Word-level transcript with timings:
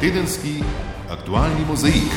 Tedenski 0.00 0.62
aktualni 1.10 1.64
mozaik. 1.68 2.12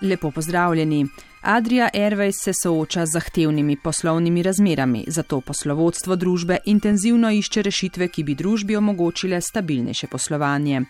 Lepo 0.00 0.30
pozdravljeni. 0.30 1.06
Adria 1.42 1.88
Airways 1.94 2.32
se 2.44 2.52
sooča 2.62 3.06
z 3.06 3.10
zahtevnimi 3.12 3.76
poslovnimi 3.76 4.42
razmerami, 4.42 5.04
zato 5.06 5.40
poslovodstvo 5.40 6.16
družbe 6.16 6.58
intenzivno 6.64 7.30
išče 7.30 7.62
rešitve, 7.62 8.08
ki 8.08 8.24
bi 8.24 8.34
družbi 8.34 8.76
omogočile 8.76 9.40
stabilnejše 9.40 10.06
poslovanje. 10.06 10.82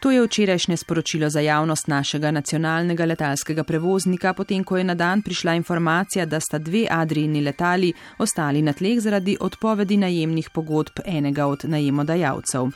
To 0.00 0.10
je 0.10 0.22
včerajšnje 0.22 0.76
sporočilo 0.76 1.30
za 1.30 1.40
javnost 1.40 1.88
našega 1.88 2.30
nacionalnega 2.30 3.04
letalskega 3.04 3.64
prevoznika, 3.64 4.32
potem 4.32 4.64
ko 4.64 4.76
je 4.76 4.84
na 4.84 4.94
dan 4.94 5.22
prišla 5.22 5.54
informacija, 5.54 6.26
da 6.26 6.40
sta 6.40 6.58
dve 6.58 6.86
Adrijini 6.90 7.40
letali 7.40 7.92
ostali 8.18 8.62
na 8.62 8.72
tleh 8.72 9.00
zaradi 9.00 9.36
odpovedi 9.40 9.96
najemnih 9.96 10.50
pogodb 10.50 11.04
enega 11.04 11.46
od 11.46 11.64
najemodajalcev. 11.64 12.70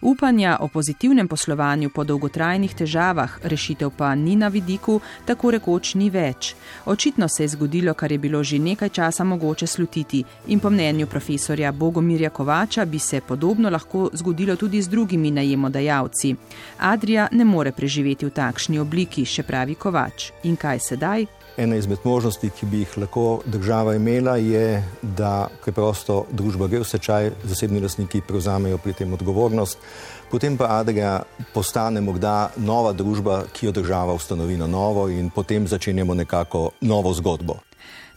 Upanja 0.00 0.56
o 0.60 0.68
pozitivnem 0.68 1.28
poslovanju 1.28 1.90
po 1.90 2.04
dolgotrajnih 2.04 2.74
težavah, 2.74 3.38
rešitev 3.42 3.90
pa 3.90 4.14
ni 4.14 4.36
na 4.36 4.48
vidiku, 4.48 5.00
tako 5.26 5.50
rekoč 5.50 5.94
ni 5.94 6.10
več. 6.10 6.54
Očitno 6.86 7.28
se 7.28 7.42
je 7.42 7.48
zgodilo, 7.48 7.94
kar 7.94 8.12
je 8.12 8.18
bilo 8.18 8.42
že 8.44 8.58
nekaj 8.58 8.88
časa 8.88 9.24
mogoče 9.24 9.66
slutiti 9.66 10.24
in 10.46 10.60
po 10.60 10.70
mnenju 10.70 11.06
profesorja 11.06 11.72
Bogomirja 11.72 12.30
Kovača 12.30 12.84
bi 12.84 12.98
se 12.98 13.20
podobno 13.20 13.70
lahko 13.70 14.10
zgodilo 14.12 14.56
tudi 14.56 14.82
z 14.82 14.88
drugimi 14.88 15.30
najemodajalci. 15.30 16.34
Adria 16.78 17.28
ne 17.32 17.44
more 17.44 17.72
preživeti 17.72 18.26
v 18.26 18.30
takšni 18.30 18.78
obliki, 18.78 19.24
še 19.24 19.42
pravi 19.42 19.74
Kovač. 19.74 20.30
In 20.44 20.56
kaj 20.56 20.78
sedaj? 20.78 21.37
Ena 21.58 21.76
izmed 21.76 21.98
možnosti, 22.04 22.50
ki 22.54 22.66
bi 22.66 22.78
jih 22.84 22.92
lahko 23.02 23.40
država 23.46 23.96
imela, 23.98 24.36
je, 24.36 24.84
da 25.02 25.48
preprosto 25.64 26.20
družba 26.30 26.68
gre 26.70 26.84
v 26.84 26.86
stečaj, 26.86 27.32
zasebni 27.50 27.82
lastniki 27.82 28.20
prevzamejo 28.28 28.78
pri 28.78 28.94
tem 29.00 29.12
odgovornost, 29.12 29.82
potem 30.30 30.54
pa 30.56 30.68
Adria 30.78 31.16
postane 31.54 32.00
morda 32.00 32.52
nova 32.56 32.92
družba, 32.94 33.40
ki 33.52 33.66
jo 33.66 33.72
država 33.74 34.14
ustanovi 34.14 34.56
na 34.56 34.70
novo 34.70 35.08
in 35.10 35.32
potem 35.34 35.66
začenjamo 35.66 36.14
nekako 36.14 36.68
novo 36.80 37.14
zgodbo. 37.14 37.58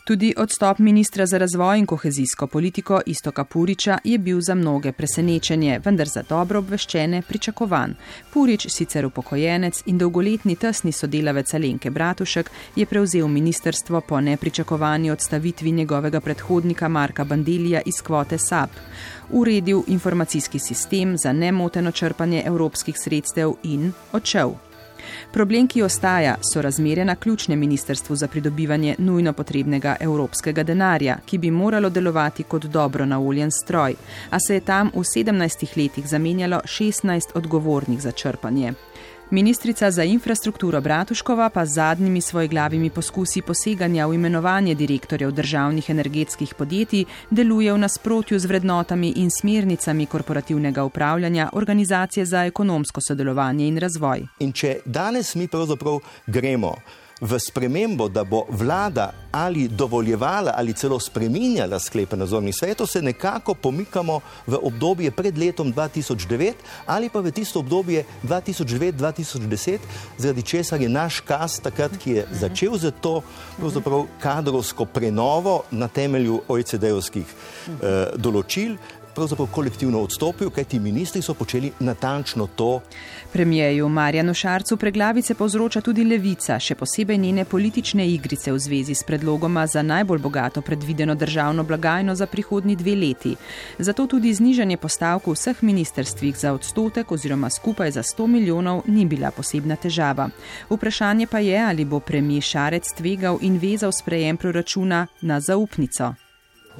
Tudi 0.03 0.33
odstop 0.37 0.79
ministra 0.79 1.25
za 1.25 1.37
razvoj 1.37 1.79
in 1.79 1.85
kohezijsko 1.85 2.47
politiko 2.47 3.01
Istoka 3.05 3.43
Puriča 3.43 3.97
je 4.03 4.17
bil 4.17 4.41
za 4.41 4.55
mnoge 4.55 4.91
presenečenje, 4.91 5.79
vendar 5.85 6.07
za 6.07 6.23
dobro 6.29 6.59
obveščene 6.59 7.21
pričakovan. 7.27 7.93
Purič, 8.33 8.65
sicer 8.69 9.05
upokojenec 9.05 9.83
in 9.85 9.97
dolgoletni 9.97 10.55
tesni 10.55 10.91
sodelavec 10.91 11.53
Alenke 11.53 11.89
Bratušek, 11.89 12.49
je 12.75 12.85
prevzel 12.85 13.27
ministerstvo 13.27 14.01
po 14.01 14.21
nepričakovani 14.21 15.11
odstavitvi 15.11 15.71
njegovega 15.71 16.19
predhodnika 16.19 16.87
Marka 16.87 17.23
Bandelija 17.23 17.81
iz 17.85 18.01
kvote 18.03 18.37
SAP. 18.37 18.69
Uredil 19.29 19.83
informacijski 19.87 20.59
sistem 20.59 21.17
za 21.17 21.33
nemoteno 21.33 21.91
črpanje 21.91 22.43
evropskih 22.45 22.97
sredstev 22.97 23.53
in 23.63 23.91
odšel. 24.11 24.70
Problem, 25.31 25.67
ki 25.67 25.83
ostaja, 25.83 26.35
so 26.53 26.61
razmere 26.61 27.05
na 27.05 27.15
ključnem 27.15 27.59
ministrstvu 27.59 28.15
za 28.15 28.27
pridobivanje 28.27 28.95
nujno 28.97 29.33
potrebnega 29.33 29.95
evropskega 29.99 30.63
denarja, 30.63 31.17
ki 31.25 31.37
bi 31.37 31.51
moralo 31.51 31.89
delovati 31.89 32.43
kot 32.43 32.65
dobro 32.65 33.05
naoljen 33.05 33.51
stroj, 33.51 33.95
a 34.29 34.39
se 34.39 34.53
je 34.53 34.59
tam 34.59 34.91
v 34.93 35.03
17 35.15 35.77
letih 35.77 36.07
zamenjalo 36.07 36.61
16 36.65 37.21
odgovornih 37.35 38.01
za 38.01 38.11
črpanje. 38.11 38.73
Ministrica 39.33 39.91
za 39.91 40.03
infrastrukturo 40.03 40.81
Bratuškova 40.81 41.49
pa 41.49 41.65
zadnjimi 41.65 42.21
svojeglavimi 42.21 42.89
poskusi 42.89 43.41
poseganja 43.41 44.07
v 44.07 44.13
imenovanje 44.13 44.75
direktorjev 44.75 45.31
državnih 45.31 45.89
energetskih 45.89 46.53
podjetij 46.53 47.05
deluje 47.29 47.73
v 47.73 47.77
nasprotju 47.77 48.39
z 48.39 48.45
vrednotami 48.45 49.13
in 49.15 49.29
smernicami 49.31 50.05
korporativnega 50.05 50.83
upravljanja 50.83 51.49
Organizacije 51.53 52.25
za 52.25 52.45
ekonomsko 52.45 53.01
sodelovanje 53.01 53.67
in 53.67 53.77
razvoj. 53.77 54.27
In 54.39 54.51
če 54.51 54.75
danes 54.85 55.35
mi 55.35 55.47
pravzaprav 55.47 55.99
gremo 56.27 56.75
v 57.21 57.39
spremembo, 57.39 58.09
da 58.09 58.23
bo 58.23 58.45
vlada 58.49 59.13
ali 59.31 59.67
dovoljevala 59.67 60.53
ali 60.57 60.73
celo 60.73 60.99
spreminjala 60.99 61.79
sklepe 61.79 62.17
nadzornih 62.17 62.55
svetov, 62.55 62.87
se 62.87 63.01
nekako 63.01 63.53
pomikamo 63.53 64.19
v 64.47 64.59
obdobje 64.61 65.11
pred 65.11 65.37
letom 65.37 65.73
2009 65.73 66.53
ali 66.85 67.09
pa 67.09 67.19
v 67.19 67.31
tisto 67.31 67.59
obdobje 67.59 68.05
2009-2010, 68.23 69.77
zaradi 70.17 70.43
česar 70.43 70.81
je 70.81 70.89
naš 70.89 71.19
kas 71.19 71.59
takrat, 71.59 71.91
ki 71.97 72.11
je 72.11 72.27
začel 72.31 72.77
za 72.77 72.91
to 72.91 73.21
kadrovsko 74.19 74.85
prenovo 74.85 75.63
na 75.71 75.87
temelju 75.87 76.41
OECD-ovskih 76.47 77.25
eh, 77.25 78.17
določil, 78.17 78.75
pravzaprav 79.15 79.47
kolektivno 79.51 80.01
odstopil, 80.01 80.49
kajti 80.49 80.79
ministri 80.79 81.21
so 81.21 81.33
počeli 81.33 81.71
natančno 81.79 82.47
to. 82.55 82.81
Premijeju 83.33 83.89
Marjanu 83.89 84.33
Šarcu 84.33 84.77
preglavice 84.77 85.35
povzroča 85.35 85.81
tudi 85.81 86.03
levica, 86.03 86.57
še 86.59 86.75
posebej 86.75 87.17
njene 87.17 87.45
politične 87.47 88.03
igrice 88.11 88.51
v 88.51 88.59
zvezi 88.59 88.95
s 88.95 89.05
predlogoma 89.07 89.63
za 89.67 89.81
najbolj 89.81 90.19
bogato 90.19 90.61
predvideno 90.61 91.15
državno 91.15 91.63
blagajno 91.63 92.15
za 92.15 92.25
prihodni 92.27 92.75
dve 92.75 92.95
leti. 92.95 93.35
Zato 93.79 94.07
tudi 94.07 94.33
znižanje 94.33 94.77
postavk 94.77 95.27
v 95.27 95.35
vseh 95.37 95.61
ministerstvih 95.63 96.37
za 96.37 96.51
odstotek 96.53 97.11
oziroma 97.11 97.49
skupaj 97.49 97.91
za 97.91 98.03
100 98.03 98.27
milijonov 98.27 98.83
ni 98.87 99.05
bila 99.05 99.31
posebna 99.31 99.75
težava. 99.75 100.27
Vprašanje 100.69 101.27
pa 101.27 101.39
je, 101.39 101.55
ali 101.63 101.85
bo 101.85 101.99
premijer 101.99 102.43
Šarec 102.43 102.91
tvegal 102.97 103.39
in 103.41 103.55
vezal 103.63 103.95
sprejem 103.95 104.37
proračuna 104.37 105.07
na 105.21 105.39
zaupnico. 105.39 106.13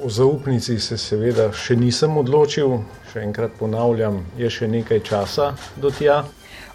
O 0.03 0.09
zaupnici 0.09 0.79
se 0.79 0.97
seveda 0.97 1.50
še 1.56 1.75
nisem 1.75 2.17
odločil, 2.17 2.78
še 3.13 3.23
enkrat 3.23 3.56
ponavljam, 3.59 4.25
je 4.38 4.50
še 4.50 4.67
nekaj 4.67 5.00
časa 5.07 5.53
do 5.79 5.91
tja. 5.91 6.23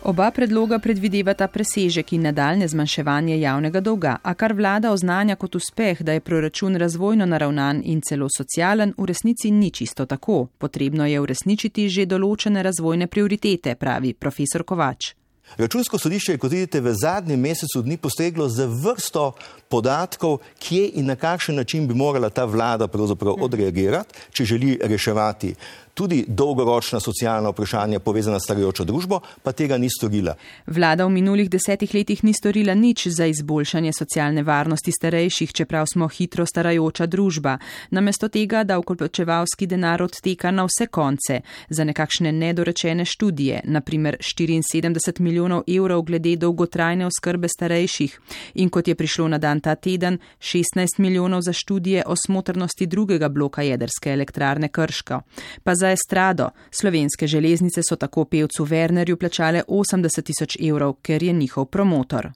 Oba 0.06 0.30
predloga 0.30 0.78
predvidevata 0.78 1.48
presežek 1.50 2.12
in 2.12 2.22
nadaljne 2.28 2.68
zmanjševanje 2.68 3.40
javnega 3.40 3.80
dolga, 3.80 4.12
a 4.22 4.34
kar 4.38 4.52
vlada 4.54 4.92
oznanja 4.94 5.34
kot 5.34 5.58
uspeh, 5.58 6.02
da 6.02 6.12
je 6.12 6.20
proračun 6.20 6.76
razvojno 6.76 7.26
naravnan 7.26 7.82
in 7.84 8.00
celo 8.00 8.28
socialen, 8.30 8.94
v 8.98 9.06
resnici 9.10 9.50
ni 9.50 9.70
čisto 9.70 10.06
tako. 10.06 10.46
Potrebno 10.58 11.06
je 11.10 11.20
uresničiti 11.20 11.88
že 11.88 12.06
določene 12.06 12.62
razvojne 12.62 13.10
prioritete, 13.10 13.74
pravi 13.74 14.14
profesor 14.14 14.62
Kovač. 14.62 15.14
Računsko 15.56 15.98
sodišče 15.98 16.32
je, 16.32 16.38
kot 16.38 16.52
vidite, 16.52 16.80
v 16.80 16.92
zadnjem 16.94 17.40
mesecu 17.40 17.82
dni 17.82 17.96
postreglo 17.98 18.48
z 18.48 18.66
vrsto 18.66 19.32
podatkov, 19.68 20.38
kje 20.58 20.90
in 21.00 21.06
na 21.06 21.16
kakšen 21.16 21.58
način 21.58 21.88
bi 21.88 21.94
morala 21.94 22.30
ta 22.30 22.44
vlada 22.44 22.86
odreagirati, 23.40 24.14
če 24.30 24.44
želi 24.44 24.78
reševati 24.82 25.54
tudi 25.96 26.24
dolgoročna 26.28 27.00
socialna 27.00 27.50
vprašanja 27.50 27.98
povezana 27.98 28.40
s 28.40 28.44
starajočo 28.44 28.84
družbo, 28.84 29.20
pa 29.42 29.52
tega 29.52 29.78
ni 29.80 29.88
storila. 29.90 30.34
Vlada 30.66 31.06
v 31.06 31.14
minulih 31.14 31.48
desetih 31.50 31.94
letih 31.94 32.20
ni 32.24 32.34
storila 32.36 32.74
nič 32.76 33.06
za 33.08 33.26
izboljšanje 33.26 33.92
socialne 33.96 34.42
varnosti 34.44 34.92
starejših, 34.92 35.52
čeprav 35.52 35.86
smo 35.92 36.08
hitro 36.08 36.44
starajoča 36.46 37.06
družba. 37.06 37.56
Namesto 37.90 38.28
tega, 38.28 38.60
da 38.64 38.76
vkolpočevalski 38.78 39.66
denar 39.66 40.02
odteka 40.02 40.50
na 40.50 40.66
vse 40.68 40.86
konce 40.92 41.40
za 41.68 41.84
nekakšne 41.84 42.32
nedorečene 42.32 43.04
študije, 43.04 43.62
naprimer 43.64 44.18
74 44.20 45.20
milijonov 45.20 45.64
evrov 45.66 46.02
glede 46.02 46.36
dolgotrajne 46.36 47.06
oskrbe 47.06 47.48
starejših 47.48 48.18
in 48.54 48.68
kot 48.68 48.88
je 48.88 48.94
prišlo 48.94 49.28
na 49.32 49.38
dan 49.38 49.60
ta 49.60 49.74
teden, 49.74 50.18
16 50.40 50.98
milijonov 50.98 51.40
za 51.40 51.52
študije 51.52 52.04
o 52.06 52.14
smotrnosti 52.26 52.86
drugega 52.86 53.28
bloka 53.28 53.62
jedrske 53.62 54.12
elektrarne 54.12 54.68
Krško. 54.68 55.20
Pa 55.64 55.74
za 55.74 55.85
estrado. 55.92 56.50
Slovenske 56.70 57.26
železnice 57.26 57.82
so 57.88 57.96
tako 57.96 58.24
pevcu 58.24 58.64
Wernerju 58.64 59.16
plačale 59.16 59.62
80 59.68 60.22
tisoč 60.22 60.56
evrov, 60.60 60.94
ker 61.02 61.22
je 61.22 61.32
njihov 61.32 61.64
promotor. 61.64 62.30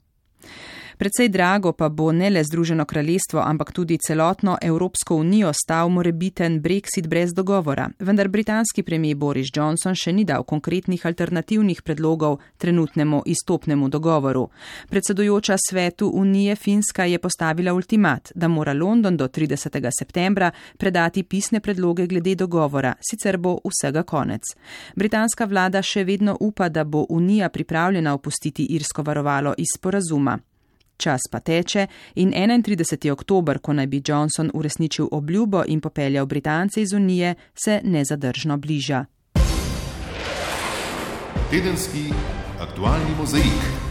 Predvsej 1.01 1.29
drago 1.29 1.71
pa 1.73 1.89
bo 1.89 2.11
ne 2.11 2.29
le 2.29 2.43
Združeno 2.43 2.85
kraljestvo, 2.85 3.41
ampak 3.41 3.71
tudi 3.71 3.97
celotno 4.07 4.57
Evropsko 4.61 5.15
unijo 5.15 5.53
stal 5.53 5.89
morebiten 5.89 6.61
Brexit 6.61 7.07
brez 7.07 7.33
dogovora. 7.33 7.89
Vendar 7.99 8.27
britanski 8.27 8.83
premijer 8.83 9.17
Boris 9.17 9.47
Johnson 9.55 9.95
še 9.95 10.13
ni 10.13 10.25
dal 10.29 10.43
konkretnih 10.43 11.05
alternativnih 11.05 11.81
predlogov 11.81 12.37
trenutnemu 12.57 13.23
izstopnemu 13.25 13.89
dogovoru. 13.89 14.49
Predsedujoča 14.89 15.57
svetu 15.69 16.11
unije 16.13 16.55
Finska 16.55 17.05
je 17.05 17.19
postavila 17.19 17.73
ultimat, 17.73 18.31
da 18.35 18.47
mora 18.47 18.73
London 18.73 19.17
do 19.17 19.27
30. 19.27 19.89
septembra 19.99 20.51
predati 20.77 21.23
pisne 21.23 21.59
predloge 21.59 22.07
glede 22.07 22.35
dogovora, 22.35 22.93
sicer 23.01 23.37
bo 23.37 23.57
vsega 23.65 24.03
konec. 24.03 24.53
Britanska 24.95 25.45
vlada 25.45 25.81
še 25.81 26.03
vedno 26.03 26.37
upa, 26.39 26.69
da 26.69 26.83
bo 26.83 27.07
unija 27.09 27.49
pripravljena 27.49 28.13
opustiti 28.13 28.69
irsko 28.69 29.01
varovalo 29.01 29.57
iz 29.57 29.73
sporazuma. 29.77 30.37
Čas 31.01 31.21
pa 31.31 31.39
teče 31.39 31.87
in 32.15 32.31
31. 32.33 33.11
oktober, 33.11 33.59
ko 33.59 33.73
naj 33.73 33.87
bi 33.87 34.01
Johnson 34.07 34.51
uresničil 34.53 35.07
obljubo 35.11 35.63
in 35.67 35.81
popeljal 35.81 36.25
Britance 36.25 36.81
iz 36.81 36.93
Unije, 36.93 37.35
se 37.63 37.81
nezadržno 37.83 38.57
bliža. 38.57 39.05
Tedenski 41.49 42.13
aktualni 42.59 43.15
mozaik. 43.17 43.90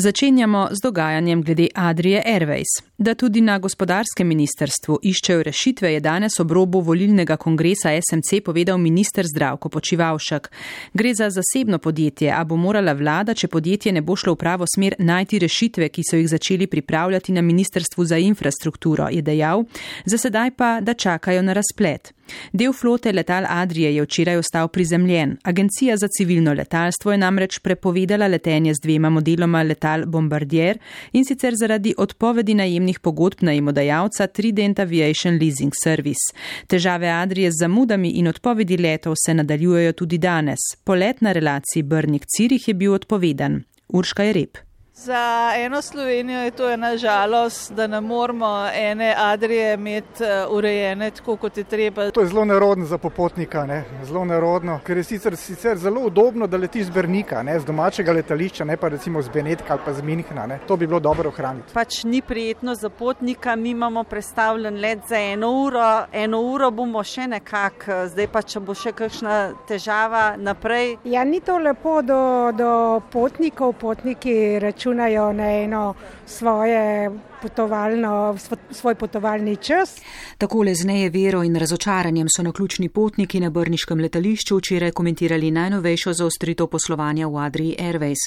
Začenjamo 0.00 0.68
z 0.70 0.78
dogajanjem 0.82 1.42
glede 1.42 1.66
Adrije 1.74 2.22
Airways. 2.26 2.70
Da 2.98 3.14
tudi 3.14 3.40
na 3.40 3.58
gospodarskem 3.58 4.28
ministerstvu 4.28 4.98
iščejo 5.02 5.42
rešitve, 5.42 5.90
je 5.92 6.00
danes 6.00 6.38
ob 6.40 6.52
robu 6.52 6.80
volilnega 6.80 7.36
kongresa 7.36 7.90
SMC 7.90 8.38
povedal 8.44 8.78
minister 8.78 9.26
Zdravko 9.26 9.68
Počivalšek. 9.68 10.50
Gre 10.94 11.14
za 11.14 11.30
zasebno 11.30 11.78
podjetje, 11.78 12.30
a 12.30 12.44
bo 12.44 12.56
morala 12.56 12.92
vlada, 12.92 13.34
če 13.34 13.48
podjetje 13.48 13.92
ne 13.92 14.02
bo 14.02 14.14
šlo 14.16 14.36
v 14.36 14.38
pravo 14.38 14.68
smer, 14.74 14.94
najti 14.98 15.38
rešitve, 15.38 15.88
ki 15.88 16.02
so 16.10 16.16
jih 16.16 16.28
začeli 16.30 16.66
pripravljati 16.66 17.32
na 17.32 17.42
ministrstvu 17.42 18.04
za 18.04 18.18
infrastrukturo, 18.22 19.08
je 19.10 19.22
dejal, 19.22 19.64
za 20.04 20.18
sedaj 20.18 20.54
pa, 20.54 20.78
da 20.80 20.94
čakajo 20.94 21.42
na 21.42 21.58
razplet. 21.58 22.14
Del 22.52 22.72
flote 22.72 23.12
letal 23.12 23.44
Adrije 23.48 23.94
je 23.94 24.02
včeraj 24.02 24.36
ostal 24.36 24.68
prizemljen. 24.68 25.36
Agencija 25.42 25.96
za 25.96 26.08
civilno 26.08 26.52
letalstvo 26.52 27.12
je 27.12 27.18
namreč 27.18 27.58
prepovedala 27.58 28.26
letenje 28.26 28.74
z 28.74 28.80
dvema 28.82 29.10
modeloma 29.10 29.62
letal 29.62 30.06
Bombardier 30.06 30.78
in 31.12 31.24
sicer 31.24 31.54
zaradi 31.56 31.94
odpovedi 31.98 32.54
najemnih 32.54 33.00
pogodb 33.00 33.42
najemodajalca 33.42 34.26
Trident 34.26 34.78
Aviation 34.78 35.38
Leasing 35.40 35.72
Service. 35.84 36.32
Težave 36.66 37.08
Adrije 37.08 37.50
z 37.50 37.54
zamudami 37.60 38.10
in 38.10 38.28
odpovedi 38.28 38.76
letov 38.76 39.14
se 39.26 39.34
nadaljujejo 39.34 39.92
tudi 39.92 40.18
danes. 40.18 40.58
Polet 40.84 41.20
na 41.20 41.32
relaciji 41.32 41.82
Brnik-Cirih 41.82 42.68
je 42.68 42.74
bil 42.74 42.94
odpovedan. 42.94 43.62
Urška 43.88 44.22
je 44.22 44.32
rep. 44.32 44.67
Za 45.04 45.52
eno 45.56 45.82
Slovenijo 45.82 46.40
je 46.40 46.50
to 46.50 46.70
ena 46.70 46.96
žalost, 46.96 47.72
da 47.72 47.86
ne 47.86 48.00
moramo 48.00 48.68
ene 48.74 49.14
Adrije 49.18 49.74
imeti 49.74 50.24
eh, 50.24 50.46
urejene 50.50 51.10
tako, 51.10 51.36
kot 51.36 51.56
je 51.56 51.64
treba. 51.64 52.10
To 52.10 52.20
je 52.20 52.26
zelo 52.26 52.44
nerodno 52.44 52.86
za 52.86 52.98
popotnika, 52.98 53.66
ne? 53.66 53.84
zelo 54.02 54.24
nerodno, 54.24 54.80
ker 54.86 54.96
je 54.96 55.04
sicer, 55.04 55.36
sicer 55.36 55.76
zelo 55.76 56.00
udobno, 56.00 56.46
da 56.46 56.56
letiš 56.56 56.86
z 56.86 56.90
Brnika, 56.90 57.42
ne? 57.42 57.60
z 57.60 57.64
domačega 57.64 58.12
letališča, 58.12 58.64
ne 58.64 58.76
pa 58.76 58.88
recimo 58.88 59.22
z 59.22 59.28
Benetka 59.28 59.72
ali 59.72 59.82
pa 59.84 59.92
z 59.92 60.02
Minhna. 60.02 60.46
Ne? 60.46 60.58
To 60.66 60.76
bi 60.76 60.86
bilo 60.86 61.00
dobro 61.00 61.28
ohraniti. 61.28 61.72
Pač 61.74 62.04
ni 62.04 62.22
prijetno 62.22 62.74
za 62.74 62.90
potnika, 62.90 63.56
mi 63.56 63.70
imamo 63.70 64.04
predstavljen 64.04 64.80
let 64.80 64.98
za 65.08 65.16
eno 65.16 65.52
uro, 65.52 66.06
eno 66.12 66.40
uro 66.40 66.70
bomo 66.70 67.04
še 67.04 67.26
nekako, 67.26 68.08
zdaj 68.08 68.28
pa 68.32 68.42
če 68.42 68.60
bo 68.60 68.74
še 68.74 68.92
kakšna 68.92 69.38
težava 69.68 70.34
naprej. 70.36 70.96
Ja, 71.04 71.24
ni 71.24 71.40
to 71.40 71.58
lepo 71.58 72.02
do, 72.02 72.50
do 72.52 73.00
potnikov, 73.12 73.78
potniki 73.78 74.58
računajo 74.58 74.87
računajo 74.88 75.32
na 75.32 75.50
eno 75.50 75.94
svoje 76.26 77.10
potovalno, 77.42 78.36
svoj 78.70 78.94
potovalni 78.94 79.56
čas. 79.56 80.00
Takole 80.38 80.74
z 80.74 80.84
nejevero 80.84 81.44
in 81.44 81.56
razočaranjem 81.56 82.26
so 82.36 82.42
naključni 82.42 82.88
potniki 82.88 83.40
na 83.40 83.50
Brniškem 83.50 84.00
letališču 84.00 84.56
včeraj 84.56 84.90
komentirali 84.90 85.50
najnovejšo 85.50 86.12
zaostritev 86.12 86.66
poslovanja 86.66 87.28
v 87.28 87.36
Adriji 87.36 87.76
Airways. 87.78 88.22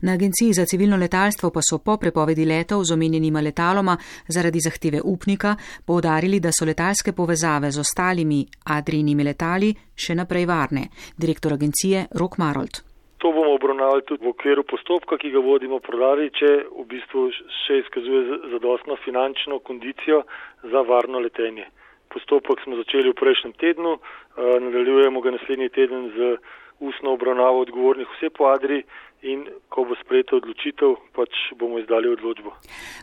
Na 0.00 0.12
agenciji 0.12 0.52
za 0.52 0.66
civilno 0.66 0.96
letalstvo 0.96 1.50
pa 1.50 1.60
so 1.62 1.78
po 1.78 1.96
prepovedi 1.96 2.44
letov 2.44 2.84
z 2.84 2.92
omenjenima 2.92 3.40
letaloma 3.40 3.96
zaradi 4.28 4.60
zahteve 4.60 5.00
upnika 5.04 5.56
povdarili, 5.84 6.40
da 6.40 6.52
so 6.52 6.64
letalske 6.64 7.12
povezave 7.12 7.70
z 7.70 7.80
ostalimi 7.80 8.46
Adrijinimi 8.64 9.24
letali 9.24 9.74
še 9.94 10.14
naprej 10.14 10.46
varne. 10.46 10.88
Direktor 11.16 11.52
agencije 11.52 12.06
Rok 12.10 12.38
Marold. 12.38 12.93
To 13.24 13.32
bomo 13.32 13.54
obravnavali 13.56 14.02
tudi 14.04 14.20
v 14.20 14.36
okviru 14.36 14.62
postopka, 14.68 15.16
ki 15.16 15.30
ga 15.32 15.40
vodimo 15.40 15.78
prodali, 15.80 16.26
če 16.28 16.48
v 16.68 16.82
bistvu 16.90 17.22
še 17.64 17.78
izkazuje 17.80 18.50
zadostno 18.52 18.98
finančno 19.00 19.62
kondicijo 19.64 20.18
za 20.60 20.82
varno 20.84 21.22
letenje. 21.24 21.64
Postopek 22.12 22.60
smo 22.60 22.76
začeli 22.76 23.08
v 23.08 23.16
prejšnjem 23.16 23.54
tednu, 23.56 23.94
eh, 23.96 24.60
nadaljujemo 24.60 25.24
ga 25.24 25.32
naslednji 25.38 25.70
teden 25.72 26.12
z 26.12 26.36
ustno 26.84 27.16
obravnavo 27.16 27.64
odgovornih 27.64 28.12
vse 28.12 28.28
po 28.28 28.52
Adri 28.52 28.82
in 29.24 29.48
ko 29.72 29.84
bo 29.88 29.96
sprejeta 29.98 30.36
odločitev, 30.36 30.90
pač 31.16 31.32
bomo 31.58 31.80
izdali 31.80 32.10
odločbo. 32.12 32.52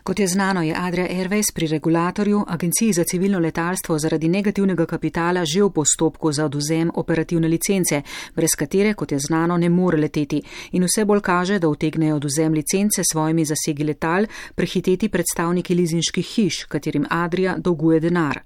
Kot 0.06 0.18
je 0.22 0.26
znano, 0.26 0.62
je 0.62 0.74
Adria 0.78 1.08
Airways 1.10 1.50
pri 1.54 1.66
regulatorju, 1.66 2.44
Agenciji 2.48 2.92
za 2.92 3.04
civilno 3.04 3.38
letalstvo, 3.38 3.98
zaradi 3.98 4.28
negativnega 4.28 4.86
kapitala 4.86 5.44
že 5.44 5.62
v 5.62 5.70
postopku 5.74 6.32
za 6.32 6.46
oduzem 6.46 6.90
operativne 6.94 7.48
licence, 7.48 8.02
brez 8.36 8.54
katere, 8.58 8.94
kot 8.94 9.12
je 9.12 9.18
znano, 9.18 9.56
ne 9.56 9.68
more 9.68 9.98
leteti. 9.98 10.40
In 10.72 10.86
vse 10.86 11.04
bolj 11.04 11.20
kaže, 11.20 11.58
da 11.58 11.68
utegnejo 11.68 12.16
oduzem 12.16 12.54
licence 12.54 13.02
svojimi 13.12 13.44
zasegi 13.44 13.84
letal 13.84 14.26
prehiteti 14.54 15.08
predstavniki 15.08 15.74
lizinških 15.74 16.26
hiš, 16.34 16.64
katerim 16.64 17.06
Adria 17.10 17.56
dolguje 17.58 18.00
denar. 18.00 18.40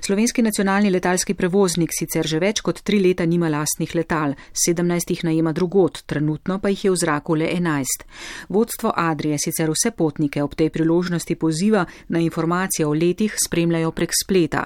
Slovenski 0.00 0.42
nacionalni 0.42 0.90
letalski 0.90 1.34
prevoznik 1.34 1.92
sicer 1.92 2.26
že 2.26 2.40
več 2.40 2.64
kot 2.64 2.80
tri 2.82 2.98
leta 2.98 3.26
nima 3.26 3.48
lastnih 3.52 3.94
letal, 3.94 4.34
17 4.56 5.10
jih 5.10 5.24
najema 5.28 5.52
drugot, 5.52 6.02
trenutno 6.06 6.58
pa 6.58 6.72
jih 6.72 6.84
je 6.84 6.90
v 6.90 6.96
zraku 6.96 7.09
zraku 7.10 7.34
le 7.34 7.46
11. 7.46 8.04
Vodstvo 8.48 8.92
Adrije 8.96 9.38
sicer 9.38 9.68
vse 9.70 9.90
potnike 9.96 10.42
ob 10.42 10.54
tej 10.54 10.70
priložnosti 10.70 11.34
poziva 11.36 11.84
na 12.08 12.18
informacije 12.18 12.86
o 12.86 12.94
letih 12.94 13.34
spremljajo 13.46 13.90
prek 13.90 14.10
spleta. 14.24 14.62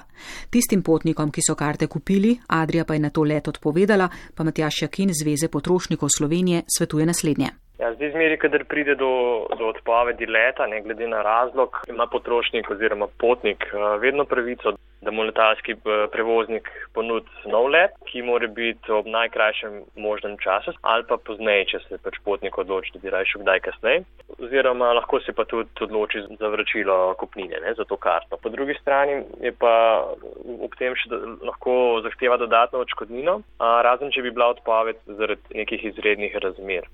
Tistim 0.53 0.83
potnikom, 0.83 1.31
ki 1.31 1.41
so 1.41 1.55
karte 1.55 1.87
kupili, 1.87 2.37
Adrija 2.47 2.85
pa 2.85 2.93
je 2.93 2.99
na 2.99 3.09
to 3.09 3.23
let 3.23 3.47
odpovedala, 3.47 4.09
pa 4.35 4.43
Matjaš 4.43 4.81
Jakin 4.81 5.09
Zveze 5.13 5.47
potrošnikov 5.47 6.09
Slovenije 6.17 6.63
svetuje 6.77 7.05
naslednje. 7.05 7.49
Ja, 7.79 7.93
zdaj, 7.93 8.11
zmeri, 8.11 8.37
kadar 8.37 8.63
pride 8.71 8.95
do, 8.95 9.11
do 9.59 9.65
odpovedi 9.73 10.25
leta, 10.25 10.67
ne 10.67 10.81
glede 10.81 11.07
na 11.07 11.21
razlog, 11.21 11.69
ima 11.89 12.07
potrošnik 12.07 12.69
oziroma 12.71 13.07
potnik 13.19 13.65
eh, 13.67 13.97
vedno 13.99 14.25
pravico, 14.25 14.77
da 15.01 15.11
mu 15.11 15.23
letalski 15.23 15.71
eh, 15.71 16.07
prevoznik 16.11 16.69
ponudi 16.93 17.29
nov 17.51 17.69
let, 17.69 17.91
ki 18.09 18.21
mora 18.21 18.47
biti 18.47 18.91
ob 18.91 19.07
najkrajšem 19.07 19.81
možnem 19.95 20.37
času 20.43 20.73
ali 20.81 21.03
pa 21.09 21.17
pozneje, 21.17 21.65
če 21.71 21.79
se 21.87 21.99
pač 22.03 22.19
potnik 22.23 22.57
odloči, 22.57 22.93
da 22.95 23.03
bi 23.03 23.13
rajšel 23.13 23.43
kdaj 23.43 23.59
kasneje. 23.67 24.03
Oziroma 24.41 24.93
lahko 24.97 25.19
se 25.21 25.33
pa 25.37 25.45
tudi 25.45 25.69
odloči 25.85 26.23
za 26.39 26.47
vračilo 26.49 27.13
kupnine 27.19 27.59
ne, 27.61 27.73
za 27.77 27.85
to 27.85 27.97
karto. 27.97 28.39
Po 28.41 28.49
drugi 28.49 28.73
strani 28.81 29.21
je 29.43 29.51
pa 29.51 29.73
ob 30.65 30.73
tem 30.79 30.95
še 30.97 31.11
lahko 31.45 32.01
zahteva 32.05 32.37
dodatno 32.41 32.81
odškodnino, 32.85 33.39
razen 33.59 34.11
če 34.11 34.23
bi 34.25 34.33
bila 34.33 34.49
odpoved 34.55 35.03
zaradi 35.19 35.61
nekih 35.61 35.85
izrednih 35.91 36.35
razmer. 36.41 36.89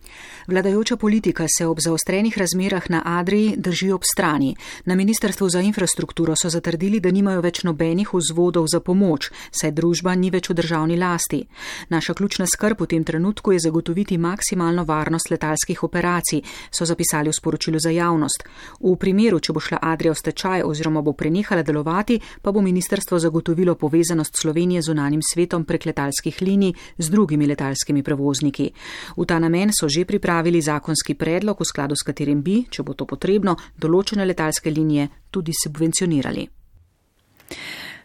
Vladajoča 0.52 0.98
politika 0.98 1.48
se 1.48 1.68
ob 1.68 1.80
zaostrenih 1.80 2.38
razmerah 2.38 2.90
na 2.90 3.02
Adriji 3.20 3.56
drži 3.58 3.92
ob 3.96 4.04
strani. 4.04 4.56
Na 4.86 4.96
Ministrstvu 4.96 5.50
za 5.50 5.62
infrastrukturo 5.62 6.36
so 6.36 6.50
zatrdili, 6.50 7.00
da 7.00 7.12
nimajo 7.12 7.42
več 7.42 7.64
nobenih 7.64 7.91
nobenih 7.92 8.14
vzvodov 8.14 8.68
za 8.72 8.80
pomoč, 8.80 9.32
saj 9.52 9.76
družba 9.76 10.16
ni 10.16 10.32
več 10.32 10.48
v 10.50 10.56
državni 10.56 10.96
lasti. 10.96 11.44
Naša 11.90 12.14
ključna 12.14 12.48
skrb 12.48 12.80
v 12.80 12.88
tem 12.88 13.04
trenutku 13.04 13.52
je 13.52 13.60
zagotoviti 13.60 14.18
maksimalno 14.18 14.86
varnost 14.88 15.30
letalskih 15.30 15.84
operacij, 15.84 16.42
so 16.72 16.86
zapisali 16.86 17.30
v 17.30 17.36
sporočilu 17.36 17.80
za 17.80 17.92
javnost. 17.92 18.48
V 18.80 18.96
primeru, 18.96 19.40
če 19.40 19.54
bo 19.54 19.60
šla 19.60 19.80
Adrija 19.82 20.14
v 20.14 20.22
stečaj 20.24 20.64
oziroma 20.64 21.02
bo 21.02 21.12
prenehala 21.12 21.64
delovati, 21.64 22.20
pa 22.42 22.52
bo 22.52 22.62
ministrstvo 22.62 23.20
zagotovilo 23.20 23.76
povezanost 23.76 24.40
Slovenije 24.40 24.82
z 24.82 24.90
unanim 24.92 25.22
svetom 25.22 25.66
prek 25.66 25.86
letalskih 25.86 26.42
linij 26.42 26.74
z 26.98 27.10
drugimi 27.10 27.48
letalskimi 27.48 28.04
prevozniki. 28.04 28.72
V 29.18 29.26
ta 29.26 29.40
namen 29.40 29.76
so 29.76 29.90
že 29.90 30.06
pripravili 30.06 30.62
zakonski 30.62 31.16
predlog, 31.16 31.60
v 31.60 31.68
skladu 31.68 31.96
s 31.96 32.08
katerim 32.08 32.42
bi, 32.42 32.64
če 32.72 32.84
bo 32.84 32.94
to 32.96 33.06
potrebno, 33.06 33.58
določene 33.76 34.26
letalske 34.26 34.72
linije 34.72 35.10
tudi 35.32 35.52
subvencionirali. 35.52 36.61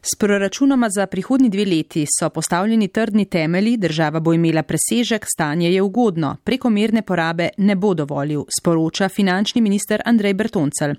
S 0.09 0.19
proračunoma 0.19 0.88
za 0.91 1.07
prihodnji 1.07 1.49
dve 1.49 1.65
leti 1.65 2.07
so 2.19 2.31
postavljeni 2.31 2.88
trdni 2.88 3.25
temeli, 3.25 3.76
država 3.76 4.21
bo 4.21 4.33
imela 4.33 4.62
presežek, 4.62 5.26
stanje 5.35 5.73
je 5.73 5.83
ugodno, 5.83 6.37
prekomerne 6.45 7.03
porabe 7.03 7.49
ne 7.57 7.75
bo 7.76 7.95
dovolil, 7.95 8.45
sporoča 8.61 9.09
finančni 9.09 9.61
minister 9.61 10.03
Andrej 10.05 10.35
Bertoncel. 10.35 10.95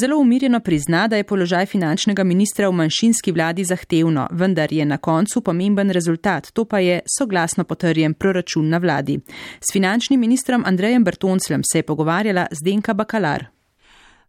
Zelo 0.00 0.18
umirjeno 0.18 0.60
prizna, 0.60 1.06
da 1.08 1.16
je 1.16 1.24
položaj 1.24 1.66
finančnega 1.66 2.24
ministra 2.24 2.68
v 2.68 2.72
manjšinski 2.72 3.32
vladi 3.32 3.64
zahtevno, 3.64 4.26
vendar 4.32 4.72
je 4.72 4.84
na 4.84 4.98
koncu 4.98 5.40
pomemben 5.40 5.90
rezultat, 5.90 6.50
to 6.52 6.64
pa 6.64 6.78
je 6.78 7.00
soglasno 7.18 7.64
potrjen 7.64 8.14
proračun 8.14 8.68
na 8.68 8.78
vladi. 8.78 9.20
S 9.60 9.72
finančnim 9.72 10.20
ministrom 10.20 10.64
Andrejem 10.66 11.04
Bertonclem 11.04 11.62
se 11.72 11.78
je 11.78 11.82
pogovarjala 11.82 12.46
Zdenka 12.50 12.94
Bakalar. 12.94 13.59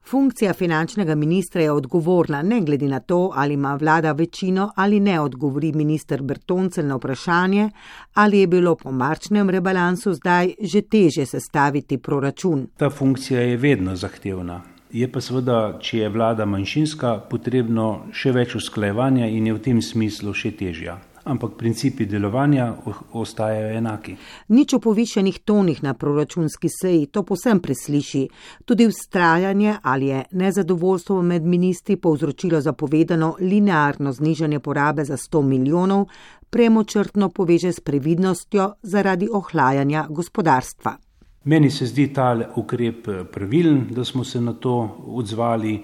Funkcija 0.03 0.53
finančnega 0.53 1.15
ministra 1.15 1.61
je 1.61 1.71
odgovorna, 1.71 2.41
ne 2.41 2.61
glede 2.61 2.87
na 2.87 2.99
to, 2.99 3.31
ali 3.35 3.53
ima 3.53 3.75
vlada 3.75 4.11
večino 4.11 4.71
ali 4.75 4.99
ne, 4.99 5.19
odgovori 5.19 5.71
minister 5.71 6.21
Bertoncel 6.21 6.87
na 6.87 6.95
vprašanje, 6.95 7.69
ali 8.13 8.39
je 8.39 8.47
bilo 8.47 8.75
po 8.75 8.91
marčnem 8.91 9.49
rebalansu 9.49 10.13
zdaj 10.13 10.53
že 10.59 10.81
teže 10.81 11.25
sestaviti 11.25 11.97
proračun. 11.97 12.67
Ta 12.77 12.89
funkcija 12.89 13.41
je 13.41 13.57
vedno 13.57 13.95
zahtevna. 13.95 14.61
Je 14.91 15.11
pa 15.11 15.21
seveda, 15.21 15.77
če 15.79 15.97
je 15.97 16.09
vlada 16.09 16.45
manjšinska, 16.45 17.13
potrebno 17.29 18.07
še 18.11 18.31
več 18.31 18.55
usklajevanja 18.55 19.27
in 19.27 19.47
je 19.47 19.53
v 19.53 19.63
tem 19.63 19.81
smislu 19.81 20.33
še 20.33 20.51
težja 20.51 20.99
ampak 21.23 21.51
principi 21.57 22.05
delovanja 22.05 22.73
ostajajo 23.13 23.77
enaki. 23.77 24.15
Nič 24.47 24.73
o 24.73 24.79
povišenih 24.79 25.39
tonih 25.45 25.83
na 25.83 25.93
proračunski 25.93 26.69
seji 26.69 27.05
to 27.05 27.23
posem 27.23 27.59
presliši. 27.59 28.27
Tudi 28.65 28.87
ustrajanje 28.87 29.75
ali 29.83 30.07
je 30.07 30.23
nezadovoljstvo 30.31 31.21
med 31.21 31.43
ministri 31.43 31.95
povzročilo 31.95 32.61
zapovedano 32.61 33.35
linearno 33.39 34.11
znižanje 34.11 34.59
porabe 34.59 35.05
za 35.05 35.17
100 35.17 35.41
milijonov, 35.41 36.05
premočrtno 36.49 37.29
poveže 37.29 37.71
s 37.71 37.79
previdnostjo 37.79 38.73
zaradi 38.81 39.29
ohlajanja 39.33 40.05
gospodarstva. 40.09 40.97
Meni 41.43 41.71
se 41.71 41.85
zdi 41.85 42.13
ta 42.13 42.35
ukrep 42.55 43.07
pravilen, 43.33 43.87
da 43.89 44.05
smo 44.05 44.23
se 44.23 44.41
na 44.41 44.53
to 44.53 44.97
odzvali 45.07 45.83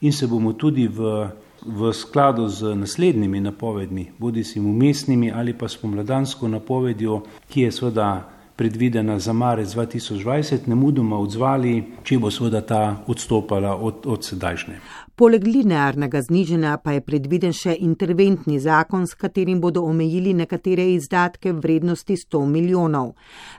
in 0.00 0.12
se 0.12 0.26
bomo 0.26 0.52
tudi 0.52 0.88
v, 0.88 1.28
v 1.66 1.92
skladu 1.92 2.48
z 2.48 2.74
naslednjimi 2.74 3.40
napovedmi, 3.40 4.10
bodi 4.18 4.44
si 4.44 4.60
umestnimi 4.60 5.32
ali 5.32 5.52
pa 5.52 5.68
spomladansko 5.68 6.48
napovedjo, 6.48 7.22
ki 7.48 7.60
je 7.60 7.72
seveda 7.72 8.08
predvidena 8.56 9.18
za 9.18 9.32
marec 9.32 9.68
2020, 9.74 10.66
ne 10.66 10.74
mudoma 10.74 11.18
odzvali, 11.18 11.84
če 12.02 12.18
bo 12.18 12.30
seveda 12.30 12.60
ta 12.60 12.82
odstopala 13.06 13.76
od, 13.76 14.06
od 14.06 14.24
sedajšnje. 14.24 15.05
Poleg 15.16 15.46
linearnega 15.48 16.20
zniženja 16.20 16.74
pa 16.84 16.92
je 16.92 17.00
predviden 17.00 17.54
še 17.56 17.72
interventni 17.80 18.58
zakon, 18.60 19.06
s 19.08 19.16
katerim 19.16 19.62
bodo 19.64 19.80
omejili 19.88 20.34
nekatere 20.36 20.84
izdatke 20.92 21.54
v 21.54 21.62
vrednosti 21.64 22.18
100 22.20 22.42
milijonov. 22.44 23.14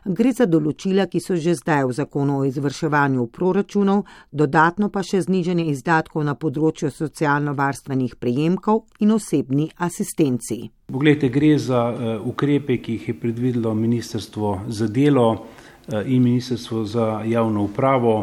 Gre 0.05 0.35
za 0.37 0.45
določila, 0.45 1.07
ki 1.09 1.17
so 1.17 1.33
že 1.33 1.55
zdaj 1.57 1.87
v 1.89 1.95
zakonu 1.97 2.35
o 2.37 2.43
izvrševanju 2.45 3.25
proračunov, 3.33 4.03
dodatno 4.29 4.91
pa 4.93 5.01
še 5.01 5.23
zniženje 5.25 5.65
izdatkov 5.71 6.27
na 6.27 6.35
področju 6.37 6.91
socialno-varstvenih 6.93 8.13
prejemkov 8.21 8.83
in 9.01 9.15
osebni 9.17 9.65
asistenci. 9.81 10.59
Poglejte, 10.93 11.31
gre 11.33 11.55
za 11.57 11.81
uh, 11.89 12.03
ukrepe, 12.21 12.77
ki 12.77 12.99
jih 12.99 13.09
je 13.09 13.17
predvidelo 13.17 13.73
Ministrstvo 13.73 14.69
za 14.69 14.85
delo 14.85 15.25
uh, 15.33 16.05
in 16.05 16.21
Ministrstvo 16.21 16.85
za 16.85 17.07
javno 17.25 17.65
upravo. 17.65 18.13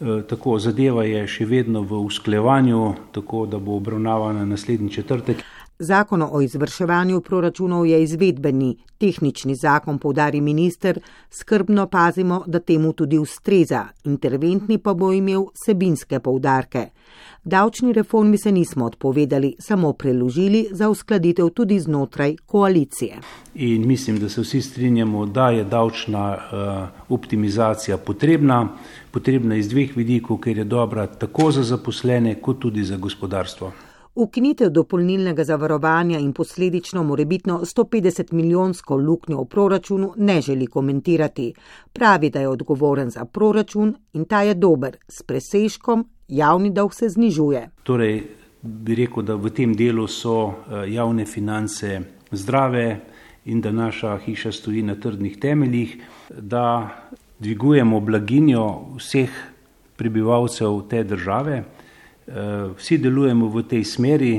Eh, 0.00 0.22
tako 0.28 0.58
zadeva 0.58 1.04
je 1.04 1.26
še 1.26 1.46
vedno 1.46 1.82
v 1.82 2.00
usklevanju, 2.02 2.94
tako 3.12 3.46
da 3.46 3.58
bo 3.58 3.76
obravnavana 3.76 4.44
naslednji 4.44 4.90
četrtek. 4.90 5.44
Zakon 5.78 6.22
o 6.22 6.40
izvrševanju 6.40 7.20
proračunov 7.20 7.86
je 7.86 8.02
izvedbeni, 8.02 8.76
tehnični 8.98 9.54
zakon, 9.54 9.98
povdari 9.98 10.40
minister, 10.40 11.00
skrbno 11.30 11.86
pazimo, 11.86 12.42
da 12.46 12.60
temu 12.60 12.92
tudi 12.92 13.18
ustreza, 13.18 13.84
interventni 14.04 14.78
pa 14.78 14.94
bo 14.94 15.12
imel 15.12 15.48
sebinske 15.66 16.20
povdarke. 16.20 16.88
Davčni 17.44 17.92
reformi 17.92 18.38
se 18.38 18.52
nismo 18.52 18.86
odpovedali, 18.86 19.54
samo 19.58 19.92
preložili 19.92 20.68
za 20.70 20.88
uskladitev 20.88 21.48
tudi 21.48 21.80
znotraj 21.80 22.36
koalicije. 22.46 23.18
In 23.54 23.86
mislim, 23.86 24.18
da 24.18 24.28
se 24.28 24.40
vsi 24.40 24.62
strinjamo, 24.62 25.26
da 25.26 25.50
je 25.50 25.64
davčna 25.64 26.36
uh, 26.36 27.14
optimizacija 27.14 27.98
potrebna, 27.98 28.68
potrebna 29.14 29.56
iz 29.56 29.68
dveh 29.70 29.96
vidikov, 29.96 30.40
ker 30.42 30.58
je 30.58 30.64
dobra 30.64 31.06
tako 31.06 31.50
za 31.54 31.62
zaposlene, 31.62 32.34
kot 32.42 32.58
tudi 32.66 32.84
za 32.84 32.96
gospodarstvo. 32.96 33.72
Ukinitev 34.14 34.68
dopolnilnega 34.70 35.44
zavarovanja 35.44 36.18
in 36.22 36.32
posledično 36.32 37.02
morebitno 37.02 37.60
150 37.66 38.32
milijonsko 38.32 38.96
luknjo 38.96 39.40
v 39.40 39.48
proračunu 39.50 40.12
ne 40.16 40.40
želi 40.40 40.66
komentirati. 40.66 41.52
Pravi, 41.92 42.30
da 42.30 42.40
je 42.40 42.48
odgovoren 42.48 43.10
za 43.10 43.24
proračun 43.24 43.94
in 44.12 44.24
ta 44.24 44.42
je 44.42 44.54
dober, 44.54 44.96
s 45.08 45.22
presežkom 45.22 46.06
javni 46.28 46.70
dolg 46.70 46.94
se 46.94 47.08
znižuje. 47.08 47.68
Torej, 47.82 48.22
bi 48.62 48.94
rekel, 48.94 49.22
da 49.22 49.34
v 49.34 49.50
tem 49.50 49.74
delu 49.74 50.06
so 50.06 50.36
eh, 50.46 50.86
javne 50.94 51.26
finance 51.26 52.00
zdrave 52.30 53.00
in 53.44 53.60
da 53.60 53.72
naša 53.72 54.18
hiša 54.18 54.52
stoji 54.52 54.82
na 54.82 54.94
trdnih 54.94 55.38
temeljih, 55.38 55.98
da 56.38 56.64
dvigujemo 57.44 58.00
blaginjo 58.00 58.64
vseh 58.96 59.30
prebivalcev 59.96 60.80
te 60.88 61.04
države. 61.04 61.62
Eh, 62.26 62.32
vsi 62.78 62.98
delujemo 62.98 63.48
v 63.52 63.62
tej 63.68 63.84
smeri, 63.84 64.34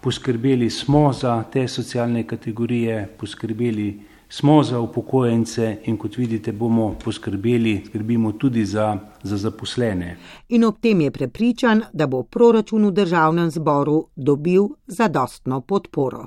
poskrbeli 0.00 0.70
smo 0.70 1.12
za 1.12 1.42
te 1.52 1.68
socialne 1.68 2.26
kategorije, 2.26 3.06
poskrbeli 3.18 4.00
smo 4.28 4.62
za 4.62 4.80
upokojence 4.80 5.76
in 5.84 5.96
kot 5.96 6.16
vidite, 6.16 6.52
bomo 6.52 6.94
poskrbeli, 7.04 7.82
skrbimo 7.86 8.32
tudi 8.32 8.64
za, 8.64 8.98
za 9.22 9.36
zaposlene. 9.36 10.16
In 10.48 10.64
ob 10.64 10.80
tem 10.80 11.00
je 11.00 11.10
prepričan, 11.10 11.82
da 11.92 12.06
bo 12.06 12.22
proračun 12.22 12.86
v 12.86 12.92
državnem 12.92 13.50
zboru 13.50 14.08
dobil 14.16 14.68
zadostno 14.86 15.60
podporo. 15.60 16.26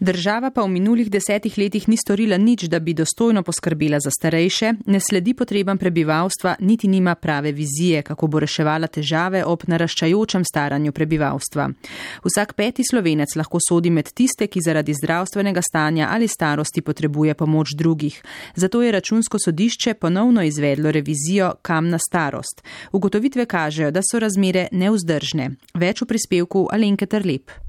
Država 0.00 0.50
pa 0.50 0.62
v 0.62 0.68
minulih 0.68 1.10
desetih 1.10 1.54
letih 1.58 1.88
ni 1.88 1.96
storila 1.96 2.36
nič, 2.36 2.66
da 2.68 2.80
bi 2.80 2.94
dostojno 2.94 3.42
poskrbela 3.42 4.00
za 4.00 4.10
starejše, 4.10 4.72
ne 4.86 5.00
sledi 5.00 5.34
potrebam 5.34 5.78
prebivalstva, 5.78 6.56
niti 6.60 6.88
nima 6.88 7.14
prave 7.14 7.52
vizije, 7.52 8.02
kako 8.02 8.26
bo 8.26 8.40
reševala 8.40 8.86
težave 8.86 9.44
ob 9.44 9.62
naraščajočem 9.66 10.44
staranju 10.44 10.92
prebivalstva. 10.92 11.68
Vsak 12.24 12.54
peti 12.54 12.82
slovenec 12.90 13.36
lahko 13.36 13.58
sodi 13.68 13.90
med 13.90 14.12
tiste, 14.12 14.46
ki 14.46 14.60
zaradi 14.60 14.94
zdravstvenega 14.94 15.62
stanja 15.62 16.08
ali 16.10 16.28
starosti 16.28 16.82
potrebuje 16.82 17.34
pomoč 17.34 17.74
drugih. 17.78 18.22
Zato 18.54 18.82
je 18.82 18.92
računsko 18.92 19.38
sodišče 19.38 19.94
ponovno 19.94 20.42
izvedlo 20.42 20.90
revizijo 20.90 21.54
kam 21.62 21.88
na 21.88 21.98
starost. 21.98 22.62
Ugotovitve 22.92 23.46
kažejo, 23.46 23.90
da 23.90 24.02
so 24.02 24.18
razmere 24.18 24.68
neuzdržne. 24.72 25.50
Več 25.74 26.02
v 26.02 26.10
prispevku 26.12 26.68
Alenke 26.72 27.06
Trlep. 27.06 27.63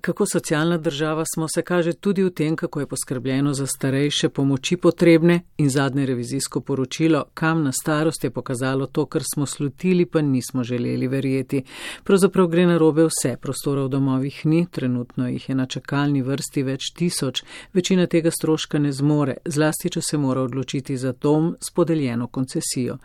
Kako 0.00 0.26
socialna 0.26 0.78
država 0.78 1.24
smo 1.34 1.46
se 1.54 1.62
kaže 1.62 1.92
tudi 1.92 2.22
v 2.22 2.30
tem, 2.30 2.56
kako 2.56 2.80
je 2.80 2.86
poskrbljeno 2.86 3.54
za 3.54 3.66
starejše 3.66 4.28
pomoči 4.28 4.76
potrebne 4.76 5.40
in 5.58 5.70
zadnje 5.70 6.06
revizijsko 6.06 6.60
poročilo, 6.60 7.24
kam 7.34 7.62
na 7.62 7.72
starost 7.72 8.24
je 8.24 8.30
pokazalo 8.30 8.86
to, 8.86 9.06
kar 9.06 9.22
smo 9.34 9.46
slutili, 9.46 10.06
pa 10.06 10.20
nismo 10.20 10.64
želeli 10.64 11.08
verjeti. 11.08 11.62
Pravzaprav 12.04 12.46
gre 12.46 12.66
na 12.66 12.78
robe 12.78 13.04
vse, 13.04 13.36
prostora 13.36 13.82
v 13.82 13.88
domovih 13.88 14.46
ni, 14.46 14.66
trenutno 14.70 15.28
jih 15.28 15.48
je 15.48 15.54
na 15.54 15.66
čakalni 15.66 16.22
vrsti 16.22 16.62
več 16.62 16.92
tisoč, 16.96 17.42
večina 17.72 18.06
tega 18.06 18.30
stroška 18.30 18.78
ne 18.78 18.92
zmore, 18.92 19.36
zlasti, 19.44 19.90
če 19.90 20.00
se 20.00 20.18
mora 20.18 20.42
odločiti 20.42 20.96
za 20.96 21.12
dom 21.12 21.56
s 21.60 21.74
podeljeno 21.74 22.26
koncesijo. 22.26 22.96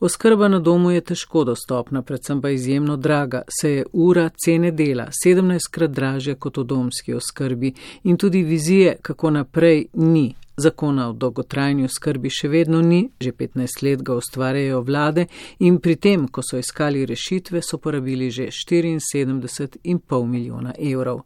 Oskrba 0.00 0.48
na 0.48 0.58
domu 0.58 0.90
je 0.90 1.00
težko 1.00 1.44
dostopna, 1.44 2.02
predvsem 2.02 2.42
pa 2.42 2.50
izjemno 2.50 2.96
draga, 2.96 3.42
se 3.60 3.70
je 3.70 3.84
ura 3.92 4.30
cene 4.44 4.70
dela 4.70 5.08
17 5.24 5.70
krat 5.70 5.90
dražja 5.90 6.31
teže 6.32 6.38
kot 6.38 6.58
v 6.58 6.64
domski 6.64 7.14
oskrbi 7.14 7.74
in 8.04 8.16
tudi 8.16 8.42
vizije, 8.42 8.96
kako 9.02 9.30
naprej, 9.30 9.88
ni. 9.94 10.34
Zakona 10.56 11.08
o 11.08 11.12
dolgotrajni 11.12 11.86
oskrbi 11.88 12.28
še 12.28 12.48
vedno 12.48 12.82
ni, 12.82 13.08
že 13.18 13.32
15 13.32 13.82
let 13.82 14.02
ga 14.04 14.14
ustvarjajo 14.14 14.82
vlade 14.84 15.26
in 15.60 15.78
pri 15.80 15.96
tem, 15.96 16.28
ko 16.28 16.42
so 16.44 16.58
iskali 16.60 17.06
rešitve, 17.06 17.62
so 17.62 17.78
porabili 17.78 18.30
že 18.30 18.50
74,5 18.52 19.80
milijona 20.28 20.74
evrov. 20.76 21.24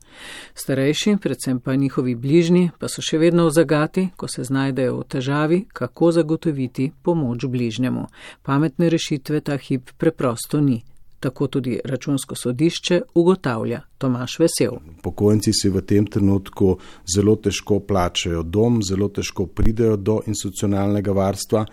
Starejši, 0.55 1.19
predvsem 1.19 1.59
pa 1.61 1.75
njihovi 1.75 2.15
bližnji, 2.15 2.71
pa 2.79 2.87
so 2.89 3.03
še 3.03 3.19
vedno 3.19 3.51
v 3.51 3.51
zagati, 3.51 4.09
ko 4.17 4.29
se 4.29 4.47
znajdejo 4.47 5.03
v 5.03 5.05
težavi, 5.05 5.65
kako 5.75 6.13
zagotoviti 6.13 6.93
pomoč 7.03 7.51
bližnjemu. 7.51 8.07
Pametne 8.47 8.89
rešitve 8.89 9.43
ta 9.43 9.59
hip 9.59 9.91
preprosto 9.99 10.63
ni 10.63 10.85
tako 11.27 11.47
tudi 11.47 11.81
računsko 11.85 12.35
sodišče 12.35 13.01
ugotavlja 13.15 13.81
Tomaš 13.99 14.39
Vesel. 14.39 14.79
Pokojnici 15.03 15.51
si 15.53 15.69
v 15.69 15.83
tem 15.83 16.07
trenutku 16.07 16.77
zelo 17.15 17.35
težko 17.37 17.81
plačajo 17.83 18.43
dom, 18.43 18.79
zelo 18.87 19.09
težko 19.09 19.47
pridejo 19.47 19.97
do 19.97 20.21
institucionalnega 20.27 21.13
varstva 21.17 21.65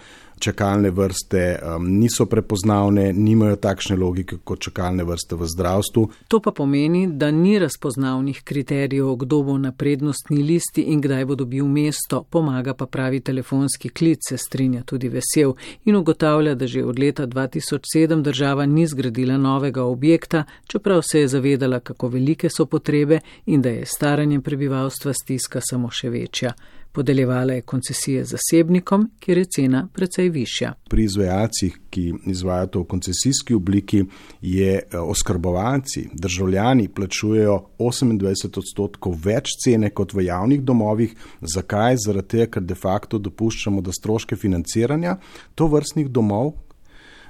čakalne 0.43 0.91
vrste 0.91 1.43
um, 1.55 1.88
niso 2.00 2.25
prepoznavne, 2.25 3.13
nimajo 3.13 3.55
takšne 3.55 3.95
logike 3.95 4.38
kot 4.43 4.59
čakalne 4.59 5.05
vrste 5.07 5.38
v 5.39 5.47
zdravstvu. 5.47 6.03
To 6.27 6.39
pa 6.43 6.51
pomeni, 6.51 7.07
da 7.07 7.31
ni 7.31 7.55
razpoznavnih 7.59 8.41
kriterijev, 8.43 9.15
kdo 9.23 9.41
bo 9.47 9.57
na 9.57 9.71
prednostni 9.71 10.43
listi 10.43 10.83
in 10.91 11.01
kdaj 11.01 11.25
bo 11.25 11.35
dobil 11.39 11.65
mesto, 11.65 12.23
pomaga 12.29 12.73
pa 12.73 12.85
pravi 12.85 13.19
telefonski 13.19 13.89
klic, 13.89 14.27
se 14.29 14.38
strinja 14.38 14.83
tudi 14.83 15.09
vesel 15.09 15.55
in 15.85 15.95
ugotavlja, 15.95 16.55
da 16.55 16.67
že 16.67 16.83
od 16.83 17.00
leta 17.00 17.27
2007 17.27 18.21
država 18.21 18.65
ni 18.65 18.88
zgradila 18.88 19.38
novega 19.38 19.83
objekta, 19.83 20.43
čeprav 20.67 21.01
se 21.12 21.19
je 21.19 21.27
zavedala, 21.27 21.79
kako 21.79 22.07
velike 22.07 22.50
so 22.50 22.65
potrebe 22.65 23.19
in 23.45 23.62
da 23.62 23.69
je 23.69 23.85
staranje 23.85 24.41
prebivalstva 24.41 25.13
stiska 25.13 25.62
samo 25.62 25.89
še 25.89 26.09
večja. 26.09 26.53
Podeljevala 26.93 27.53
je 27.53 27.62
koncesije 27.62 28.23
zasebnikom, 28.25 29.12
kjer 29.19 29.38
je 29.38 29.45
cena 29.45 29.88
precej 29.93 30.29
višja. 30.29 30.73
Pri 30.89 31.03
izvajalcih, 31.03 31.79
ki 31.89 32.13
izvajajo 32.25 32.67
to 32.67 32.81
v 32.81 32.85
koncesijski 32.85 33.53
obliki, 33.53 34.03
je 34.41 34.75
eh, 34.75 34.97
oskrbovalci, 34.97 36.07
državljani 36.13 36.88
plačujejo 36.88 37.55
28 37.79 38.59
odstotkov 38.59 39.17
več 39.25 39.55
cene 39.63 39.89
kot 39.89 40.13
v 40.13 40.27
javnih 40.27 40.62
domovih. 40.62 41.15
Zakaj? 41.41 41.97
Zaradi 42.05 42.27
tega, 42.27 42.51
ker 42.51 42.63
de 42.63 42.77
facto 42.77 43.17
dopuščamo, 43.17 43.81
da 43.81 43.91
stroške 43.91 44.35
financiranja 44.38 45.17
to 45.55 45.67
vrstnih 45.73 46.13
domov, 46.13 46.53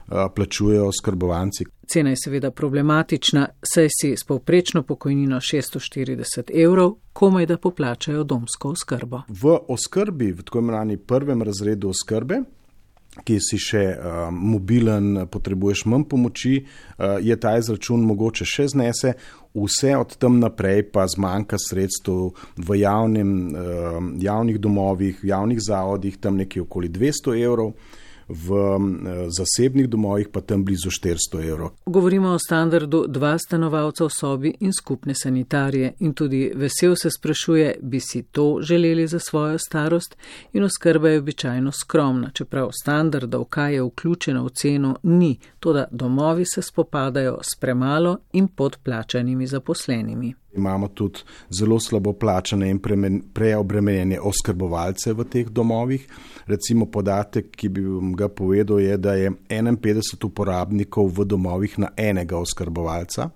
plačujejo 0.07 0.91
skrbovanci. 0.91 1.65
Cena 1.87 2.09
je 2.09 2.15
seveda 2.23 2.51
problematična, 2.51 3.47
saj 3.73 3.87
si 3.89 4.13
s 4.17 4.23
povprečno 4.23 4.83
pokojnino 4.83 5.37
640 5.37 6.51
evrov 6.63 6.95
komaj 7.13 7.45
da 7.45 7.57
poplačajo 7.57 8.23
domsko 8.23 8.69
oskrbo. 8.69 9.21
V 9.27 9.57
oskrbi, 9.67 10.31
v 10.31 10.43
tako 10.43 10.59
imenovani 10.59 10.97
prvem 10.97 11.41
razredu 11.41 11.89
oskrbe, 11.89 12.41
ki 13.21 13.37
si 13.37 13.59
še 13.61 13.83
uh, 13.93 14.13
mobilen, 14.33 15.27
potrebuješ 15.29 15.85
manj 15.85 16.07
pomoči, 16.09 16.55
uh, 16.63 17.19
je 17.21 17.35
ta 17.37 17.57
izračun 17.61 18.01
mogoče 18.09 18.45
še 18.45 18.67
znese. 18.73 19.13
Vse 19.53 19.91
od 19.93 20.15
tam 20.17 20.39
naprej 20.41 20.87
pa 20.89 21.05
zmanjka 21.05 21.59
sredstev 21.61 22.31
v 22.57 22.79
javnem, 22.81 23.33
uh, 23.53 23.99
javnih 24.17 24.57
domovih, 24.57 25.21
javnih 25.23 25.61
zavodih, 25.61 26.17
tam 26.17 26.41
nekje 26.41 26.65
okoli 26.65 26.89
200 26.89 27.37
evrov 27.43 27.75
v 28.27 28.77
zasebnih 29.37 29.87
domovih 29.89 30.27
pa 30.31 30.41
tam 30.41 30.65
blizu 30.65 30.89
400 30.89 31.47
evrov. 31.49 31.69
Govorimo 31.85 32.29
o 32.29 32.39
standardu 32.39 33.05
dva 33.07 33.37
stanovalca 33.37 34.05
v 34.05 34.09
sobi 34.09 34.53
in 34.59 34.73
skupne 34.73 35.15
sanitarije 35.15 35.93
in 35.99 36.13
tudi 36.13 36.51
vesel 36.55 36.95
se 36.95 37.09
sprašuje, 37.11 37.75
bi 37.81 37.99
si 37.99 38.23
to 38.23 38.59
želeli 38.61 39.07
za 39.07 39.19
svojo 39.19 39.57
starost 39.57 40.15
in 40.53 40.63
oskrba 40.63 41.09
je 41.09 41.19
običajno 41.19 41.71
skromna, 41.71 42.29
čeprav 42.33 42.69
standardov, 42.83 43.43
kaj 43.43 43.73
je 43.73 43.83
vključeno 43.83 44.45
v 44.45 44.49
ceno, 44.49 44.95
ni, 45.03 45.37
to 45.59 45.73
da 45.73 45.87
domovi 45.91 46.45
se 46.45 46.61
spopadajo 46.61 47.39
s 47.41 47.59
premalo 47.59 48.17
in 48.33 48.47
podplačanimi 48.47 49.47
zaposlenimi. 49.47 50.33
Imamo 50.55 50.87
tudi 50.87 51.19
zelo 51.49 51.79
slabo 51.79 52.13
plačane 52.13 52.69
in 52.69 52.79
preobremenjene 53.33 54.19
oskrbovalce 54.19 55.13
v 55.13 55.25
teh 55.25 55.49
domovih. 55.49 56.07
Recimo 56.45 56.85
podatek, 56.85 57.51
ki 57.55 57.69
bi 57.69 57.85
vam 57.85 58.13
ga 58.15 58.27
povedal, 58.29 58.79
je, 58.79 58.97
da 58.97 59.13
je 59.13 59.31
51 59.49 60.25
uporabnikov 60.25 61.11
v 61.17 61.25
domovih 61.25 61.79
na 61.79 61.89
enega 61.97 62.37
oskrbovalca, 62.37 63.29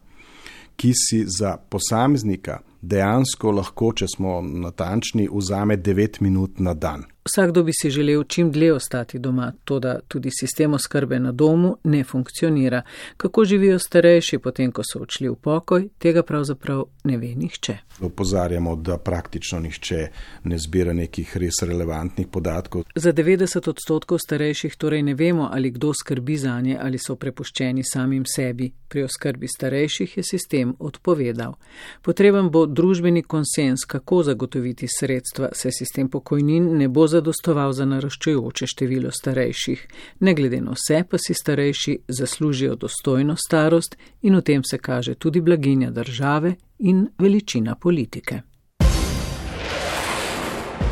ki 0.76 0.94
si 0.94 1.24
za 1.26 1.58
posameznika 1.58 2.60
dejansko 2.82 3.52
lahko, 3.52 3.92
če 3.94 4.08
smo 4.12 4.42
natančni, 4.42 5.28
vzame 5.32 5.78
9 5.78 6.22
minut 6.22 6.60
na 6.60 6.74
dan. 6.74 7.06
Vsakdo 7.28 7.64
bi 7.64 7.72
si 7.74 7.90
želel 7.90 8.24
čim 8.24 8.52
dlje 8.52 8.74
ostati 8.74 9.20
doma, 9.20 9.54
to 9.66 9.80
da 9.80 10.00
tudi 10.08 10.30
sistem 10.32 10.74
oskrbe 10.74 11.20
na 11.20 11.32
domu 11.32 11.78
ne 11.84 12.04
funkcionira. 12.04 12.82
Kako 13.18 13.46
živijo 13.46 13.80
starejši, 13.80 14.38
potem 14.38 14.72
ko 14.72 14.82
so 14.94 15.00
odšli 15.00 15.30
v 15.30 15.36
pokoj, 15.36 15.90
tega 16.00 16.24
pravzaprav 16.24 16.86
ne 17.04 17.18
ve 17.18 17.36
nihče. 17.36 17.78
Opozarjamo, 18.02 18.76
da 18.76 18.98
praktično 18.98 19.60
nihče 19.60 20.08
ne 20.44 20.58
zbira 20.58 20.94
nekih 20.94 21.38
res 21.38 21.60
relevantnih 21.62 22.28
podatkov. 22.28 22.84
Za 22.96 23.14
90 23.14 23.70
odstotkov 23.70 24.20
starejših 24.20 24.76
torej 24.76 25.04
ne 25.04 25.14
vemo, 25.14 25.50
ali 25.52 25.72
kdo 25.72 25.92
skrbi 25.94 26.38
za 26.38 26.62
nje 26.62 26.78
ali 26.82 26.98
so 26.98 27.16
prepuščeni 27.16 27.84
samim 27.84 28.24
sebi. 28.36 28.72
Pri 28.88 29.04
oskrbi 29.04 29.48
starejših 29.48 30.18
je 30.18 30.24
sistem 30.24 30.76
odpovedal. 30.80 31.58
Potreben 32.02 32.50
bo 32.50 32.66
družbeni 32.66 33.24
konsens, 33.24 33.84
kako 33.86 34.24
zagotoviti 34.24 34.88
sredstva, 35.00 35.50
se 35.54 35.72
sistem 35.72 36.10
pokojnin 36.10 36.78
ne 36.78 36.88
bo 36.88 37.08
zagotovil 37.08 37.17
zadostoval 37.18 37.74
za 37.74 37.86
naraščajoče 37.86 38.68
število 38.68 39.12
starejših. 39.12 39.86
Ne 40.20 40.34
glede 40.38 40.62
na 40.62 40.76
vse, 40.78 41.04
pa 41.10 41.18
si 41.18 41.34
starejši 41.34 41.98
zaslužijo 42.08 42.76
dostojno 42.76 43.36
starost 43.36 43.98
in 44.22 44.38
v 44.38 44.42
tem 44.42 44.64
se 44.64 44.78
kaže 44.78 45.16
tudi 45.16 45.42
blaginja 45.42 45.92
države 45.92 46.56
in 46.80 47.08
veličina 47.18 47.76
politike. 47.76 48.42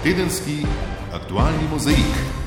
Tedenski 0.03 0.61
aktualni 1.11 1.67
mozaik. 1.71 2.44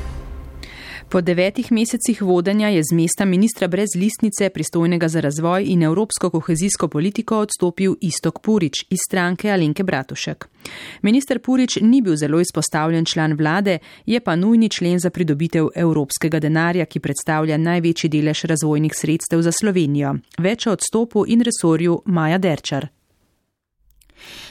Po 1.11 1.21
devetih 1.21 1.73
mesecih 1.73 2.23
vodenja 2.23 2.69
je 2.69 2.83
z 2.83 2.93
mesta 2.93 3.25
ministra 3.25 3.69
brez 3.69 3.89
listnice, 3.97 4.51
pristojnega 4.51 5.09
za 5.09 5.21
razvoj 5.21 5.65
in 5.67 5.83
evropsko 5.83 6.31
kohezijsko 6.31 6.89
politiko, 6.89 7.39
odstopil 7.39 7.95
Istok 8.01 8.41
Purič 8.43 8.85
iz 8.91 8.99
stranke 9.09 9.51
Alenke 9.51 9.85
Bratušek. 9.85 10.49
Minister 11.03 11.39
Purič 11.39 11.79
ni 11.81 12.03
bil 12.03 12.17
zelo 12.17 12.41
izpostavljen 12.41 13.05
član 13.05 13.33
vlade, 13.33 13.79
je 14.07 14.21
pa 14.21 14.37
nujni 14.37 14.69
člen 14.69 14.99
za 14.99 15.11
pridobitev 15.11 15.69
evropskega 15.75 16.41
denarja, 16.41 16.85
ki 16.85 17.01
predstavlja 17.01 17.57
največji 17.57 18.11
delež 18.11 18.45
razvojnih 18.45 18.93
sredstev 18.95 19.43
za 19.43 19.53
Slovenijo. 19.53 20.15
Več 20.39 20.67
o 20.67 20.77
odstopu 20.77 21.25
in 21.27 21.41
resorju 21.41 22.03
Maja 22.05 22.39
Derčar. 22.39 22.89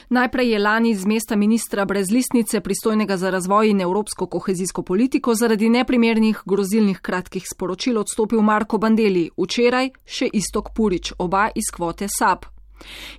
Najprej 0.10 0.52
je 0.52 0.60
lani 0.60 0.96
z 0.96 1.06
mesta 1.06 1.36
ministra 1.36 1.86
brez 1.86 2.12
listnice 2.12 2.62
pristojnega 2.62 3.18
za 3.18 3.30
razvoj 3.30 3.70
in 3.70 3.82
evropsko 3.82 4.26
kohezijsko 4.28 4.82
politiko 4.82 5.36
zaradi 5.36 5.70
neprimernih 5.70 6.42
grozilnih 6.46 7.00
kratkih 7.00 7.44
sporočil 7.54 7.98
odstopil 8.00 8.42
Marko 8.42 8.78
Bandeli, 8.78 9.30
včeraj 9.38 9.90
še 10.06 10.30
Istok 10.34 10.72
Purič, 10.76 11.12
oba 11.18 11.50
iz 11.56 11.68
kvote 11.76 12.08
SAP. 12.08 12.46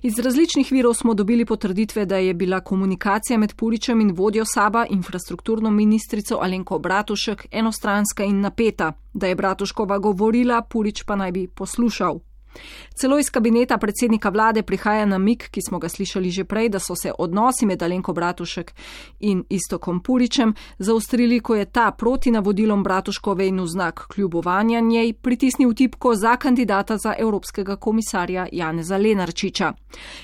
Iz 0.01 0.19
različnih 0.19 0.71
virov 0.71 0.93
smo 0.93 1.13
dobili 1.13 1.45
potrditve, 1.45 2.05
da 2.05 2.17
je 2.17 2.33
bila 2.33 2.59
komunikacija 2.59 3.37
med 3.37 3.53
Puričem 3.55 4.01
in 4.01 4.11
vodjo 4.15 4.45
Saba, 4.45 4.85
infrastrukturno 4.89 5.71
ministrico 5.71 6.39
Alenko 6.41 6.79
Bratušek, 6.79 7.45
enostranska 7.51 8.23
in 8.23 8.41
napeta, 8.41 8.93
da 9.13 9.27
je 9.27 9.35
Bratuškova 9.35 9.97
govorila, 9.97 10.61
Purič 10.61 11.03
pa 11.03 11.15
naj 11.15 11.31
bi 11.31 11.47
poslušal. 11.47 12.19
Celo 12.95 13.19
iz 13.19 13.29
kabineta 13.29 13.77
predsednika 13.77 14.29
vlade 14.29 14.63
prihaja 14.63 15.05
namik, 15.05 15.49
ki 15.51 15.61
smo 15.61 15.79
ga 15.79 15.89
slišali 15.89 16.29
že 16.29 16.43
prej, 16.43 16.69
da 16.69 16.79
so 16.79 16.95
se 16.95 17.11
odnosi 17.17 17.65
med 17.65 17.83
Alenko 17.83 18.13
Bratušek 18.13 18.73
in 19.19 19.43
Istokom 19.49 19.99
Puričem 20.03 20.53
zaustrili, 20.79 21.39
ko 21.39 21.55
je 21.55 21.65
ta 21.65 21.91
proti 21.91 22.31
navodilom 22.31 22.83
Bratuškove 22.83 23.47
in 23.47 23.59
v 23.59 23.67
znak 23.67 24.07
kljubovanja 24.07 24.79
njej 24.79 25.13
pritisnil 25.13 25.73
tipko 25.73 26.15
za 26.15 26.35
kandidata 26.37 26.97
za 26.97 27.13
evropskega 27.19 27.75
komisarja 27.75 28.47
Janeza 28.51 28.97
Lenarčiča. 28.97 29.73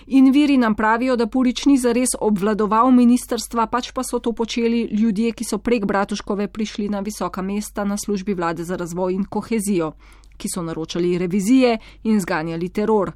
In 0.07 0.31
viri 0.31 0.57
nam 0.57 0.75
pravijo, 0.75 1.15
da 1.15 1.27
Purič 1.27 1.65
ni 1.65 1.77
zares 1.77 2.09
obvladoval 2.19 2.91
ministerstva, 2.91 3.67
pač 3.67 3.91
pa 3.91 4.03
so 4.03 4.19
to 4.19 4.33
počeli 4.33 4.81
ljudje, 4.91 5.31
ki 5.31 5.43
so 5.43 5.57
prek 5.57 5.85
Bratuškove 5.85 6.47
prišli 6.47 6.89
na 6.89 6.99
visoka 6.99 7.41
mesta 7.41 7.83
na 7.83 7.97
službi 7.97 8.33
vlade 8.33 8.63
za 8.63 8.75
razvoj 8.75 9.13
in 9.13 9.25
kohezijo 9.25 9.93
ki 10.37 10.47
so 10.53 10.63
naročali 10.63 11.17
revizije 11.17 11.77
in 12.03 12.19
zganjali 12.19 12.69
teror. 12.69 13.11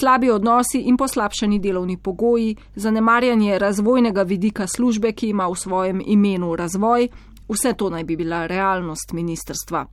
Slabi 0.00 0.30
odnosi 0.30 0.80
in 0.80 0.96
poslabšani 0.96 1.58
delovni 1.58 1.96
pogoji, 1.96 2.56
zanemarjanje 2.74 3.58
razvojnega 3.58 4.22
vidika 4.22 4.66
službe, 4.66 5.12
ki 5.12 5.28
ima 5.28 5.46
v 5.46 5.54
svojem 5.54 6.02
imenu 6.06 6.56
razvoj, 6.56 7.08
vse 7.48 7.72
to 7.72 7.90
naj 7.90 8.04
bi 8.04 8.16
bila 8.16 8.46
realnost 8.46 9.12
ministerstva. 9.12 9.86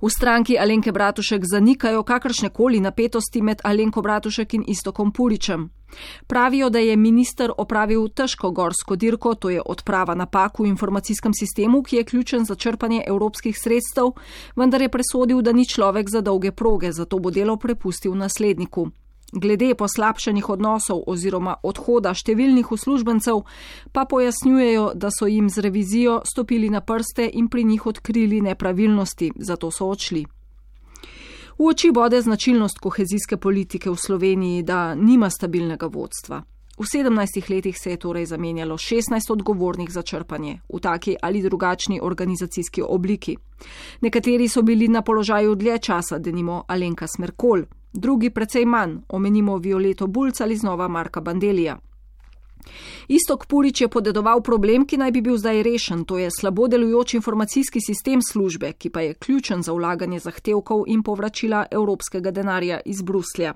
V 0.00 0.10
stranki 0.10 0.58
Alenke 0.58 0.92
Bratušek 0.92 1.42
zanikajo 1.44 2.02
kakršne 2.02 2.48
koli 2.48 2.80
napetosti 2.80 3.42
med 3.42 3.60
Alenko 3.64 4.02
Bratušek 4.02 4.54
in 4.54 4.64
Istokom 4.66 5.12
Puričem. 5.12 5.70
Pravijo, 6.26 6.70
da 6.70 6.78
je 6.78 6.96
minister 6.96 7.52
opravil 7.58 8.08
težko 8.08 8.50
gorsko 8.50 8.96
dirko, 8.96 9.34
to 9.34 9.50
je 9.50 9.62
odprava 9.66 10.14
napak 10.14 10.58
v 10.58 10.66
informacijskem 10.66 11.34
sistemu, 11.34 11.82
ki 11.82 11.96
je 11.96 12.04
ključen 12.04 12.44
za 12.44 12.54
črpanje 12.54 13.04
evropskih 13.06 13.58
sredstev, 13.58 14.10
vendar 14.56 14.82
je 14.82 14.88
presodil, 14.88 15.42
da 15.42 15.52
ni 15.52 15.66
človek 15.66 16.10
za 16.10 16.20
dolge 16.20 16.52
proge, 16.52 16.92
zato 16.92 17.18
bo 17.18 17.30
delo 17.30 17.56
prepustil 17.56 18.14
nasledniku. 18.14 18.90
Glede 19.36 19.74
poslabšanih 19.74 20.48
odnosov 20.48 21.00
oziroma 21.10 21.56
odhoda 21.66 22.12
številnih 22.14 22.70
uslužbencev 22.70 23.40
pa 23.92 24.04
pojasnjujejo, 24.06 24.92
da 24.94 25.10
so 25.10 25.26
jim 25.26 25.48
z 25.50 25.64
revizijo 25.66 26.20
stopili 26.22 26.70
na 26.70 26.80
prste 26.80 27.26
in 27.26 27.48
pri 27.50 27.64
njih 27.64 27.86
odkrili 27.86 28.40
nepravilnosti, 28.40 29.32
zato 29.36 29.72
so 29.74 29.90
odšli. 29.90 30.24
V 31.58 31.66
oči 31.66 31.90
bode 31.90 32.20
značilnost 32.22 32.78
kohezijske 32.78 33.36
politike 33.36 33.90
v 33.90 33.98
Sloveniji, 33.98 34.62
da 34.62 34.94
nima 34.94 35.30
stabilnega 35.30 35.86
vodstva. 35.86 36.42
V 36.78 36.82
17 36.82 37.50
letih 37.50 37.76
se 37.78 37.90
je 37.90 37.96
torej 37.96 38.26
zamenjalo 38.26 38.78
16 38.78 39.30
odgovornih 39.30 39.90
za 39.90 40.02
črpanje 40.02 40.60
v 40.68 40.80
taki 40.80 41.16
ali 41.22 41.42
drugačni 41.42 42.00
organizacijski 42.02 42.82
obliki. 42.82 43.36
Nekateri 44.00 44.48
so 44.48 44.62
bili 44.62 44.88
na 44.88 45.02
položaju 45.02 45.54
dlje 45.54 45.78
časa, 45.78 46.18
denimo 46.18 46.64
Alenka 46.68 47.06
Smerkol, 47.06 47.62
drugi 47.94 48.30
precej 48.30 48.64
manj, 48.64 48.98
omenimo 49.08 49.58
Violeto 49.58 50.06
Bulc 50.06 50.40
ali 50.40 50.56
znova 50.56 50.88
Marka 50.88 51.20
Bandelija. 51.20 51.78
Istok 53.08 53.46
Purič 53.46 53.80
je 53.80 53.88
podedoval 53.88 54.40
problem, 54.40 54.86
ki 54.86 54.96
naj 54.96 55.12
bi 55.12 55.20
bil 55.20 55.36
zdaj 55.36 55.62
rešen, 55.62 56.04
to 56.04 56.18
je 56.18 56.30
slabo 56.32 56.68
delujoč 56.68 57.14
informacijski 57.14 57.80
sistem 57.80 58.22
službe, 58.22 58.72
ki 58.72 58.90
pa 58.90 59.00
je 59.00 59.14
ključen 59.14 59.62
za 59.62 59.72
vlaganje 59.72 60.18
zahtevkov 60.18 60.84
in 60.86 61.02
povračila 61.02 61.66
evropskega 61.70 62.30
denarja 62.30 62.80
iz 62.84 63.02
Bruslja. 63.02 63.54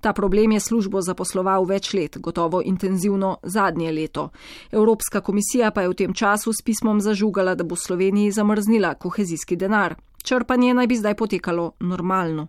Ta 0.00 0.12
problem 0.12 0.52
je 0.52 0.60
službo 0.60 1.00
zaposloval 1.00 1.64
več 1.64 1.92
let, 1.94 2.18
gotovo 2.18 2.60
intenzivno 2.64 3.38
zadnje 3.42 3.92
leto. 3.92 4.28
Evropska 4.70 5.20
komisija 5.20 5.70
pa 5.70 5.82
je 5.82 5.88
v 5.88 5.94
tem 5.94 6.14
času 6.14 6.52
s 6.52 6.62
pismom 6.62 7.00
zažugala, 7.00 7.54
da 7.54 7.64
bo 7.64 7.76
Sloveniji 7.76 8.30
zamrznila 8.30 8.94
kohezijski 8.94 9.56
denar. 9.56 9.94
Črpanje 10.22 10.74
naj 10.74 10.86
bi 10.86 10.96
zdaj 10.96 11.14
potekalo 11.14 11.72
normalno. 11.80 12.48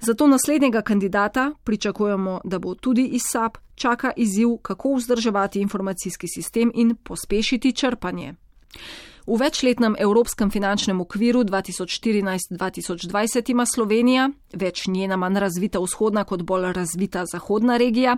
Zato 0.00 0.26
naslednjega 0.26 0.82
kandidata 0.82 1.52
pričakujemo, 1.64 2.40
da 2.44 2.58
bo 2.58 2.74
tudi 2.74 3.04
iz 3.04 3.22
SAP 3.32 3.58
čaka 3.74 4.12
izziv, 4.16 4.48
kako 4.62 4.94
vzdrževati 4.94 5.60
informacijski 5.60 6.28
sistem 6.28 6.72
in 6.74 6.96
pospešiti 6.96 7.72
črpanje. 7.72 8.34
V 9.28 9.36
večletnem 9.36 9.92
evropskem 9.98 10.50
finančnem 10.50 11.00
okviru 11.00 11.44
2014-2020 11.44 13.50
ima 13.50 13.66
Slovenija, 13.66 14.30
več 14.56 14.86
njena 14.88 15.16
manj 15.20 15.38
razvita 15.44 15.78
vzhodna 15.84 16.24
kot 16.24 16.42
bolj 16.42 16.72
razvita 16.72 17.24
zahodna 17.28 17.76
regija, 17.76 18.16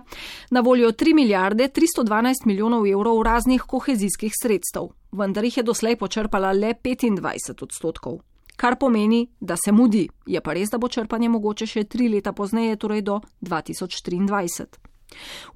na 0.51 0.61
voljo 0.61 0.91
3 0.91 1.15
milijarde 1.15 1.67
312 1.67 2.45
milijonov 2.45 2.87
evrov 2.87 3.23
raznih 3.23 3.61
kohezijskih 3.61 4.31
sredstev. 4.41 4.87
vendar 5.11 5.43
jih 5.43 5.57
je 5.57 5.63
doslej 5.63 5.95
počrpala 5.95 6.51
le 6.51 6.73
25 6.83 7.63
odstotkov. 7.63 8.19
Kar 8.61 8.75
pomeni, 8.75 9.27
da 9.39 9.55
se 9.57 9.71
mudi, 9.71 10.09
je 10.25 10.41
pa 10.41 10.53
res, 10.53 10.69
da 10.69 10.77
bo 10.77 10.85
črpanje 10.87 11.29
mogoče 11.33 11.65
še 11.65 11.83
tri 11.89 12.11
leta 12.13 12.29
pozneje, 12.29 12.75
torej 12.77 13.01
do 13.01 13.15
2023. 13.41 14.77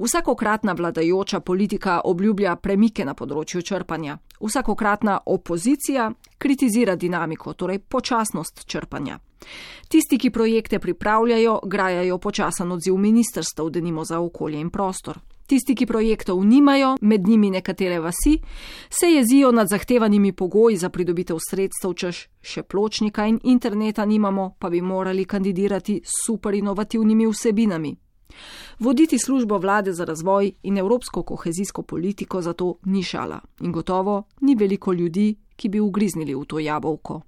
Vsakokratna 0.01 0.73
vladajoča 0.73 1.39
politika 1.39 1.99
obljublja 2.03 2.55
premike 2.55 3.05
na 3.05 3.13
področju 3.13 3.61
črpanja, 3.61 4.17
vsakokratna 4.41 5.19
opozicija 5.35 6.09
kritizira 6.41 6.95
dinamiko, 6.95 7.53
torej 7.53 7.83
počasnost 7.85 8.65
črpanja. 8.65 9.19
Tisti, 9.87 10.17
ki 10.17 10.29
projekte 10.29 10.79
pripravljajo, 10.79 11.59
grajajo 11.65 12.17
počasen 12.17 12.71
odziv 12.71 12.97
ministrstv, 12.97 13.69
denimo 13.69 14.05
za 14.05 14.19
okolje 14.19 14.59
in 14.59 14.69
prostor. 14.69 15.19
Tisti, 15.45 15.75
ki 15.75 15.85
projektov 15.85 16.45
nimajo, 16.45 16.95
med 17.01 17.27
njimi 17.27 17.49
nekatere 17.49 17.99
vasi, 17.99 18.39
se 18.89 19.07
jezijo 19.07 19.51
nad 19.51 19.67
zahtevanimi 19.69 20.31
pogoji 20.31 20.77
za 20.77 20.89
pridobitev 20.89 21.37
sredstev, 21.49 21.93
češ 21.93 22.27
še 22.41 22.63
pločnika 22.63 23.27
in 23.29 23.37
interneta 23.43 24.05
nimamo, 24.05 24.55
pa 24.59 24.69
bi 24.69 24.81
morali 24.81 25.25
kandidirati 25.25 26.01
s 26.03 26.25
super 26.25 26.53
inovativnimi 26.53 27.27
vsebinami. 27.27 27.95
Voditi 28.79 29.19
službo 29.19 29.57
vlade 29.57 29.93
za 29.93 30.05
razvoj 30.05 30.51
in 30.63 30.77
evropsko 30.77 31.23
kohezijsko 31.23 31.81
politiko 31.81 32.41
zato 32.41 32.75
ni 32.85 33.03
šala 33.03 33.39
in 33.61 33.71
gotovo 33.71 34.23
ni 34.41 34.55
veliko 34.55 34.93
ljudi, 34.93 35.35
ki 35.55 35.69
bi 35.69 35.79
ugriznili 35.79 36.35
v 36.35 36.45
to 36.45 36.59
jabolko. 36.59 37.21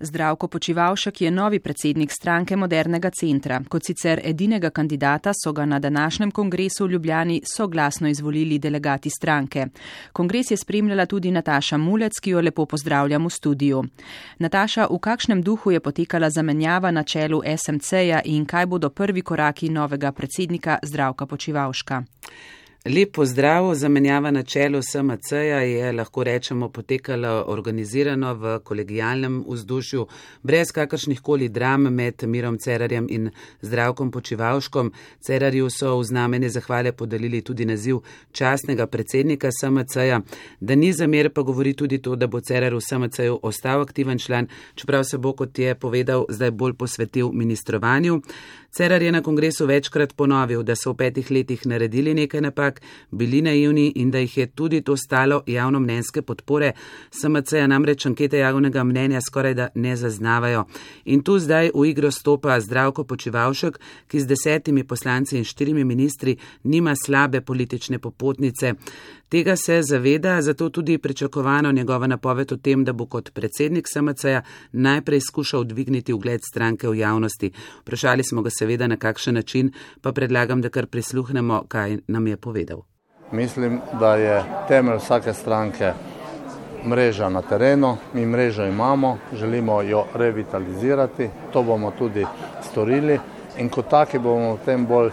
Zdravko 0.00 0.48
Počivalšek 0.48 1.20
je 1.20 1.30
novi 1.30 1.58
predsednik 1.60 2.12
stranke 2.12 2.56
Modernega 2.56 3.10
centra. 3.10 3.60
Kot 3.68 3.84
sicer 3.84 4.20
edinega 4.24 4.70
kandidata 4.70 5.32
so 5.44 5.52
ga 5.52 5.64
na 5.64 5.78
današnjem 5.78 6.30
kongresu 6.30 6.86
v 6.86 6.90
Ljubljani 6.90 7.42
soglasno 7.56 8.08
izvolili 8.08 8.58
delegati 8.58 9.10
stranke. 9.10 9.66
Kongres 10.12 10.50
je 10.50 10.56
spremljala 10.56 11.06
tudi 11.06 11.30
Nataša 11.30 11.76
Mulec, 11.76 12.20
ki 12.20 12.30
jo 12.30 12.40
lepo 12.40 12.66
pozdravljam 12.66 13.26
v 13.26 13.30
studiu. 13.30 13.82
Nataša, 14.38 14.86
v 14.90 14.98
kakšnem 14.98 15.42
duhu 15.42 15.70
je 15.70 15.80
potekala 15.80 16.30
zamenjava 16.30 16.90
na 16.90 17.02
čelu 17.02 17.42
SMC-ja 17.56 18.20
in 18.24 18.46
kaj 18.46 18.66
bodo 18.66 18.90
prvi 18.90 19.22
koraki 19.22 19.68
novega 19.68 20.12
predsednika 20.12 20.78
Zdravka 20.82 21.26
Počivalška? 21.26 22.02
Lep 22.84 23.12
pozdrav, 23.12 23.74
zamenjava 23.74 24.30
na 24.30 24.42
čelu 24.42 24.78
SMC-ja 24.82 25.58
je 25.60 25.92
lahko 25.92 26.24
rečemo 26.24 26.68
potekala 26.68 27.44
organizirano 27.46 28.34
v 28.34 28.58
kolegijalnem 28.64 29.44
vzdušju, 29.48 30.06
brez 30.42 30.72
kakršnih 30.72 31.20
koli 31.20 31.48
dram 31.48 31.82
med 31.82 32.22
Mirom 32.26 32.58
Cerarjem 32.58 33.06
in 33.10 33.30
Zdravkom 33.60 34.10
Počivalškom. 34.10 34.92
Cerarju 35.20 35.68
so 35.70 35.98
v 35.98 36.04
znamenje 36.04 36.48
zahvale 36.48 36.92
podelili 36.92 37.42
tudi 37.42 37.64
naziv 37.64 37.98
častnega 38.32 38.86
predsednika 38.86 39.50
SMC-ja. 39.60 40.20
Da 40.60 40.74
ni 40.74 40.92
zamer, 40.92 41.32
pa 41.32 41.42
govori 41.42 41.74
tudi 41.74 41.98
to, 41.98 42.16
da 42.16 42.26
bo 42.26 42.40
Cerar 42.40 42.74
v 42.74 42.80
SMC-ju 42.80 43.40
ostal 43.42 43.82
aktiven 43.82 44.18
član, 44.18 44.48
čeprav 44.74 45.04
se 45.04 45.18
bo, 45.18 45.32
kot 45.32 45.58
je 45.58 45.74
povedal, 45.74 46.24
zdaj 46.28 46.50
bolj 46.50 46.72
posvetil 46.72 47.32
ministrovanju. 47.32 48.22
Cerar 48.70 49.02
je 49.02 49.12
na 49.12 49.22
kongresu 49.22 49.66
večkrat 49.66 50.12
ponovil, 50.16 50.62
da 50.62 50.76
so 50.76 50.92
v 50.92 50.96
petih 50.96 51.30
letih 51.30 51.66
naredili 51.66 52.14
nekaj 52.14 52.40
napak, 52.40 52.80
bili 53.10 53.42
naivni 53.42 53.92
in 53.96 54.10
da 54.10 54.18
jih 54.18 54.36
je 54.38 54.46
tudi 54.46 54.80
to 54.80 54.96
stalo 54.96 55.42
javno 55.46 55.80
mnenjske 55.80 56.22
podpore. 56.22 56.72
SMC-ja 57.10 57.66
namreč 57.66 58.06
ankete 58.06 58.38
javnega 58.38 58.84
mnenja 58.84 59.20
skoraj 59.20 59.54
da 59.54 59.68
ne 59.74 59.96
zaznavajo. 59.96 60.64
In 61.04 61.22
tu 61.22 61.38
zdaj 61.38 61.70
v 61.74 61.86
igro 61.90 62.10
stopa 62.10 62.60
zdravko 62.60 63.04
počivalšek, 63.04 63.80
ki 64.06 64.20
z 64.20 64.26
desetimi 64.26 64.84
poslanci 64.84 65.38
in 65.38 65.44
štirimi 65.44 65.84
ministri 65.84 66.36
nima 66.62 66.94
slabe 66.96 67.40
politične 67.40 67.98
popotnice. 67.98 68.74
Tega 69.30 69.56
se 69.56 69.82
zaveda, 69.82 70.42
zato 70.42 70.68
tudi 70.68 70.98
pričakovano 70.98 71.72
njegova 71.72 72.06
napoved 72.06 72.52
o 72.52 72.56
tem, 72.56 72.84
da 72.84 72.92
bo 72.92 73.06
kot 73.06 73.30
predsednik 73.34 73.86
SMC-ja 73.88 74.42
najprej 74.72 75.20
skušal 75.20 75.64
dvigniti 75.64 76.12
ugled 76.12 76.40
stranke 76.50 76.88
v 76.88 76.98
javnosti. 76.98 77.52
Vprašali 77.80 78.24
smo 78.24 78.42
ga 78.42 78.50
seveda 78.50 78.86
na 78.86 78.96
kakšen 78.96 79.34
način, 79.34 79.72
pa 80.00 80.12
predlagam, 80.12 80.60
da 80.60 80.68
kar 80.68 80.86
prisluhnemo, 80.86 81.62
kaj 81.68 81.98
nam 82.06 82.26
je 82.26 82.36
povedal. 82.36 82.82
Mislim, 83.32 83.80
da 84.00 84.16
je 84.16 84.44
temelj 84.68 84.98
vsake 84.98 85.32
stranke 85.32 85.92
mreža 86.86 87.28
na 87.28 87.42
terenu. 87.42 87.96
Mi 88.14 88.26
mrežo 88.26 88.66
imamo, 88.66 89.18
želimo 89.32 89.82
jo 89.82 90.04
revitalizirati, 90.14 91.28
to 91.52 91.62
bomo 91.62 91.90
tudi 91.90 92.26
storili 92.70 93.18
in 93.58 93.68
kot 93.68 93.90
taki 93.90 94.18
bomo 94.18 94.54
v 94.54 94.64
tem 94.64 94.86
bolj 94.86 95.10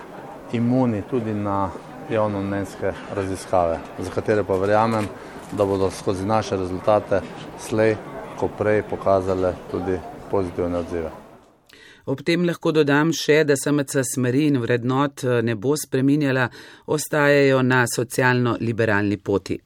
imuni 0.52 1.02
tudi 1.02 1.34
na 1.34 1.70
javnomnenjske 2.10 2.94
raziskave, 3.16 3.80
za 4.00 4.10
katere 4.12 4.44
pa 4.44 4.58
verjamem, 4.58 5.08
da 5.52 5.66
bodo 5.66 5.92
skozi 5.92 6.26
naše 6.26 6.58
rezultate 6.58 7.22
slej, 7.60 7.96
ko 8.40 8.48
prej 8.58 8.84
pokazale 8.90 9.54
tudi 9.72 10.00
pozitivne 10.32 10.78
odzive. 10.78 11.12
Ob 12.06 12.22
tem 12.24 12.46
lahko 12.48 12.72
dodam 12.72 13.12
še, 13.12 13.42
da 13.44 13.56
SMC 13.60 14.04
smeri 14.14 14.46
in 14.48 14.62
vrednot 14.64 15.24
eh, 15.24 15.42
ne 15.44 15.56
bo 15.56 15.76
spreminjala, 15.76 16.48
ostajajo 16.88 17.62
na 17.64 17.84
socialno-liberalni 17.96 19.18
poti. 19.18 19.58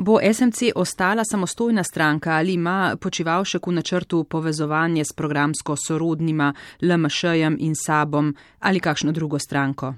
Bo 0.00 0.20
SMC 0.22 0.70
ostala 0.80 1.24
samostojna 1.24 1.82
stranka 1.84 2.36
ali 2.36 2.54
ima 2.54 2.96
počivalšek 3.00 3.66
v 3.66 3.72
načrtu 3.72 4.24
povezovanje 4.24 5.04
s 5.04 5.12
programsko 5.12 5.76
sorodnima 5.76 6.54
LMŠ-jem 6.80 7.58
in 7.60 7.74
Sabom 7.74 8.30
ali 8.60 8.80
kakšno 8.80 9.12
drugo 9.12 9.38
stranko? 9.38 9.94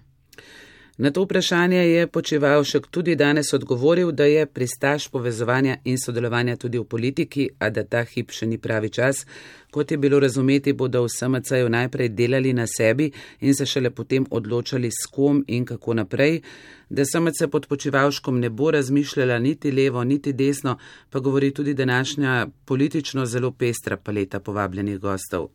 Na 0.99 1.11
to 1.11 1.23
vprašanje 1.23 1.77
je 1.77 2.07
Počevalšek 2.07 2.87
tudi 2.87 3.15
danes 3.17 3.53
odgovoril, 3.53 4.13
da 4.13 4.25
je 4.25 4.47
pristaš 4.47 5.09
povezovanja 5.09 5.77
in 5.85 5.99
sodelovanja 5.99 6.57
tudi 6.57 6.79
v 6.79 6.85
politiki, 6.85 7.49
a 7.59 7.71
da 7.71 7.85
ta 7.85 8.05
hip 8.05 8.31
še 8.31 8.47
ni 8.47 8.59
pravi 8.59 8.91
čas. 8.93 9.25
Kot 9.71 9.91
je 9.91 9.97
bilo 9.97 10.21
razumeti, 10.21 10.73
bodo 10.73 11.03
v 11.03 11.09
SMC-ju 11.09 11.69
najprej 11.69 12.09
delali 12.09 12.53
na 12.53 12.67
sebi 12.67 13.09
in 13.41 13.55
se 13.55 13.67
šele 13.67 13.91
potem 13.91 14.27
odločali 14.31 14.91
s 14.93 15.09
kom 15.09 15.45
in 15.49 15.65
kako 15.65 15.95
naprej. 15.95 16.43
Da 16.91 17.05
SMC 17.05 17.49
pod 17.51 17.67
Počevalškom 17.67 18.41
ne 18.41 18.51
bo 18.51 18.71
razmišljala 18.71 19.39
niti 19.39 19.73
levo, 19.73 20.05
niti 20.05 20.33
desno, 20.33 20.77
pa 21.11 21.19
govori 21.19 21.55
tudi 21.55 21.75
današnja 21.75 22.47
politično 22.65 23.27
zelo 23.27 23.51
pestra 23.51 23.97
paleta 23.97 24.41
povabljenih 24.41 24.99
gostov. 24.99 25.49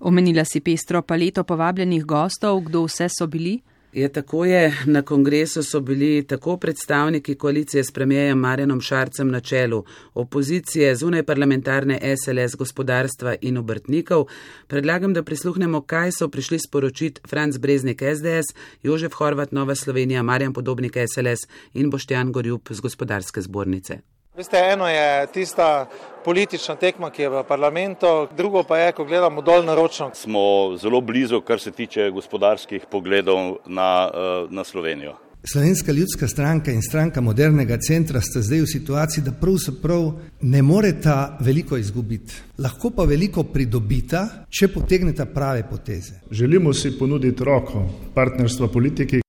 Omenila 0.00 0.44
si 0.44 0.60
pestro 0.60 1.02
paleto 1.02 1.44
povabljenih 1.44 2.04
gostov, 2.04 2.60
kdo 2.60 2.84
vse 2.84 3.08
so 3.08 3.26
bili? 3.26 3.62
Je 3.94 4.08
tako 4.08 4.44
je, 4.44 4.76
na 4.86 5.02
kongresu 5.02 5.62
so 5.62 5.80
bili 5.80 6.26
tako 6.26 6.56
predstavniki 6.56 7.34
koalicije 7.34 7.84
s 7.84 7.90
premijejem 7.90 8.38
Marjanom 8.38 8.80
Šarcem 8.80 9.30
na 9.30 9.40
čelu, 9.40 9.84
opozicije 10.14 10.96
zunaj 10.96 11.22
parlamentarne 11.22 12.00
SLS 12.16 12.56
gospodarstva 12.56 13.34
in 13.40 13.58
obrtnikov. 13.58 14.26
Predlagam, 14.66 15.12
da 15.12 15.22
prisluhnemo, 15.22 15.80
kaj 15.80 16.10
so 16.12 16.28
prišli 16.28 16.58
sporočiti 16.58 17.20
Franz 17.28 17.58
Breznik 17.58 18.02
SDS, 18.16 18.56
Jožef 18.82 19.14
Horvat 19.14 19.52
Nova 19.52 19.74
Slovenija, 19.74 20.22
Marjan 20.22 20.52
Podobnik 20.52 20.96
SLS 21.14 21.48
in 21.74 21.90
Boštjan 21.90 22.32
Gorjub 22.32 22.60
z 22.70 22.80
gospodarske 22.80 23.40
zbornice. 23.40 24.13
Veste, 24.36 24.56
eno 24.72 24.88
je 24.88 25.26
tista 25.26 25.88
politična 26.24 26.74
tekma, 26.74 27.10
ki 27.10 27.22
je 27.22 27.28
v 27.28 27.42
parlamentu, 27.48 28.06
drugo 28.36 28.64
pa 28.66 28.78
je, 28.78 28.92
ko 28.92 29.04
gledamo 29.04 29.42
dol 29.42 29.62
naročno. 29.62 30.10
Smo 30.14 30.74
zelo 30.76 31.00
blizu, 31.00 31.40
kar 31.40 31.60
se 31.60 31.70
tiče 31.70 32.10
gospodarskih 32.10 32.86
pogledov 32.90 33.56
na, 33.66 34.10
eh, 34.14 34.46
na 34.50 34.64
Slovenijo. 34.64 35.14
Slovenska 35.52 35.92
ljudska 35.92 36.28
stranka 36.28 36.72
in 36.72 36.82
stranka 36.82 37.20
modernega 37.20 37.78
centra 37.78 38.20
sta 38.20 38.42
zdaj 38.42 38.60
v 38.60 38.66
situaciji, 38.66 39.24
da 39.24 39.32
pravzaprav 39.32 40.12
ne 40.40 40.62
moreta 40.62 41.38
veliko 41.40 41.76
izgubiti, 41.76 42.34
lahko 42.58 42.90
pa 42.90 43.04
veliko 43.04 43.44
pridobita, 43.44 44.28
če 44.50 44.68
potegneta 44.68 45.26
prave 45.26 45.62
poteze. 45.70 46.20
Želimo 46.30 46.74
si 46.74 46.98
ponuditi 46.98 47.44
roko 47.44 47.86
partnerstva 48.14 48.68
politiki, 48.68 49.20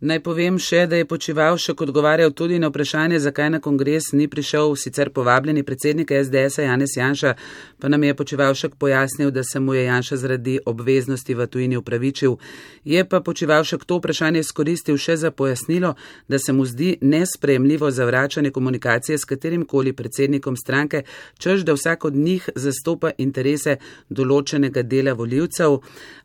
Naj 0.00 0.22
povem 0.24 0.54
še, 0.56 0.86
da 0.88 0.96
je 0.96 1.04
počivalšek 1.04 1.82
odgovarjal 1.84 2.30
tudi 2.32 2.56
na 2.58 2.70
vprašanje, 2.70 3.18
zakaj 3.20 3.50
na 3.52 3.58
kongres 3.60 4.14
ni 4.16 4.30
prišel 4.32 4.72
sicer 4.80 5.10
povabljeni 5.12 5.60
predsednik 5.60 6.08
SDS-a 6.08 6.62
Janez 6.64 6.94
Janša, 6.96 7.34
pa 7.76 7.88
nam 7.92 8.06
je 8.08 8.14
počivalšek 8.16 8.78
pojasnil, 8.80 9.28
da 9.30 9.44
se 9.44 9.60
mu 9.60 9.74
je 9.76 9.82
Janša 9.84 10.16
zaradi 10.16 10.54
obveznosti 10.64 11.36
v 11.36 11.46
tujini 11.46 11.76
upravičil. 11.76 12.38
Je 12.84 13.04
pa 13.04 13.20
počivalšek 13.20 13.84
to 13.84 13.98
vprašanje 14.00 14.40
skoristil 14.48 14.96
še 14.96 15.18
za 15.20 15.30
pojasnilo, 15.36 15.92
da 16.28 16.40
se 16.40 16.56
mu 16.56 16.64
zdi 16.64 16.96
nespremljivo 17.02 17.90
zavračanje 17.90 18.54
komunikacije 18.56 19.18
s 19.18 19.28
katerim 19.28 19.66
koli 19.68 19.92
predsednikom 19.92 20.56
stranke, 20.56 21.02
čež 21.36 21.68
da 21.68 21.76
vsak 21.76 22.08
od 22.08 22.16
njih 22.16 22.48
zastopa 22.56 23.12
interese 23.18 23.76
določenega 24.08 24.80
dela 24.80 25.12
voljivcev, 25.12 25.76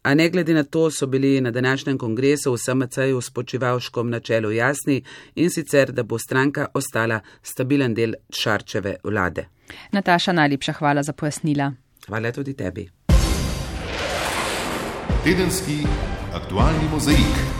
a 0.07 0.15
ne 0.15 0.31
glede 0.31 0.55
na 0.55 0.63
to 0.63 0.87
so 0.87 1.11
bili 1.11 1.41
na 1.41 1.51
današnjem 1.51 1.97
kongresu 1.99 2.55
v 2.55 2.63
SMC-ju 2.63 3.19
spočivali 3.21 3.64
Počivalškom 3.65 4.09
na 4.09 4.19
čelu 4.19 4.51
jasni 4.51 5.03
in 5.35 5.49
sicer, 5.49 5.91
da 5.91 6.03
bo 6.03 6.17
stranka 6.19 6.67
ostala 6.73 7.19
stabilen 7.41 7.93
del 7.93 8.13
Šarčeve 8.29 8.95
vlade. 9.03 9.47
Nataša, 9.91 10.31
najlepša 10.31 10.73
hvala 10.73 11.03
za 11.03 11.13
pojasnila. 11.13 11.71
Hvala 12.07 12.31
tudi 12.31 12.53
tebi. 12.53 12.89
Tedenski 15.23 15.81
aktualni 16.33 16.89
mozaik. 16.91 17.54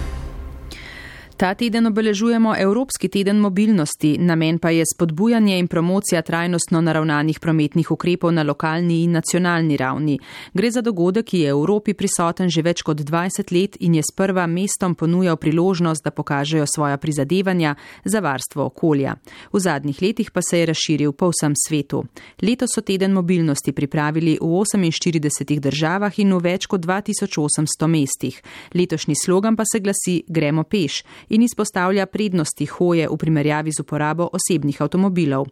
Ta 1.38 1.54
teden 1.54 1.88
obeležujemo 1.88 2.56
Evropski 2.58 3.10
teden 3.10 3.38
mobilnosti, 3.38 4.17
namen 4.17 4.60
pa 4.60 4.69
je 4.69 4.84
spodbujanje 4.93 5.58
in 5.60 5.67
promocija 5.67 6.21
trajnostno 6.21 6.82
naravnanih 6.82 7.39
prometnih 7.39 7.91
ukrepov 7.91 8.32
na 8.32 8.43
lokalni 8.43 9.02
in 9.04 9.12
nacionalni 9.12 9.78
ravni. 9.78 10.19
Gre 10.54 10.71
za 10.71 10.82
dogodek, 10.82 11.26
ki 11.26 11.39
je 11.39 11.54
v 11.54 11.58
Evropi 11.58 11.93
prisoten 11.93 12.50
že 12.50 12.62
več 12.62 12.82
kot 12.88 13.02
20 13.04 13.52
let 13.52 13.76
in 13.80 13.95
je 13.95 14.04
sprva 14.04 14.45
mestom 14.48 14.95
ponujal 14.95 15.36
priložnost, 15.36 16.04
da 16.04 16.12
pokažejo 16.12 16.65
svoja 16.65 16.98
prizadevanja 16.98 17.76
za 18.06 18.19
varstvo 18.19 18.65
okolja. 18.65 19.15
V 19.52 19.60
zadnjih 19.60 20.02
letih 20.02 20.32
pa 20.32 20.41
se 20.41 20.60
je 20.60 20.65
razširil 20.65 21.12
po 21.12 21.34
vsem 21.36 21.52
svetu. 21.67 22.06
Letos 22.41 22.71
so 22.76 22.82
teden 22.82 23.12
mobilnosti 23.12 23.71
pripravili 23.71 24.38
v 24.41 24.63
48 24.63 25.60
državah 25.60 26.19
in 26.19 26.32
v 26.34 26.39
več 26.39 26.65
kot 26.65 26.82
2800 26.82 27.88
mestih. 27.88 28.41
Letošnji 28.74 29.15
slogan 29.26 29.56
pa 29.56 29.63
se 29.67 29.80
glasi 29.80 30.24
Gremo 30.28 30.63
peš 30.63 31.04
in 31.30 31.42
izpostavlja 31.42 32.06
prednosti 32.06 32.66
hoje 32.66 33.08
v 33.08 33.18
primerjavi 33.18 33.72
z 33.72 33.82
uporabo 33.82 34.30
osebnih 34.34 34.82
avtomobilov. 34.82 35.46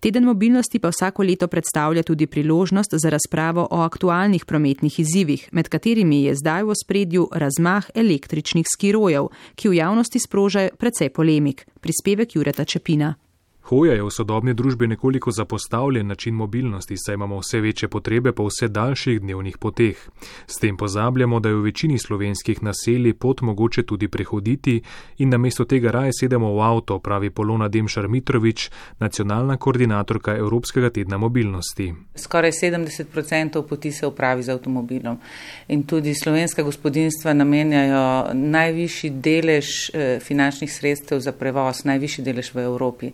Teden 0.00 0.24
mobilnosti 0.24 0.78
pa 0.78 0.88
vsako 0.88 1.22
leto 1.22 1.48
predstavlja 1.48 2.02
tudi 2.02 2.26
priložnost 2.26 2.94
za 2.94 3.10
razpravo 3.10 3.68
o 3.70 3.80
aktualnih 3.80 4.44
prometnih 4.44 5.00
izzivih, 5.00 5.48
med 5.52 5.68
katerimi 5.68 6.24
je 6.24 6.34
zdaj 6.34 6.64
v 6.64 6.74
spredju 6.84 7.28
razmah 7.32 7.90
električnih 7.94 8.66
skirojev, 8.66 9.28
ki 9.54 9.68
v 9.68 9.74
javnosti 9.74 10.18
sprožajo 10.18 10.76
precej 10.78 11.10
polemik. 11.10 11.66
Prispevek 11.80 12.36
Jureta 12.36 12.64
Čepina. 12.64 13.14
Hoja 13.62 13.94
je 13.94 14.02
v 14.02 14.10
sodobni 14.10 14.54
družbi 14.54 14.86
nekoliko 14.86 15.30
zapostavljen 15.30 16.06
način 16.06 16.34
mobilnosti, 16.34 16.96
saj 16.98 17.14
imamo 17.14 17.38
vse 17.38 17.60
večje 17.60 17.88
potrebe 17.88 18.32
po 18.32 18.46
vse 18.46 18.68
daljših 18.68 19.20
dnevnih 19.20 19.58
poteh. 19.58 19.96
S 20.46 20.58
tem 20.58 20.76
pozabljamo, 20.76 21.40
da 21.40 21.48
je 21.48 21.54
v 21.54 21.62
večini 21.62 21.98
slovenskih 21.98 22.62
naselij 22.62 23.14
pot 23.14 23.40
mogoče 23.40 23.82
tudi 23.82 24.08
prehoditi 24.08 24.82
in 25.18 25.28
namesto 25.28 25.64
tega 25.64 25.90
raje 25.90 26.10
sedemo 26.20 26.54
v 26.54 26.60
avto, 26.60 26.98
pravi 26.98 27.30
Polona 27.30 27.68
Demšar 27.68 28.08
Mitrovič, 28.08 28.70
nacionalna 28.98 29.56
koordinatorka 29.56 30.36
Evropskega 30.36 30.90
tedna 30.90 31.18
mobilnosti. 31.18 31.94
Skoraj 32.14 32.50
70% 32.50 33.62
poti 33.68 33.92
se 33.92 34.06
upravi 34.06 34.42
z 34.42 34.48
avtomobilom 34.48 35.18
in 35.68 35.82
tudi 35.82 36.14
slovenska 36.14 36.62
gospodinstva 36.62 37.32
namenjajo 37.32 38.34
najvišji 38.34 39.10
delež 39.10 39.66
eh, 39.94 40.18
finančnih 40.20 40.72
sredstev 40.72 41.20
za 41.20 41.32
prevoz, 41.32 41.84
najvišji 41.84 42.24
delež 42.24 42.54
v 42.54 42.58
Evropi. 42.58 43.12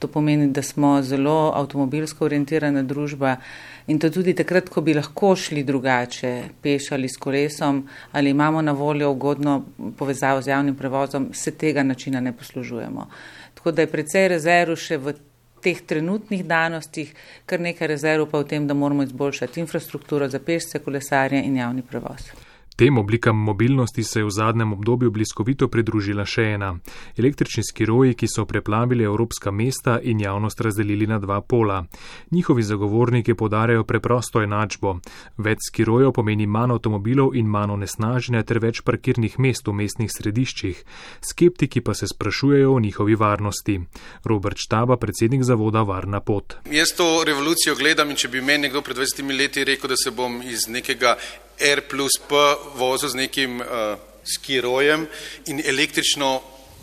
To 0.00 0.08
pomeni, 0.08 0.46
da 0.48 0.62
smo 0.64 0.94
zelo 1.04 1.52
avtomobilsko 1.54 2.24
orientirana 2.24 2.82
družba 2.82 3.34
in 3.92 3.98
to 4.00 4.08
tudi 4.10 4.32
takrat, 4.34 4.70
ko 4.72 4.80
bi 4.80 4.94
lahko 4.96 5.34
šli 5.36 5.60
drugače, 5.68 6.32
peš 6.62 6.92
ali 6.96 7.08
s 7.08 7.20
kolesom 7.20 7.82
ali 8.12 8.30
imamo 8.30 8.62
na 8.62 8.72
voljo 8.72 9.10
ugodno 9.12 9.64
povezavo 9.98 10.42
z 10.42 10.48
javnim 10.54 10.76
prevozom, 10.76 11.28
se 11.32 11.52
tega 11.52 11.82
načina 11.82 12.20
ne 12.20 12.32
poslužujemo. 12.32 13.08
Tako 13.54 13.72
da 13.72 13.82
je 13.82 13.92
precej 13.92 14.28
rezerv 14.28 14.76
še 14.80 14.96
v 14.96 15.12
teh 15.60 15.80
trenutnih 15.86 16.44
danostih, 16.48 17.12
kar 17.46 17.60
nekaj 17.60 17.92
rezerv 17.92 18.30
pa 18.30 18.40
v 18.40 18.48
tem, 18.48 18.66
da 18.66 18.74
moramo 18.74 19.04
izboljšati 19.04 19.60
infrastrukturo 19.60 20.28
za 20.28 20.40
pešce, 20.40 20.80
kolesarje 20.80 21.42
in 21.44 21.60
javni 21.60 21.82
prevoz. 21.82 22.32
Tem 22.80 22.98
oblikam 22.98 23.36
mobilnosti 23.36 24.04
se 24.04 24.20
je 24.20 24.24
v 24.24 24.30
zadnjem 24.30 24.72
obdobju 24.72 25.10
bliskovito 25.10 25.66
pridružila 25.68 26.24
še 26.24 26.42
ena. 26.54 26.70
Električni 27.12 27.60
skiroji, 27.60 28.14
ki 28.16 28.24
so 28.24 28.46
preplavili 28.48 29.04
evropska 29.04 29.50
mesta 29.52 29.98
in 30.00 30.22
javnost 30.24 30.60
razdelili 30.64 31.04
na 31.06 31.18
dva 31.18 31.42
pola. 31.44 31.84
Njihovi 32.30 32.62
zagovorniki 32.62 33.34
podarjajo 33.34 33.84
preprosto 33.84 34.40
enačbo. 34.40 34.94
Več 35.36 35.66
skirojev 35.66 36.14
pomeni 36.16 36.46
manj 36.46 36.72
avtomobilov 36.78 37.36
in 37.36 37.50
manj 37.52 37.74
onesnaženja 37.74 38.42
ter 38.48 38.62
več 38.64 38.80
parkirnih 38.80 39.36
mest 39.38 39.68
v 39.68 39.76
mestnih 39.82 40.08
središčih. 40.16 40.80
Skeptiki 41.20 41.84
pa 41.84 41.92
se 41.94 42.08
sprašujejo 42.08 42.72
o 42.72 42.80
njihovi 42.80 43.14
varnosti. 43.14 43.76
Robert 44.24 44.56
Štaba, 44.56 44.96
predsednik 44.96 45.44
zavoda 45.44 45.84
Varna 45.84 46.22
pot. 46.24 46.56
Jaz 46.72 46.96
to 46.96 47.10
revolucijo 47.28 47.76
gledam 47.76 48.08
in 48.08 48.16
če 48.16 48.32
bi 48.32 48.40
meni 48.40 48.70
nekdo 48.70 48.80
pred 48.80 48.96
20 48.96 49.36
leti 49.36 49.68
rekel, 49.68 49.92
da 49.92 50.00
se 50.00 50.16
bom 50.16 50.40
iz 50.40 50.64
nekega 50.72 51.18
R 51.60 51.82
plus 51.88 52.18
P 52.28 52.38
vozil 52.74 53.08
z 53.08 53.20
nekim 53.20 53.60
uh, 53.60 53.98
skirojem 54.24 55.06
in 55.46 55.62
električno, 55.64 56.40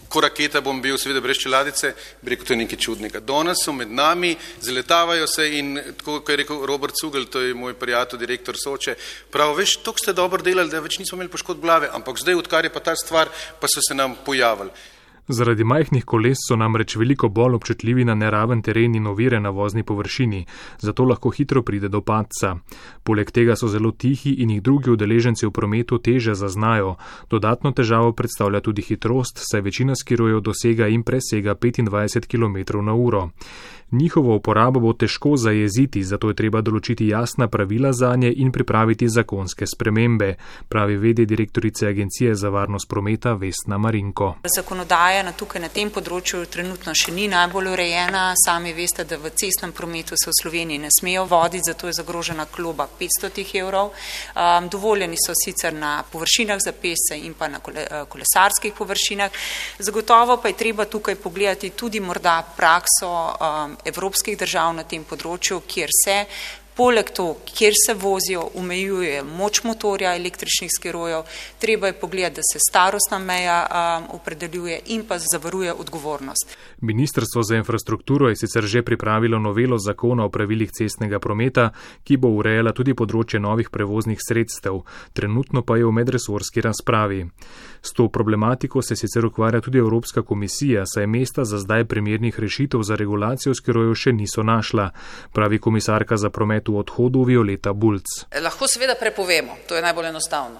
ko 0.07 0.21
raketa 0.23 0.61
bom 0.63 0.79
bil, 0.81 0.95
seveda 0.97 1.19
brez 1.21 1.39
čeladice, 1.41 1.91
bi 2.21 2.31
rekel, 2.31 2.47
to 2.47 2.53
je 2.55 2.59
nekaj 2.61 2.79
čudnega. 2.79 3.19
Danes 3.19 3.59
so 3.65 3.73
med 3.75 3.91
nami, 3.91 4.35
zaletavajo 4.63 5.27
se 5.27 5.49
in 5.59 5.73
tako, 5.99 6.21
kot 6.21 6.31
je 6.31 6.37
rekel 6.43 6.65
Robert 6.65 6.95
Cugel, 6.95 7.25
to 7.27 7.41
je 7.43 7.53
moj 7.53 7.75
prijatelj, 7.75 8.21
direktor 8.23 8.55
Soče, 8.55 8.95
prav, 9.31 9.55
veš, 9.57 9.77
to 9.83 9.93
ste 9.99 10.15
dobro 10.15 10.41
delali, 10.43 10.71
da 10.71 10.79
več 10.79 10.99
nismo 11.01 11.19
imeli 11.19 11.33
poškodb 11.33 11.61
glave, 11.61 11.89
ampak 11.91 12.23
zdaj, 12.23 12.39
odkar 12.39 12.65
je 12.65 12.71
pa 12.73 12.79
ta 12.79 12.95
stvar, 12.95 13.31
pa 13.59 13.67
so 13.67 13.83
se 13.83 13.95
nam 13.95 14.15
pojavili. 14.25 14.71
Zaradi 15.27 15.63
majhnih 15.63 16.05
koles 16.05 16.37
so 16.47 16.55
namreč 16.55 16.95
veliko 16.95 17.27
bolj 17.29 17.55
občutljivi 17.55 18.05
na 18.05 18.15
neraven 18.15 18.61
teren 18.61 18.95
in 18.95 19.07
ovire 19.07 19.39
na 19.39 19.49
vozni 19.49 19.83
površini, 19.83 20.45
zato 20.79 21.03
lahko 21.03 21.29
hitro 21.29 21.61
pride 21.61 21.89
do 21.89 22.01
padca. 22.01 22.55
Poleg 23.03 23.31
tega 23.31 23.55
so 23.55 23.67
zelo 23.67 23.91
tihi 23.91 24.37
in 24.39 24.49
jih 24.55 24.61
drugi 24.63 24.91
udeleženci 24.91 25.45
v 25.45 25.51
prometu 25.51 25.99
teže 25.99 26.35
zaznajo. 26.35 26.95
Dodatno 27.29 27.71
težavo 27.71 28.11
predstavlja 28.11 28.61
tudi 28.61 28.81
hitrost, 28.81 29.43
saj 29.51 29.61
večina 29.61 29.95
skirojev 29.95 30.39
dosega 30.39 30.87
in 30.87 31.03
presega 31.03 31.55
25 31.55 32.27
km 32.31 32.85
na 32.85 32.93
uro. 32.93 33.29
Njihovo 33.91 34.35
uporabo 34.35 34.79
bo 34.79 34.93
težko 34.93 35.37
zajeziti, 35.37 36.03
zato 36.03 36.27
je 36.27 36.35
treba 36.35 36.59
določiti 36.61 37.05
jasna 37.07 37.45
pravila 37.47 37.93
za 37.95 38.09
nje 38.19 38.33
in 38.43 38.49
pripraviti 38.51 39.07
zakonske 39.07 39.63
spremembe, 39.67 40.33
pravi 40.67 40.97
vede 40.99 41.25
direktorice 41.25 41.87
Agencije 41.87 42.33
za 42.35 42.49
varnost 42.49 42.89
prometa 42.89 43.33
Vesna 43.33 43.77
Marinko. 43.77 44.33
Zakonodaja 44.55 45.21
na 45.23 45.31
tukaj 45.31 45.63
na 45.63 45.69
tem 45.71 45.87
področju 45.95 46.41
trenutno 46.51 46.91
še 46.91 47.13
ni 47.15 47.29
najbolj 47.31 47.69
urejena. 47.71 48.25
Sami 48.35 48.73
veste, 48.75 49.05
da 49.07 49.21
v 49.23 49.31
cestnem 49.31 49.71
prometu 49.71 50.19
se 50.19 50.27
v 50.33 50.35
Sloveniji 50.41 50.83
ne 50.83 50.91
smejo 50.91 51.23
voditi, 51.23 51.71
zato 51.71 51.87
je 51.87 51.95
zagrožena 52.01 52.43
kloba 52.51 52.89
500 52.99 53.47
evrov. 53.61 53.93
Um, 54.35 54.67
dovoljeni 54.67 55.15
so 55.15 55.31
sicer 55.31 55.71
na 55.71 56.03
površinah 56.11 56.59
za 56.59 56.75
pese 56.75 57.21
in 57.23 57.39
pa 57.39 57.47
na 57.47 57.63
kole, 57.63 57.87
uh, 57.87 58.03
kolesarskih 58.11 58.75
površinah. 58.75 59.31
Zagotovo 59.79 60.41
pa 60.43 60.51
je 60.51 60.59
treba 60.59 60.91
tukaj 60.91 61.15
pogledati 61.15 61.71
tudi 61.71 62.03
morda 62.03 62.41
prakso 62.57 63.15
um, 63.31 63.76
evropskih 63.85 64.37
držav 64.37 64.73
na 64.75 64.83
tem 64.83 65.03
področju, 65.03 65.61
kjer 65.67 65.93
se 66.03 66.25
Poleg 66.77 67.09
to, 67.09 67.35
kjer 67.57 67.73
se 67.73 67.93
vozijo, 67.97 68.43
omejuje 68.55 69.23
moč 69.23 69.63
motorja 69.65 70.11
električnih 70.15 70.69
skirojev, 70.69 71.23
treba 71.59 71.87
je 71.87 71.93
pogledati, 71.93 72.35
da 72.35 72.41
se 72.45 72.59
starostna 72.69 73.17
meja 73.19 73.57
um, 73.65 74.05
opredeljuje 74.15 74.79
in 74.85 75.01
pa 75.07 75.17
zavaruje 75.17 75.73
odgovornost. 75.73 76.57
Ministrstvo 76.81 77.43
za 77.43 77.55
infrastrukturo 77.55 78.29
je 78.29 78.35
sicer 78.35 78.63
že 78.63 78.81
pripravilo 78.81 79.39
novelo 79.39 79.77
zakona 79.77 80.25
o 80.25 80.29
pravilih 80.29 80.71
cestnega 80.71 81.19
prometa, 81.19 81.71
ki 82.03 82.17
bo 82.17 82.29
urejala 82.29 82.73
tudi 82.77 82.93
področje 82.93 83.39
novih 83.39 83.73
prevoznih 83.73 84.21
sredstev, 84.21 84.83
trenutno 85.13 85.65
pa 85.65 85.77
je 85.77 85.85
v 85.85 85.91
medresorski 85.97 86.61
razpravi. 86.61 87.25
S 87.87 87.93
to 87.93 88.09
problematiko 88.09 88.81
se 88.81 88.95
sicer 88.95 89.25
ukvarja 89.25 89.61
tudi 89.61 89.77
Evropska 89.77 90.21
komisija, 90.21 90.83
saj 90.85 91.07
mesta 91.07 91.45
za 91.45 91.57
zdaj 91.57 91.85
primernih 91.85 92.39
rešitev 92.39 92.81
za 92.83 92.95
regulacijo 92.95 93.55
skirojev 93.55 93.93
še 93.95 94.11
niso 94.11 94.43
našla, 94.43 94.89
pravi 95.33 95.59
komisarka 95.59 96.17
za 96.17 96.29
promet 96.29 96.67
v 96.67 96.81
odhodu 96.83 97.23
Violeta 97.23 97.73
Bulc. 97.73 98.27
Lahko 98.43 98.67
seveda 98.67 98.95
prepovemo, 98.99 99.55
to 99.67 99.75
je 99.75 99.81
najbolj 99.81 100.09
enostavno. 100.09 100.59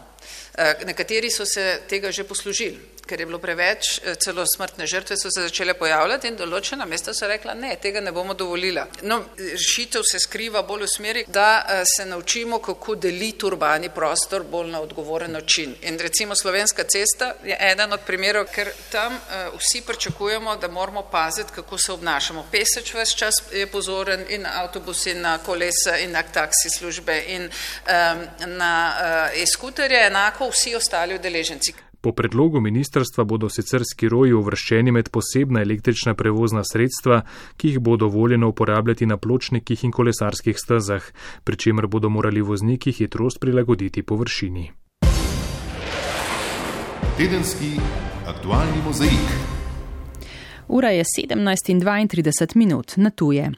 Eh, 0.57 0.85
nekateri 0.85 1.31
so 1.31 1.45
se 1.45 1.81
tega 1.89 2.11
že 2.11 2.23
poslužili 2.23 2.96
ker 3.07 3.19
je 3.19 3.25
bilo 3.25 3.39
preveč, 3.39 3.99
eh, 4.03 4.15
celo 4.15 4.45
smrtne 4.55 4.87
žrtve 4.87 5.17
so 5.17 5.31
se 5.31 5.41
začele 5.47 5.73
pojavljati 5.73 6.27
in 6.27 6.37
določena 6.37 6.85
mesta 6.85 7.13
so 7.13 7.27
rekla, 7.27 7.53
ne, 7.53 7.75
tega 7.81 8.01
ne 8.01 8.11
bomo 8.11 8.33
dovolila. 8.33 8.87
No, 9.01 9.21
rešitev 9.37 10.03
se 10.03 10.19
skriva 10.19 10.61
bolj 10.67 10.83
v 10.83 10.91
smeri, 10.95 11.25
da 11.27 11.65
eh, 11.67 11.83
se 11.95 12.05
naučimo, 12.05 12.59
kako 12.59 12.95
deliti 12.95 13.45
urbani 13.45 13.89
prostor 13.89 14.43
bolj 14.43 14.71
na 14.71 14.81
odgovoren 14.81 15.31
način. 15.31 15.75
In 15.81 15.99
recimo 15.99 16.35
slovenska 16.35 16.83
cesta 16.83 17.33
je 17.43 17.57
eden 17.71 17.93
od 17.93 18.03
primerov, 18.05 18.47
ker 18.53 18.71
tam 18.91 19.13
uh, 19.13 19.59
vsi 19.59 19.81
pričakujemo, 19.81 20.55
da 20.55 20.67
moramo 20.67 21.01
paziti, 21.11 21.51
kako 21.55 21.77
se 21.77 21.91
obnašamo. 21.91 22.45
Peseč 22.51 22.93
ves 22.93 23.15
čas 23.15 23.41
je 23.53 23.67
pozoren 23.67 24.25
in 24.29 24.41
na 24.41 24.51
avtobus 24.63 25.05
in 25.05 25.21
na 25.21 25.37
kolesa 25.37 25.97
in 25.97 26.11
na 26.11 26.23
taksi 26.23 26.69
službe 26.77 27.23
in 27.27 27.43
um, 27.43 28.27
na 28.57 28.73
uh, 28.93 29.41
e-skuterje 29.41 30.05
enako 30.07 30.49
vsi 30.49 30.75
ostali 30.75 31.15
udeleženci. 31.15 31.86
Po 32.01 32.11
predlogu 32.11 32.61
ministrstva 32.61 33.23
bodo 33.23 33.49
sicer 33.49 33.81
skiroji 33.85 34.33
uvrščeni 34.37 34.91
med 34.91 35.09
posebna 35.09 35.61
električna 35.65 36.13
prevozna 36.13 36.63
sredstva, 36.63 37.21
ki 37.57 37.73
jih 37.73 37.79
bo 37.79 37.97
dovoljeno 37.97 38.49
uporabljati 38.53 39.05
na 39.05 39.17
pločnikih 39.17 39.83
in 39.83 39.91
kolesarskih 39.91 40.59
stezah, 40.59 41.03
pri 41.43 41.57
čemer 41.57 41.87
bodo 41.87 42.09
morali 42.09 42.41
vozniki 42.41 42.91
hitrost 42.91 43.39
prilagoditi 43.39 44.03
površini. 44.03 44.71
Tedenski 47.17 47.79
aktualni 48.27 48.81
mozaik. 48.85 49.56
Ura 50.67 50.89
je 50.89 51.03
17 51.03 51.69
in 51.69 51.81
32 51.81 52.55
minut 52.55 52.93
na 52.97 53.09
tuje. 53.09 53.51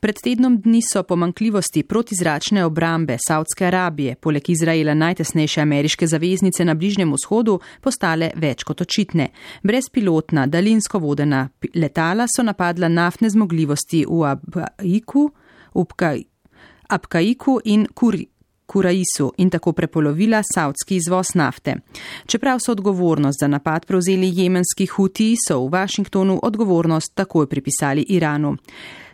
Pred 0.00 0.16
tednom 0.24 0.60
dni 0.60 0.82
so 0.92 1.02
pomankljivosti 1.02 1.82
protizračne 1.82 2.64
obrambe 2.64 3.16
Saudske 3.28 3.66
Arabije, 3.66 4.14
poleg 4.14 4.50
Izraela 4.50 4.94
najtesnejše 4.94 5.60
ameriške 5.60 6.06
zaveznice 6.06 6.64
na 6.64 6.74
Bližnjem 6.74 7.12
vzhodu, 7.12 7.58
postale 7.80 8.30
več 8.34 8.62
kot 8.64 8.80
očitne. 8.80 9.28
Brezpilotna, 9.62 10.46
daljinsko 10.46 10.98
vodena 10.98 11.48
letala 11.74 12.26
so 12.36 12.42
napadla 12.42 12.88
naftne 12.88 13.30
zmogljivosti 13.30 14.04
v 14.08 14.24
Abkaiku, 14.30 15.30
Abkaiku 16.88 17.60
in 17.64 17.86
Kuri. 17.94 18.31
Kuraisu 18.72 19.32
in 19.36 19.50
tako 19.50 19.72
prepolovila 19.72 20.42
savdski 20.54 20.96
izvoz 20.96 21.26
nafte. 21.34 21.76
Čeprav 22.26 22.58
so 22.58 22.72
odgovornost 22.72 23.40
za 23.40 23.48
napad 23.48 23.86
prevzeli 23.86 24.32
jemenski 24.34 24.86
huti, 24.86 25.34
so 25.48 25.58
v 25.66 25.70
Washingtonu 25.70 26.40
odgovornost 26.42 27.14
takoj 27.14 27.46
pripisali 27.46 28.02
Iranu. 28.08 28.56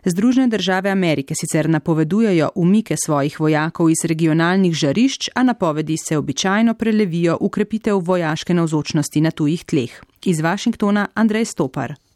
Združene 0.05 0.49
države 0.49 0.90
Amerike 0.90 1.35
sicer 1.35 1.68
napovedujejo 1.71 2.51
umike 2.55 2.97
svojih 3.05 3.40
vojakov 3.40 3.90
iz 3.90 4.05
regionalnih 4.05 4.75
žarišč, 4.75 5.31
a 5.35 5.42
napovedi 5.42 5.97
se 6.09 6.18
običajno 6.18 6.75
prelevijo 6.75 7.38
v 7.40 7.49
krepitev 7.49 7.99
vojaške 7.99 8.55
navzočnosti 8.55 9.21
na 9.21 9.31
tujih 9.31 9.64
tleh. 9.64 10.01
Iz 10.25 10.40
Washingtona 10.40 11.07
Andrej 11.14 11.44
Stopar. 11.44 12.08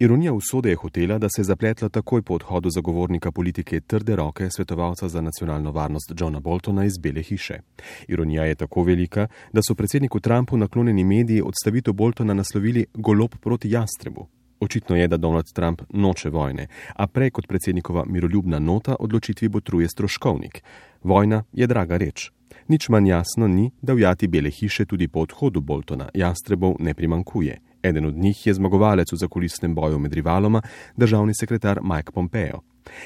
Ironija 0.00 0.32
usode 0.32 0.70
je 0.70 0.76
hotela, 0.76 1.18
da 1.18 1.28
se 1.28 1.40
je 1.40 1.44
zapletla 1.44 1.88
takoj 1.88 2.22
po 2.22 2.34
odhodu 2.34 2.70
zagovornika 2.70 3.32
politike 3.32 3.80
trde 3.80 4.16
roke 4.16 4.50
svetovalca 4.50 5.08
za 5.08 5.20
nacionalno 5.20 5.70
varnost 5.70 6.12
Johna 6.20 6.40
Boltona 6.40 6.84
iz 6.84 6.98
Bele 6.98 7.22
hiše. 7.22 7.60
Ironija 8.08 8.44
je 8.44 8.54
tako 8.54 8.82
velika, 8.82 9.26
da 9.52 9.62
so 9.62 9.74
predsedniku 9.74 10.20
Trumpu 10.20 10.56
naklonjeni 10.56 11.04
mediji 11.04 11.42
odstavitev 11.42 11.94
Boltona 11.94 12.34
naslovili 12.34 12.86
golob 12.94 13.30
proti 13.40 13.70
jastrebu. 13.70 14.26
Očitno 14.60 14.96
je, 14.96 15.08
da 15.08 15.16
Donald 15.16 15.52
Trump 15.54 15.82
noče 15.90 16.30
vojne, 16.30 16.66
a 16.94 17.06
prej 17.06 17.30
kot 17.30 17.46
predsednikova 17.48 18.04
miroljubna 18.04 18.58
nota 18.58 18.96
odločitvi 19.00 19.48
botruje 19.48 19.88
stroškovnik. 19.88 20.62
Vojna 21.02 21.44
je 21.52 21.66
draga 21.66 21.96
reč. 21.96 22.30
Nič 22.68 22.88
manj 22.88 23.08
jasno 23.08 23.48
ni, 23.48 23.70
da 23.82 23.92
v 23.92 24.00
jati 24.00 24.28
Bele 24.28 24.50
hiše 24.50 24.84
tudi 24.84 25.08
po 25.08 25.20
odhodu 25.20 25.60
Boltona 25.60 26.08
jastrebov 26.14 26.76
ne 26.78 26.94
primankuje. 26.94 27.58
Eden 27.82 28.06
od 28.06 28.14
njih 28.14 28.46
je 28.46 28.54
zmagovalec 28.54 29.12
v 29.12 29.16
zakulisnem 29.16 29.74
boju 29.74 29.98
med 29.98 30.12
rivaloma, 30.12 30.62
državni 30.96 31.34
sekretar 31.34 31.80
Mike 31.82 32.12
Pompeo. 32.12 32.60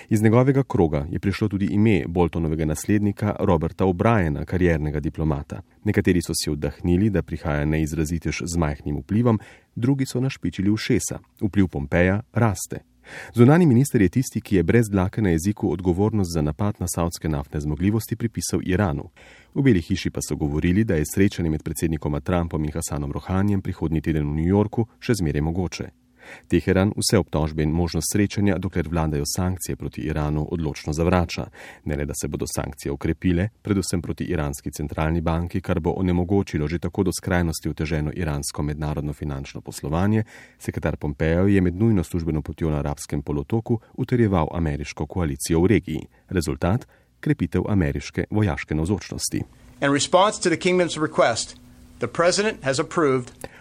Iz 0.09 0.23
njegovega 0.23 0.63
kroga 0.63 1.07
je 1.11 1.19
prišlo 1.19 1.49
tudi 1.49 1.67
ime 1.67 2.03
Boltonovega 2.09 2.65
naslednika 2.65 3.37
Roberta 3.41 3.85
O'Briena, 3.85 4.45
kariernega 4.45 5.01
diplomata. 5.01 5.63
Nekateri 5.85 6.23
so 6.23 6.33
si 6.35 6.51
oddahnili, 6.51 7.11
da 7.11 7.23
prihaja 7.23 7.65
neizrazitež 7.65 8.43
z 8.45 8.57
majhnim 8.57 9.01
vplivom, 9.03 9.41
drugi 9.75 10.07
so 10.07 10.21
našpičili 10.21 10.71
v 10.71 10.77
šesa. 10.77 11.19
Vpliv 11.41 11.69
Pompeja 11.69 12.23
raste. 12.33 12.92
Zunani 13.35 13.67
minister 13.67 14.03
je 14.03 14.09
tisti, 14.09 14.41
ki 14.41 14.57
je 14.57 14.63
brez 14.63 14.91
dlake 14.91 15.23
na 15.23 15.31
jeziku 15.31 15.73
odgovornost 15.73 16.33
za 16.33 16.43
napad 16.43 16.75
na 16.79 16.87
savdske 16.89 17.29
naftne 17.29 17.61
zmogljivosti 17.61 18.17
pripisal 18.17 18.61
Iranu. 18.65 19.11
V 19.55 19.63
Beli 19.63 19.81
hiši 19.81 20.11
pa 20.11 20.21
so 20.29 20.37
govorili, 20.37 20.85
da 20.85 20.95
je 20.95 21.05
srečanje 21.15 21.51
med 21.51 21.63
predsednikoma 21.63 22.21
Trumpom 22.21 22.65
in 22.65 22.73
Hasanom 22.73 23.13
Rohanjem 23.13 23.63
prihodnji 23.63 24.01
teden 24.01 24.31
v 24.31 24.37
New 24.37 24.49
Yorku 24.49 24.87
še 25.01 25.15
zmeraj 25.15 25.41
mogoče. 25.41 26.02
Teheran 26.49 26.93
vse 26.97 27.19
obtožbe 27.19 27.63
in 27.63 27.71
možnost 27.71 28.13
srečanja, 28.13 28.59
dokler 28.59 28.89
vladajo 28.89 29.25
sankcije 29.27 29.77
proti 29.77 30.01
Iranu, 30.01 30.49
odločno 30.51 30.93
zavrača. 30.93 31.47
Ne 31.85 31.97
le, 31.97 32.05
da 32.05 32.15
se 32.15 32.29
bodo 32.29 32.47
sankcije 32.49 32.93
okrepile, 32.93 33.49
predvsem 33.63 34.03
proti 34.03 34.25
iranski 34.25 34.71
centralni 34.71 35.21
banki, 35.21 35.61
kar 35.61 35.81
bo 35.81 35.95
onemogočilo 35.97 36.69
že 36.69 36.79
tako 36.79 37.03
do 37.03 37.13
skrajnosti 37.13 37.69
oteženo 37.69 38.13
iransko 38.15 38.63
mednarodno 38.63 39.13
finančno 39.13 39.61
poslovanje, 39.61 40.25
sekretar 40.59 40.97
Pompeo 40.97 41.47
je 41.47 41.61
med 41.61 41.77
nujno 41.77 42.05
službeno 42.05 42.43
potjo 42.43 42.71
na 42.71 42.79
arabskem 42.79 43.23
polotoku 43.23 43.81
utrjeval 43.95 44.49
ameriško 44.53 45.07
koalicijo 45.07 45.61
v 45.61 45.67
regiji. 45.67 46.07
Rezultat? 46.29 46.87
Krepitev 47.21 47.63
ameriške 47.69 48.25
vojaške 48.31 48.75
navzočnosti. 48.75 49.43
In 49.83 49.93
response 49.93 50.43
to 50.43 50.49
the 50.49 50.57
kingdom's 50.57 50.97
request, 50.97 51.57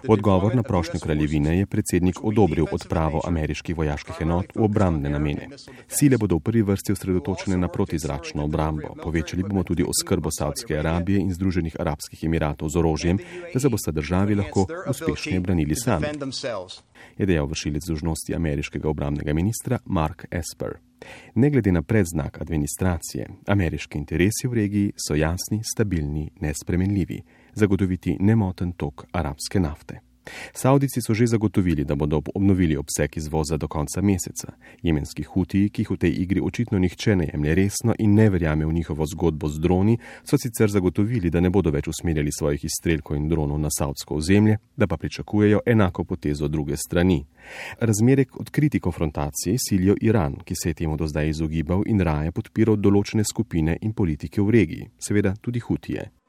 Odgovor 0.08 0.56
na 0.56 0.64
prošnjo 0.64 1.00
kraljevine 1.00 1.60
je 1.60 1.66
predsednik 1.66 2.24
odobril 2.24 2.66
odpravo 2.72 3.22
ameriških 3.28 3.78
vojaških 3.78 4.16
enot 4.22 4.46
v 4.56 4.64
obrambne 4.64 5.10
namene. 5.10 5.48
Sile 5.88 6.18
bodo 6.18 6.36
v 6.36 6.40
prvi 6.40 6.62
vrsti 6.62 6.92
osredotočene 6.92 7.58
na 7.58 7.68
protizračno 7.68 8.44
obrambo. 8.44 8.96
Povečali 9.04 9.44
bomo 9.44 9.64
tudi 9.64 9.86
oskrbo 9.88 10.32
Saudske 10.32 10.78
Arabije 10.80 11.20
in 11.20 11.34
Združenih 11.34 11.76
arabskih 11.80 12.24
emiratov 12.24 12.70
z 12.70 12.78
orožjem, 12.78 13.20
da 13.54 13.60
se 13.60 13.70
boste 13.70 13.92
državi 13.92 14.36
lahko 14.36 14.66
uspešno 14.90 15.42
branili 15.42 15.76
sami, 15.76 16.08
je 17.18 17.26
dejal 17.26 17.46
vršilec 17.46 17.86
dožnosti 17.88 18.36
ameriškega 18.36 18.90
obrambnega 18.90 19.34
ministra 19.34 19.80
Mark 19.86 20.26
Esper. 20.32 20.80
Ne 21.36 21.50
glede 21.50 21.72
na 21.72 21.82
predznak 21.82 22.42
administracije, 22.42 23.28
ameriški 23.48 23.98
interesi 23.98 24.48
v 24.48 24.54
regiji 24.54 24.94
so 24.98 25.16
jasni, 25.16 25.62
stabilni, 25.64 26.30
nespremenljivi 26.40 27.22
zagotoviti 27.56 28.18
nemoten 28.20 28.72
tok 28.74 29.06
arabske 29.12 29.60
nafte. 29.60 30.02
Saudici 30.54 31.02
so 31.02 31.14
že 31.14 31.28
zagotovili, 31.28 31.84
da 31.84 31.96
bodo 31.96 32.22
obnovili 32.36 32.78
obseg 32.78 33.18
izvoza 33.18 33.58
do 33.58 33.68
konca 33.68 34.02
meseca. 34.02 34.54
Jemenski 34.82 35.24
hutiji, 35.24 35.70
ki 35.70 35.82
jih 35.82 35.92
v 35.92 35.98
tej 35.98 36.14
igri 36.22 36.42
očitno 36.42 36.80
nihče 36.80 37.16
ne 37.16 37.30
jemlje 37.34 37.56
resno 37.56 37.96
in 38.00 38.14
ne 38.14 38.30
verjame 38.30 38.66
v 38.66 38.74
njihovo 38.74 39.06
zgodbo 39.06 39.48
z 39.50 39.60
droni, 39.60 39.98
so 40.24 40.38
sicer 40.38 40.70
zagotovili, 40.70 41.30
da 41.30 41.40
ne 41.40 41.50
bodo 41.50 41.72
več 41.72 41.88
usmerjali 41.88 42.32
svojih 42.32 42.66
izstrelkov 42.66 43.18
in 43.18 43.30
dronov 43.30 43.60
na 43.60 43.70
saudsko 43.72 44.16
ozemlje, 44.16 44.58
da 44.78 44.88
pa 44.88 44.98
pričakujejo 44.98 45.60
enako 45.66 46.04
potezo 46.04 46.48
druge 46.48 46.78
strani. 46.78 47.26
Razmere 47.80 48.26
k 48.26 48.40
odkriti 48.40 48.80
konfrontaciji 48.80 49.58
silijo 49.58 49.96
Iran, 50.02 50.36
ki 50.46 50.56
se 50.56 50.70
je 50.70 50.74
temu 50.74 50.98
do 50.98 51.08
zdaj 51.08 51.30
izogibal 51.30 51.84
in 51.86 52.00
raje 52.00 52.32
podpiral 52.32 52.78
določene 52.78 53.24
skupine 53.24 53.78
in 53.82 53.94
politike 53.94 54.42
v 54.42 54.50
regiji, 54.50 54.90
seveda 55.00 55.36
tudi 55.42 55.60
hutije. 55.60 56.21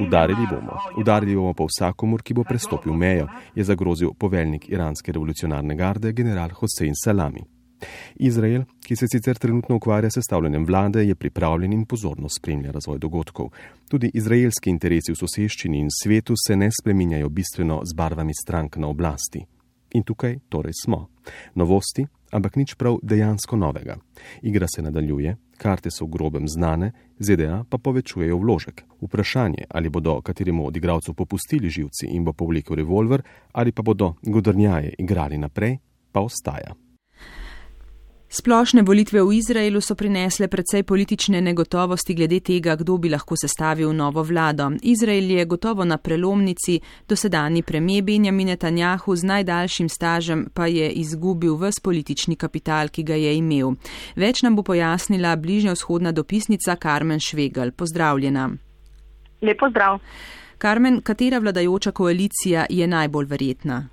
Udarili 0.00 0.46
bomo, 0.50 0.76
udarili 0.96 1.34
bomo 1.34 1.54
pa 1.54 1.64
vsakomur, 1.64 2.22
ki 2.22 2.34
bo 2.34 2.44
prestopil 2.44 2.92
mejo, 2.92 3.26
je 3.54 3.64
zagrozil 3.64 4.12
poveljnik 4.12 4.68
iranske 4.68 5.12
revolucionarne 5.12 5.74
garde, 5.76 6.12
general 6.12 6.52
Hossein 6.60 6.94
Salami. 6.94 7.42
Izrael, 8.16 8.66
ki 8.84 8.96
se 8.96 9.06
sicer 9.08 9.38
trenutno 9.38 9.76
ukvarja 9.76 10.10
s 10.10 10.20
sestavljanjem 10.20 10.66
vlade, 10.66 11.04
je 11.04 11.14
pripravljen 11.14 11.72
in 11.72 11.86
pozorno 11.86 12.28
spremlja 12.28 12.70
razvoj 12.70 12.98
dogodkov. 12.98 13.48
Tudi 13.88 14.10
izraelski 14.14 14.70
interesi 14.70 15.12
v 15.12 15.16
soseščini 15.16 15.80
in 15.80 15.88
svetu 16.02 16.34
se 16.46 16.56
ne 16.56 16.68
spreminjajo 16.80 17.28
bistveno 17.28 17.80
z 17.84 17.96
barvami 17.96 18.34
strank 18.34 18.76
na 18.76 18.86
oblasti. 18.86 19.46
In 19.92 20.02
tukaj 20.02 20.38
torej 20.48 20.72
smo. 20.82 21.08
Novosti, 21.54 22.06
ampak 22.30 22.56
nič 22.56 22.74
prav 22.74 22.98
dejansko 23.02 23.56
novega. 23.56 23.96
Igra 24.42 24.66
se 24.68 24.82
nadaljuje, 24.82 25.36
karte 25.58 25.90
so 25.90 26.06
v 26.06 26.14
grobem 26.14 26.48
znane, 26.48 26.92
ZDA 27.18 27.64
pa 27.68 27.78
povečujejo 27.78 28.38
vložek. 28.38 28.84
Vprašanje, 29.00 29.66
ali 29.68 29.88
bodo 29.88 30.20
kateremu 30.22 30.66
od 30.66 30.76
igralcev 30.76 31.14
popustili 31.14 31.70
živci 31.70 32.06
in 32.06 32.24
bo 32.24 32.32
povlekel 32.32 32.76
revolver, 32.76 33.22
ali 33.52 33.72
pa 33.72 33.82
bodo 33.82 34.14
godrnjaje 34.22 34.94
igrali 34.98 35.38
naprej, 35.38 35.78
pa 36.12 36.20
ostaja. 36.20 36.74
Splošne 38.32 38.82
volitve 38.86 39.18
v 39.26 39.42
Izraelu 39.42 39.80
so 39.82 39.96
prinesle 39.98 40.46
precej 40.48 40.84
politične 40.86 41.40
negotovosti 41.42 42.14
glede 42.14 42.38
tega, 42.40 42.76
kdo 42.78 42.94
bi 42.98 43.10
lahko 43.10 43.34
sestavil 43.34 43.90
novo 43.92 44.22
vlado. 44.22 44.70
Izrael 44.82 45.30
je 45.30 45.44
gotovo 45.44 45.84
na 45.84 45.98
prelomnici, 45.98 46.78
dosedani 47.08 47.62
premije 47.62 48.02
Benjamin 48.02 48.46
Netanjahu 48.46 49.16
z 49.16 49.24
najdaljšim 49.24 49.88
stažem 49.88 50.46
pa 50.54 50.66
je 50.66 50.90
izgubil 50.90 51.56
ves 51.56 51.80
politični 51.82 52.36
kapital, 52.36 52.88
ki 52.88 53.02
ga 53.02 53.14
je 53.14 53.36
imel. 53.36 53.74
Več 54.14 54.42
nam 54.46 54.56
bo 54.56 54.62
pojasnila 54.62 55.36
bližnja 55.36 55.72
vzhodna 55.72 56.12
dopisnica 56.12 56.76
Carmen 56.76 57.20
Švegel. 57.20 57.72
Pozdravljena. 57.72 58.50
Lepo 59.42 59.70
zdrav. 59.70 59.98
Carmen, 60.62 61.00
katera 61.02 61.38
vladajoča 61.38 61.90
koalicija 61.90 62.66
je 62.70 62.86
najbolj 62.86 63.26
verjetna? 63.26 63.88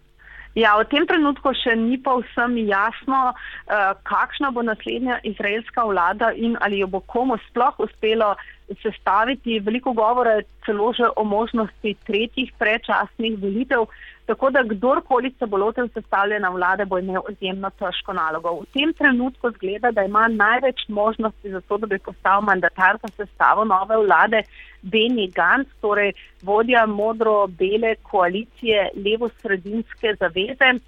Ja, 0.58 0.74
v 0.82 0.88
tem 0.90 1.06
trenutku 1.06 1.52
še 1.54 1.76
ni 1.78 2.00
pa 2.02 2.16
vsem 2.18 2.56
jasno, 2.66 3.20
uh, 3.30 3.92
kakšna 4.10 4.50
bo 4.56 4.64
naslednja 4.66 5.20
izraelska 5.30 5.86
vlada 5.86 6.32
in 6.34 6.58
ali 6.66 6.82
jo 6.82 6.88
bo 6.90 7.04
komu 7.06 7.38
sploh 7.46 7.78
uspelo 7.86 8.34
sestaviti. 8.82 9.60
Veliko 9.60 9.94
govora 9.94 10.32
je 10.32 10.44
celo 10.66 10.94
že 10.94 11.10
o 11.16 11.24
možnosti 11.24 11.96
tretjih 12.06 12.54
prečasnih 12.60 13.40
volitev, 13.42 13.86
tako 14.26 14.50
da 14.50 14.64
kdorkoli 14.64 15.32
se 15.40 15.46
bo 15.46 15.58
lotil 15.58 15.88
sestavljena 15.94 16.50
vlade, 16.50 16.86
bo 16.86 17.00
imel 17.00 17.22
izjemno 17.30 17.70
težko 17.70 18.14
nalogo. 18.14 18.52
V 18.62 18.66
tem 18.74 18.94
trenutku 18.94 19.52
zgleda, 19.52 19.92
da 19.92 20.04
ima 20.04 20.28
največ 20.28 20.88
možnosti 20.88 21.52
za 21.52 21.62
to, 21.62 21.78
da 21.78 21.88
bi 21.88 22.00
postal 22.00 22.42
mandatar 22.42 22.98
za 23.02 23.08
sestavo 23.16 23.66
nove 23.66 23.98
vlade 24.06 24.44
Beni 24.82 25.32
Gantz, 25.32 25.70
torej 25.82 26.12
vodja 26.44 26.86
modro-bele 26.86 27.96
koalicije 28.04 28.90
levo-sredinske 28.96 30.16
zaveze. 30.20 30.80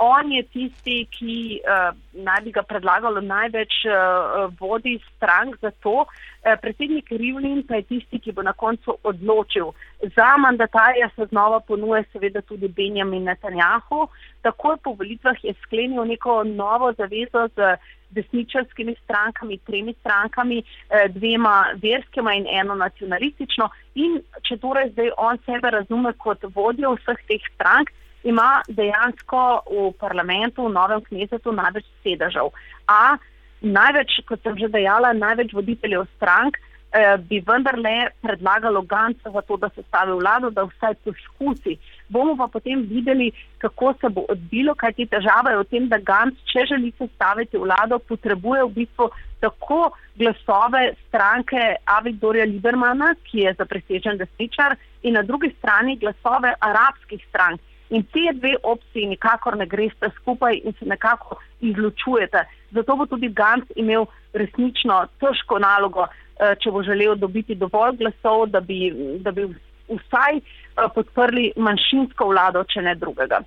On 0.00 0.32
je 0.32 0.42
tisti, 0.48 1.02
ki 1.12 1.34
uh, 1.60 1.90
naj 2.24 2.40
bi 2.46 2.52
ga 2.56 2.62
predlagalo 2.64 3.20
največ 3.20 3.82
uh, 3.84 4.46
vodi 4.60 4.94
strank 5.10 5.58
za 5.60 5.70
to. 5.84 6.06
Uh, 6.06 6.54
predsednik 6.62 7.12
Rivlin 7.12 7.60
pa 7.68 7.82
je 7.82 7.88
tisti, 7.90 8.18
ki 8.18 8.32
bo 8.32 8.42
na 8.42 8.54
koncu 8.56 8.96
odločil. 9.04 9.74
Za 10.16 10.30
mandatarja 10.40 11.10
se 11.16 11.28
znova 11.28 11.60
ponuje 11.60 12.04
seveda 12.12 12.40
tudi 12.40 12.68
Benjamin 12.68 13.28
Netanjahu. 13.28 14.08
Takoj 14.42 14.80
po 14.84 14.96
volitvah 14.96 15.44
je 15.44 15.52
sklenil 15.62 16.08
neko 16.08 16.42
novo 16.48 16.92
zavezo 16.96 17.48
z 17.56 17.76
desničarskimi 18.10 18.96
strankami, 19.04 19.58
tremi 19.58 19.94
strankami, 20.00 20.58
eh, 20.62 21.08
dvema 21.08 21.64
verskima 21.82 22.34
in 22.34 22.46
eno 22.50 22.74
nacionalistično. 22.74 23.68
In 23.94 24.22
če 24.42 24.56
torej 24.56 24.90
zdaj 24.90 25.10
on 25.16 25.38
sebe 25.46 25.70
razume 25.70 26.12
kot 26.12 26.44
vodjo 26.54 26.96
vseh 26.96 27.20
teh 27.28 27.42
strank, 27.54 27.90
ima 28.24 28.62
dejansko 28.68 29.42
v 29.70 29.90
parlamentu, 30.00 30.66
v 30.68 30.74
novem 30.74 31.00
knezetu, 31.08 31.52
največ 31.52 31.86
sedežev. 32.04 32.52
A 32.88 33.16
največ, 33.60 34.20
kot 34.28 34.42
sem 34.42 34.56
že 34.58 34.68
dejala, 34.72 35.12
največ 35.12 35.52
voditeljev 35.56 36.06
strank 36.16 36.56
eh, 36.56 37.16
bi 37.16 37.40
vendarle 37.44 38.10
predlagalo 38.22 38.82
Ganca 38.82 39.30
za 39.30 39.40
to, 39.40 39.56
da 39.56 39.68
se 39.74 39.82
stavi 39.88 40.12
vlado, 40.12 40.50
da 40.50 40.64
vsaj 40.68 40.94
poskusi. 41.04 41.78
Bomo 42.08 42.36
pa 42.36 42.48
potem 42.48 42.82
videli, 42.82 43.30
kako 43.58 43.94
se 44.00 44.08
bo 44.08 44.24
odbilo, 44.28 44.74
kaj 44.74 44.92
ti 44.92 45.06
težava 45.06 45.54
je 45.54 45.62
v 45.62 45.68
tem, 45.70 45.88
da 45.88 45.98
Ganc, 45.98 46.36
če 46.52 46.66
želi 46.72 46.92
sestaviti 46.98 47.60
vlado, 47.60 47.98
potrebuje 47.98 48.64
v 48.64 48.74
bistvu 48.80 49.10
tako 49.40 49.92
glasove 50.18 50.94
stranke 51.08 51.76
Avidorja 51.84 52.44
Libermana, 52.44 53.14
ki 53.24 53.46
je 53.46 53.54
zapresežen 53.56 54.18
desničar, 54.20 54.76
in 55.02 55.16
na 55.16 55.22
drugi 55.22 55.48
strani 55.58 55.96
glasove 55.96 56.52
arabskih 56.60 57.22
strank. 57.28 57.60
In 57.90 58.02
te 58.02 58.32
dve 58.38 58.54
opciji 58.62 59.06
nikakor 59.06 59.56
ne 59.58 59.66
greste 59.66 60.10
skupaj 60.20 60.60
in 60.64 60.72
se 60.78 60.86
nekako 60.86 61.40
izločujete. 61.60 62.44
Zato 62.70 62.96
bo 62.96 63.06
tudi 63.06 63.28
Gans 63.28 63.64
imel 63.76 64.06
resnično 64.32 65.06
težko 65.20 65.58
nalogo, 65.58 66.06
eh, 66.06 66.54
če 66.62 66.70
bo 66.70 66.82
želel 66.82 67.16
dobiti 67.16 67.54
dovolj 67.54 67.96
glasov, 67.96 68.46
da 68.46 68.60
bi, 68.60 68.92
da 69.18 69.32
bi 69.32 69.48
vsaj 69.88 70.36
eh, 70.36 70.88
podprli 70.94 71.52
manjšinsko 71.56 72.30
vlado, 72.30 72.64
če 72.64 72.82
ne 72.82 72.94
drugega. 72.94 73.42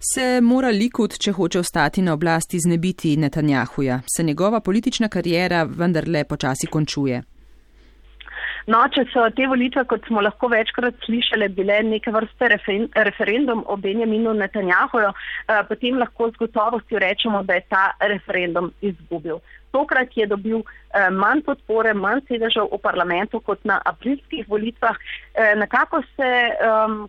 Se 0.00 0.40
mora 0.42 0.68
Likud, 0.70 1.14
če 1.18 1.32
hoče 1.32 1.58
ostati 1.58 2.02
na 2.02 2.12
oblasti, 2.14 2.58
znebiti 2.58 3.16
Netanjahuja? 3.16 4.00
Se 4.06 4.22
njegova 4.22 4.60
politična 4.60 5.08
karijera 5.08 5.62
vendarle 5.62 6.24
počasi 6.24 6.66
končuje? 6.66 7.22
No, 8.68 8.82
če 8.92 9.06
so 9.08 9.22
te 9.32 9.46
volitve, 9.48 9.86
kot 9.88 10.04
smo 10.10 10.20
lahko 10.20 10.50
večkrat 10.52 10.98
slišali, 11.06 11.46
bile 11.56 11.78
neke 11.88 12.12
vrste 12.12 12.50
referendum 12.52 13.62
o 13.64 13.78
Benjaminu 13.80 14.34
Netanjahuju, 14.36 15.12
eh, 15.14 15.62
potem 15.68 15.96
lahko 15.96 16.28
z 16.28 16.42
gotovostjo 16.42 17.00
rečemo, 17.00 17.42
da 17.48 17.56
je 17.56 17.64
ta 17.72 17.84
referendum 18.12 18.68
izgubil. 18.84 19.40
Tokrat 19.72 20.12
je 20.16 20.26
dobil 20.28 20.60
eh, 20.60 21.08
manj 21.08 21.46
podpore, 21.48 21.94
manj 21.94 22.26
sedežev 22.28 22.68
v 22.72 22.80
parlamentu 22.84 23.40
kot 23.40 23.64
na 23.64 23.80
aprilskih 23.88 24.44
volitvah. 24.48 25.00
Eh, 25.34 25.54
nekako 25.56 26.02
se. 26.16 26.34
Um, 26.60 27.06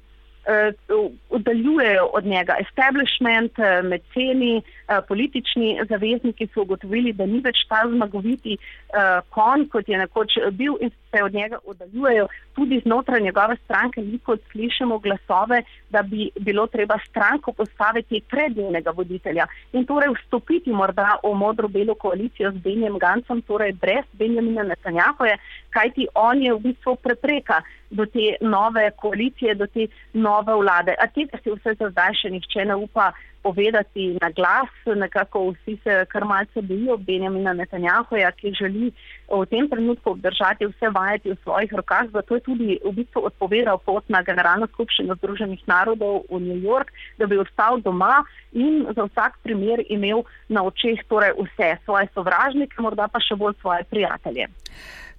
oddaljujejo 1.29 2.05
od 2.13 2.25
njega. 2.25 2.55
Establishment, 2.59 3.59
eh, 3.59 3.81
meceni, 3.81 4.57
eh, 4.57 4.99
politični 5.07 5.79
zavezniki 5.89 6.47
so 6.53 6.61
ugotovili, 6.61 7.13
da 7.13 7.25
ni 7.25 7.39
več 7.39 7.57
ta 7.69 7.83
zmagoviti 7.87 8.53
eh, 8.53 9.21
kon, 9.29 9.67
kot 9.69 9.89
je 9.89 9.97
nekoč 9.97 10.37
bil 10.51 10.73
in 10.81 10.89
se 11.11 11.23
od 11.23 11.33
njega 11.33 11.57
oddaljujejo. 11.65 12.27
Tudi 12.55 12.81
znotraj 12.83 13.21
njegove 13.21 13.55
stranke 13.65 14.01
veliko 14.01 14.37
slišimo 14.51 14.99
glasove, 14.99 15.63
da 15.89 16.01
bi 16.01 16.29
bilo 16.39 16.67
treba 16.67 16.97
stranko 17.09 17.51
postaviti 17.51 18.21
pred 18.29 18.57
njenega 18.57 18.91
voditelja 18.91 19.47
in 19.73 19.85
torej 19.85 20.13
vstopiti 20.17 20.71
morda 20.71 21.17
v 21.23 21.33
modro-belo 21.33 21.95
koalicijo 21.95 22.51
z 22.51 22.57
Benjem 22.57 22.97
Gancem, 22.99 23.41
torej 23.41 23.73
brez 23.73 24.05
Benjamina 24.13 24.63
Netanjahoje, 24.63 25.37
kajti 25.73 26.07
on 26.15 26.41
je 26.41 26.53
v 26.53 26.63
bistvu 26.69 26.95
prepreka 27.03 27.61
do 27.89 28.05
te 28.05 28.37
nove 28.41 28.91
koalicije, 29.01 29.55
do 29.55 29.67
te 29.67 29.87
nove 30.13 30.53
vlade. 30.53 30.95
A 30.99 31.07
tega 31.07 31.39
si 31.43 31.51
vse 31.51 31.75
za 31.79 31.89
zdaj 31.89 32.21
še 32.21 32.33
nihče 32.35 32.65
ne 32.69 32.75
upa 32.75 33.11
povedati 33.43 34.17
na 34.21 34.29
glas, 34.29 34.69
nekako 34.85 35.49
vsi 35.51 35.77
se 35.83 36.05
kar 36.11 36.25
malce 36.25 36.61
bojijo 36.61 36.97
Benjamina 36.97 37.53
Netanjahoja, 37.53 38.31
ki 38.31 38.53
želi 38.59 38.91
v 39.31 39.45
tem 39.45 39.69
trenutku 39.69 40.11
obdržati 40.11 40.67
vse 40.67 40.89
vajeti 40.89 41.31
v 41.31 41.37
svojih 41.43 41.73
rokah, 41.73 42.09
zato 42.11 42.35
je 42.35 42.41
tudi 42.41 42.79
v 42.85 42.91
bistvu 42.91 43.25
odpovedal 43.25 43.77
pot 43.85 44.03
na 44.09 44.21
Generalno 44.21 44.67
skupščino 44.67 45.15
Združenih 45.15 45.63
narodov 45.67 46.23
v 46.29 46.39
New 46.39 46.59
York, 46.59 46.91
da 47.17 47.25
bi 47.25 47.39
ostal 47.39 47.81
doma 47.81 48.23
in 48.51 48.85
za 48.95 49.07
vsak 49.07 49.39
primer 49.43 49.83
imel 49.89 50.23
na 50.49 50.63
očeh 50.63 50.99
torej 51.07 51.33
vse 51.39 51.77
svoje 51.85 52.07
sovražnike, 52.13 52.81
morda 52.81 53.07
pa 53.07 53.23
še 53.23 53.35
bolj 53.35 53.55
svoje 53.61 53.83
prijatelje. 53.89 54.49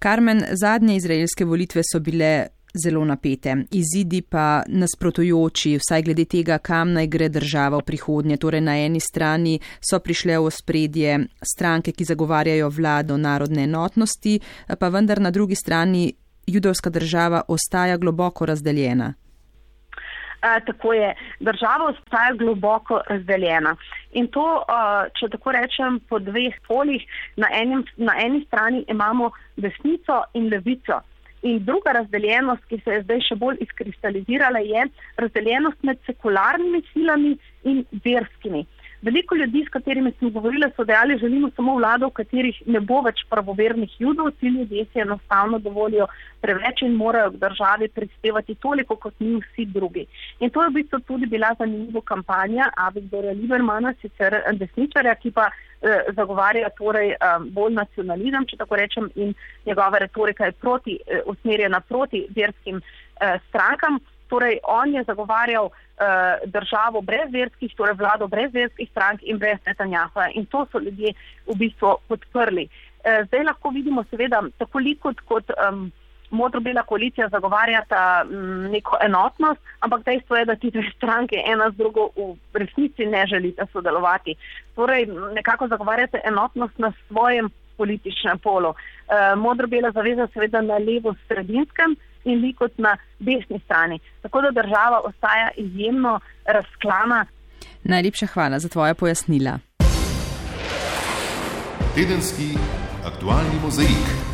Karmen, 0.00 0.44
zadnje 0.52 0.96
izraelske 0.96 1.44
volitve 1.44 1.82
so 1.92 1.98
bile 2.00 2.46
zelo 2.74 3.04
napete. 3.04 3.56
Izidi 3.70 4.22
pa 4.22 4.62
nasprotujoči, 4.66 5.74
vsaj 5.76 6.02
glede 6.02 6.24
tega, 6.24 6.58
kam 6.58 6.92
naj 6.92 7.06
gre 7.06 7.28
država 7.28 7.82
v 7.82 7.84
prihodnje. 7.84 8.36
Torej, 8.36 8.60
na 8.64 8.78
eni 8.80 9.00
strani 9.00 9.58
so 9.90 10.00
prišle 10.00 10.38
v 10.40 10.50
spredje 10.50 11.18
stranke, 11.42 11.92
ki 11.92 12.04
zagovarjajo 12.04 12.70
vlado 12.72 13.18
narodne 13.20 13.66
enotnosti, 13.68 14.38
pa 14.78 14.88
vendar 14.88 15.20
na 15.20 15.30
drugi 15.30 15.54
strani 15.54 16.14
judovska 16.46 16.90
država 16.90 17.42
ostaja 17.48 17.96
globoko 17.96 18.46
razdeljena. 18.46 19.14
Uh, 20.40 20.56
tako 20.66 20.92
je, 20.92 21.14
država 21.40 21.90
ostaja 21.90 22.32
globoko 22.32 23.00
razdeljena. 23.08 23.74
In 24.12 24.28
to, 24.32 24.44
uh, 24.64 25.04
če 25.18 25.28
tako 25.34 25.52
rečem, 25.52 26.00
po 26.08 26.18
dveh 26.18 26.56
polih, 26.68 27.04
na, 27.36 27.50
enim, 27.52 27.84
na 27.96 28.14
eni 28.24 28.40
strani 28.46 28.84
imamo 28.88 29.30
desnico 29.56 30.22
in 30.34 30.48
levico. 30.48 31.02
In 31.42 31.60
druga 31.64 31.92
razdeljenost, 31.92 32.64
ki 32.68 32.80
se 32.84 32.96
je 32.96 33.02
zdaj 33.04 33.20
še 33.28 33.36
bolj 33.40 33.60
izkristalizirala, 33.64 34.60
je 34.64 34.86
razdeljenost 35.20 35.84
med 35.88 36.00
sekularnimi 36.08 36.82
silami 36.92 37.36
in 37.64 37.84
verskimi. 38.04 38.64
Veliko 39.02 39.34
ljudi, 39.34 39.64
s 39.66 39.72
katerimi 39.72 40.12
smo 40.18 40.30
govorili, 40.30 40.66
so 40.76 40.84
dejali, 40.84 41.18
želimo 41.18 41.50
samo 41.56 41.74
vlado, 41.76 42.06
v 42.06 42.10
katerih 42.10 42.62
ne 42.66 42.80
bo 42.80 43.00
več 43.00 43.22
pravovernih 43.30 43.94
judov, 43.98 44.30
ti 44.40 44.46
ljudje 44.46 44.84
si 44.92 45.00
enostavno 45.00 45.58
dovolijo 45.58 46.06
preveč 46.40 46.82
in 46.82 46.98
morajo 46.98 47.30
k 47.30 47.40
državi 47.40 47.88
prispevati 47.88 48.54
toliko, 48.54 48.96
kot 48.96 49.14
mi 49.18 49.40
vsi 49.40 49.64
drugi. 49.64 50.06
In 50.40 50.50
to 50.50 50.62
je 50.62 50.68
v 50.68 50.74
bistvu 50.74 51.00
tudi 51.08 51.26
bila 51.26 51.54
zanimiva 51.58 52.04
kampanja 52.04 52.68
Avigdora 52.76 53.32
Libermana, 53.32 53.94
sicer 54.02 54.36
desničarja, 54.52 55.14
ki 55.14 55.32
pa 55.32 55.48
eh, 55.48 56.12
zagovarja 56.16 56.68
torej 56.76 57.14
eh, 57.16 57.34
bolj 57.56 57.74
nacionalizem, 57.80 58.46
če 58.52 58.60
tako 58.60 58.82
rečem, 58.84 59.10
in 59.16 59.34
njegova 59.66 60.04
retorika 60.04 60.44
je 60.44 60.58
proti, 60.60 61.00
eh, 61.06 61.24
usmerjena 61.26 61.80
proti 61.80 62.26
verskim 62.36 62.82
eh, 62.84 63.38
strankam. 63.48 64.00
Torej, 64.30 64.60
on 64.62 64.94
je 64.94 65.02
zagovarjal 65.04 65.66
uh, 65.66 65.74
državo 66.46 67.00
brez 67.02 67.32
verskih, 67.32 67.74
torej 67.76 67.96
vlado 67.98 68.28
brez 68.30 68.52
verskih 68.54 68.88
strank 68.90 69.24
in 69.26 69.38
brez 69.38 69.58
Netanjaha. 69.66 70.28
In 70.38 70.46
to 70.46 70.66
so 70.70 70.78
ljudje 70.78 71.14
v 71.46 71.56
bistvu 71.58 71.96
podprli. 72.08 72.68
Uh, 72.68 73.26
zdaj 73.26 73.44
lahko 73.44 73.72
vidimo, 73.74 74.04
seveda, 74.10 74.42
tako 74.58 74.78
Likud 74.78 75.20
kot 75.26 75.50
um, 75.56 75.88
modro-bela 76.30 76.82
koalicija 76.86 77.28
zagovarjata 77.28 78.24
um, 78.24 78.70
neko 78.70 78.98
enotnost, 79.02 79.60
ampak 79.80 80.04
dejstvo 80.06 80.36
je, 80.36 80.44
da 80.44 80.54
ti 80.56 80.70
dve 80.70 80.84
stranke 80.96 81.42
ena 81.46 81.70
z 81.70 81.76
drugo 81.82 82.10
v 82.16 82.62
resnici 82.62 83.06
ne 83.06 83.24
želite 83.26 83.66
sodelovati. 83.72 84.36
Torej, 84.74 85.08
nekako 85.34 85.68
zagovarjate 85.68 86.20
enotnost 86.24 86.78
na 86.78 86.92
svojem 87.08 87.50
političnem 87.76 88.38
polu. 88.38 88.68
Uh, 88.68 89.34
modro-bela 89.36 89.90
zaveza 89.90 90.28
seveda 90.32 90.60
na 90.60 90.78
levo-sredinskem 90.78 91.96
in 92.24 92.42
vi 92.42 92.52
kot 92.52 92.78
na 92.78 92.96
desni 93.18 93.60
strani. 93.64 93.98
Tako 94.22 94.40
da 94.40 94.50
država 94.50 95.00
ostaja 95.04 95.50
izjemno 95.56 96.20
razklana. 96.44 97.26
Najlepša 97.84 98.26
hvala 98.26 98.58
za 98.58 98.68
tvoje 98.68 98.94
pojasnila. 98.94 99.58
Tedenski 101.94 102.58
aktualni 103.06 103.58
mozaik. 103.62 104.29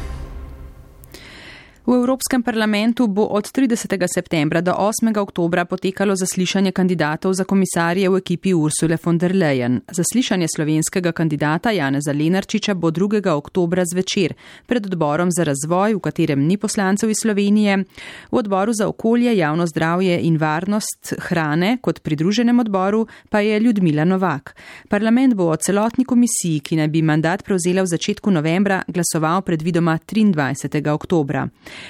V 1.86 1.94
Evropskem 1.94 2.42
parlamentu 2.42 3.06
bo 3.06 3.22
od 3.30 3.46
30. 3.46 3.94
septembra 4.14 4.60
do 4.60 4.72
8. 4.74 5.18
oktobra 5.18 5.64
potekalo 5.64 6.16
zaslišanje 6.16 6.72
kandidatov 6.72 7.34
za 7.38 7.44
komisarje 7.44 8.10
v 8.10 8.16
ekipi 8.18 8.54
Ursule 8.54 8.98
von 9.04 9.18
der 9.18 9.30
Leyen. 9.30 9.80
Zaslišanje 9.86 10.48
slovenskega 10.56 11.12
kandidata 11.12 11.70
Janeza 11.70 12.12
Lenarčiča 12.12 12.74
bo 12.74 12.90
2. 12.90 13.30
oktobra 13.30 13.84
zvečer 13.86 14.34
pred 14.66 14.86
odborom 14.86 15.30
za 15.30 15.44
razvoj, 15.46 15.94
v 15.94 16.00
katerem 16.00 16.42
ni 16.42 16.56
poslancev 16.56 17.10
iz 17.10 17.22
Slovenije, 17.22 17.84
v 18.30 18.36
odboru 18.36 18.72
za 18.74 18.88
okolje, 18.88 19.36
javno 19.36 19.66
zdravje 19.66 20.18
in 20.20 20.38
varnost 20.42 21.14
hrane 21.30 21.78
kot 21.80 22.02
pridruženem 22.02 22.60
odboru 22.60 23.06
pa 23.30 23.40
je 23.40 23.60
Ljudmila 23.60 24.04
Novak. 24.04 24.56
Parlament 24.88 25.34
bo 25.34 25.52
o 25.54 25.56
celotni 25.56 26.04
komisiji, 26.04 26.60
ki 26.60 26.82
naj 26.82 26.88
bi 26.88 27.02
mandat 27.02 27.46
prevzela 27.46 27.86
v 27.86 27.94
začetku 27.94 28.30
novembra, 28.30 28.82
glasoval 28.88 29.42
predvidoma 29.42 29.98
23. 30.02 30.90
oktobra. 30.90 31.46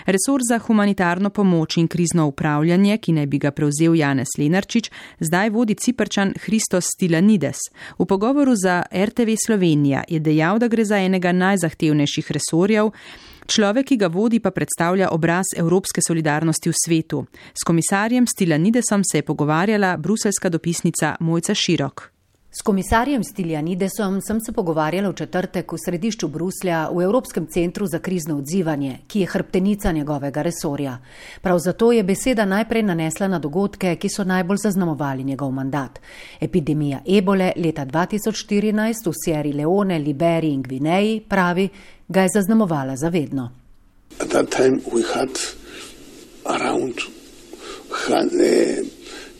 Resor 0.06 0.40
za 0.48 0.58
humanitarno 0.58 1.30
pomoč 1.30 1.76
in 1.76 1.88
krizno 1.88 2.26
upravljanje, 2.26 2.98
ki 2.98 3.12
naj 3.12 3.26
bi 3.26 3.38
ga 3.38 3.50
prevzel 3.50 3.94
Janez 3.94 4.36
Lenarčič, 4.38 4.90
zdaj 5.20 5.50
vodi 5.50 5.74
ciprčan 5.74 6.34
Hristos 6.44 6.84
Stilanides. 6.94 7.58
V 7.98 8.06
pogovoru 8.06 8.54
za 8.56 8.82
RTV 8.92 9.36
Slovenija 9.46 10.04
je 10.08 10.20
dejal, 10.20 10.58
da 10.58 10.68
gre 10.68 10.84
za 10.84 10.98
enega 10.98 11.32
najzahtevnejših 11.32 12.32
resorjev. 12.32 12.90
Človek, 13.46 13.86
ki 13.86 13.96
ga 13.96 14.08
vodi, 14.10 14.40
pa 14.42 14.50
predstavlja 14.50 15.12
obraz 15.14 15.54
evropske 15.56 16.02
solidarnosti 16.02 16.70
v 16.70 16.74
svetu. 16.84 17.22
S 17.54 17.62
komisarjem 17.66 18.26
Stilanidesom 18.26 19.04
se 19.04 19.18
je 19.18 19.22
pogovarjala 19.22 19.96
bruselska 19.96 20.48
dopisnica 20.48 21.16
Mojca 21.20 21.54
Širok. 21.54 22.15
S 22.58 22.62
komisarjem 22.62 23.24
Stiljanidesom 23.24 24.20
sem 24.20 24.40
se 24.40 24.52
pogovarjala 24.52 25.08
v 25.08 25.14
četrtek 25.14 25.72
v 25.72 25.76
središču 25.84 26.28
Bruslja 26.28 26.88
v 26.88 27.02
Evropskem 27.04 27.46
centru 27.46 27.86
za 27.86 27.98
krizno 27.98 28.38
odzivanje, 28.38 28.98
ki 29.06 29.20
je 29.20 29.26
hrbtenica 29.26 29.92
njegovega 29.92 30.42
resorja. 30.42 30.98
Prav 31.42 31.58
zato 31.58 31.92
je 31.92 32.02
beseda 32.02 32.44
najprej 32.44 32.82
nanesla 32.82 33.28
na 33.28 33.38
dogodke, 33.38 33.96
ki 33.96 34.08
so 34.08 34.24
najbolj 34.24 34.56
zaznamovali 34.62 35.24
njegov 35.24 35.52
mandat. 35.52 36.00
Epidemija 36.40 37.02
ebole 37.18 37.52
leta 37.56 37.84
2014 37.84 39.10
v 39.10 39.12
Sierra 39.24 39.50
Leone, 39.54 39.98
Liberiji 39.98 40.52
in 40.52 40.62
Gvineji, 40.62 41.20
pravi, 41.28 41.68
ga 42.08 42.22
je 42.22 42.28
zaznamovala 42.28 42.96
zavedno. 42.96 43.50
Around 46.44 46.94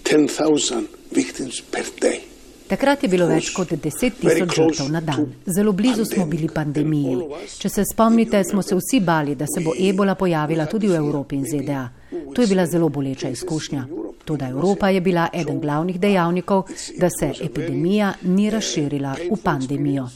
10,000 0.04 0.86
victims 1.12 1.60
per 1.70 1.84
day. 2.00 2.35
Takrat 2.66 3.02
je 3.02 3.08
bilo 3.08 3.28
več 3.30 3.52
kot 3.54 3.70
10 3.70 4.16
tisoč 4.18 4.54
žrtev 4.56 4.88
na 4.90 5.00
dan. 5.00 5.28
Zelo 5.46 5.72
blizu 5.72 6.04
smo 6.04 6.24
bili 6.26 6.48
pandemiji. 6.50 7.14
Če 7.62 7.68
se 7.70 7.84
spomnite, 7.86 8.40
smo 8.44 8.62
se 8.62 8.74
vsi 8.74 9.00
bali, 9.06 9.36
da 9.38 9.46
se 9.46 9.62
bo 9.62 9.74
ebola 9.78 10.16
pojavila 10.18 10.66
tudi 10.66 10.90
v 10.90 10.98
Evropi 10.98 11.38
in 11.38 11.46
ZDA. 11.46 11.84
To 12.34 12.42
je 12.42 12.48
bila 12.50 12.66
zelo 12.66 12.88
boleča 12.88 13.28
izkušnja. 13.30 13.86
Tudi 14.26 14.44
Evropa 14.44 14.90
je 14.90 15.00
bila 15.00 15.28
eden 15.32 15.60
glavnih 15.60 16.00
dejavnikov, 16.00 16.66
da 16.98 17.10
se 17.10 17.30
epidemija 17.44 18.12
ni 18.22 18.50
razširila 18.50 19.14
v 19.30 19.38
pandemijo. 19.42 20.08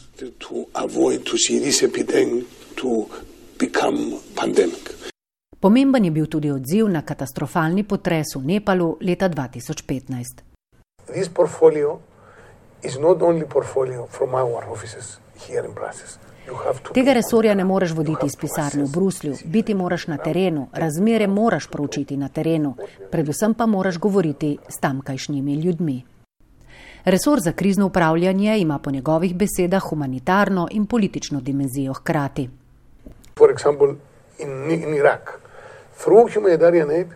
Pomemben 5.60 6.04
je 6.04 6.10
bil 6.10 6.26
tudi 6.26 6.50
odziv 6.50 6.88
na 6.88 7.02
katastrofalni 7.02 7.84
potres 7.84 8.34
v 8.34 8.46
Nepalu 8.46 8.96
leta 9.00 9.28
2015. 9.28 10.50
Tega 16.94 17.12
resorja 17.12 17.54
ne 17.54 17.64
moreš 17.64 17.92
voditi 17.92 18.26
iz 18.26 18.36
pisarne 18.36 18.84
v 18.84 18.90
Bruslju, 18.94 19.34
biti 19.44 19.74
moraš 19.74 20.06
na 20.06 20.16
terenu, 20.16 20.68
razmere 20.72 21.26
moraš 21.26 21.66
proučiti 21.66 22.16
na 22.16 22.28
terenu, 22.28 22.74
predvsem 23.10 23.54
pa 23.54 23.66
moraš 23.66 23.98
govoriti 23.98 24.58
s 24.68 24.80
tamkajšnjimi 24.80 25.54
ljudmi. 25.54 26.02
Resor 27.04 27.40
za 27.40 27.52
krizno 27.52 27.86
upravljanje 27.86 28.58
ima 28.58 28.78
po 28.78 28.90
njegovih 28.90 29.36
besedah 29.36 29.82
humanitarno 29.82 30.68
in 30.70 30.86
politično 30.86 31.40
dimenzijo 31.40 31.92
hkrati. 31.92 32.48
For 33.38 33.50
example, 33.50 33.94
in, 34.38 34.70
in 34.70 34.94
Iraq, 34.94 35.38
through 36.02 36.34
humanitarian 36.34 36.90
aid, 36.90 37.08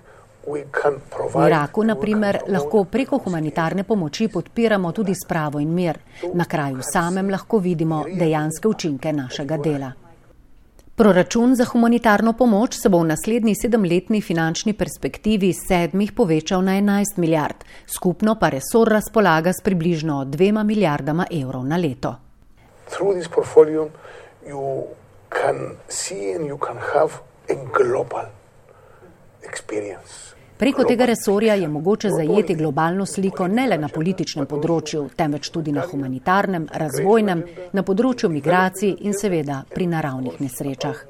V 0.46 1.46
Iraku, 1.46 1.82
na 1.84 1.96
primer, 1.96 2.38
lahko 2.48 2.84
preko 2.84 3.18
humanitarne 3.18 3.84
pomoči 3.84 4.28
podpiramo 4.28 4.92
tudi 4.92 5.14
spravo 5.14 5.58
in 5.58 5.72
mir. 5.72 5.98
Na 6.34 6.44
kraju 6.44 6.82
samem 6.82 7.30
lahko 7.30 7.58
vidimo 7.58 8.04
dejanske 8.04 8.68
učinke 8.68 9.12
našega 9.12 9.56
dela. 9.56 9.92
Proračun 10.96 11.56
za 11.56 11.64
humanitarno 11.64 12.32
pomoč 12.32 12.76
se 12.78 12.88
bo 12.88 12.98
v 12.98 13.08
naslednji 13.08 13.54
sedemletni 13.58 14.20
finančni 14.22 14.76
perspektivi 14.78 15.52
sedmih 15.52 16.12
povečal 16.12 16.62
na 16.62 16.76
11 16.78 17.18
milijard, 17.18 17.64
skupno 17.86 18.36
pa 18.38 18.48
resor 18.48 18.88
razpolaga 18.88 19.52
s 19.52 19.64
približno 19.64 20.24
dvema 20.24 20.62
milijardama 20.62 21.26
evrov 21.30 21.66
na 21.66 21.76
leto. 21.76 22.14
Through 22.90 23.18
this 23.18 23.28
portfolio 23.28 23.88
you 24.46 24.86
can 25.30 25.76
see 25.88 26.34
and 26.36 26.46
you 26.46 26.58
can 26.58 26.76
have 26.76 27.18
a 27.48 27.56
global 27.72 28.22
experience. 28.22 28.43
Preko 30.56 30.84
tega 30.84 31.04
resorja 31.04 31.54
je 31.54 31.68
mogoče 31.68 32.10
zajeti 32.10 32.54
globalno 32.54 33.06
sliko 33.06 33.48
ne 33.48 33.66
le 33.66 33.78
na 33.78 33.88
političnem 33.88 34.46
področju, 34.46 35.08
temveč 35.16 35.50
tudi 35.50 35.72
na 35.74 35.82
humanitarnem, 35.90 36.68
razvojnem, 36.82 37.42
na 37.72 37.82
področju 37.82 38.30
migracij 38.30 38.94
in 39.02 39.18
seveda 39.18 39.64
pri 39.74 39.88
naravnih 39.90 40.38
nesrečah. 40.40 41.02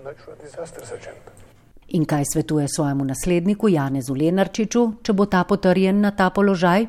In 1.98 2.08
kaj 2.08 2.24
svetuje 2.32 2.66
svojemu 2.72 3.04
nasledniku 3.04 3.68
Janezu 3.68 4.16
Lenarčiču, 4.16 4.86
če 5.04 5.12
bo 5.12 5.28
ta 5.28 5.44
potrjen 5.44 6.00
na 6.00 6.14
ta 6.16 6.30
položaj? 6.30 6.88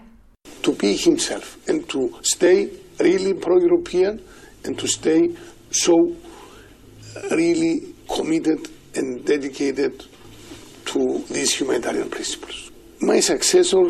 To 0.63 0.71
be 0.71 0.95
himself 0.95 1.57
and 1.67 1.83
to 1.91 2.07
stay 2.23 2.69
really 2.99 3.35
pro-European 3.35 4.19
and 4.63 4.79
to 4.79 4.87
stay 4.87 5.27
so 5.69 5.99
really 7.35 7.93
committed 8.07 8.71
and 8.95 9.25
dedicated 9.25 10.14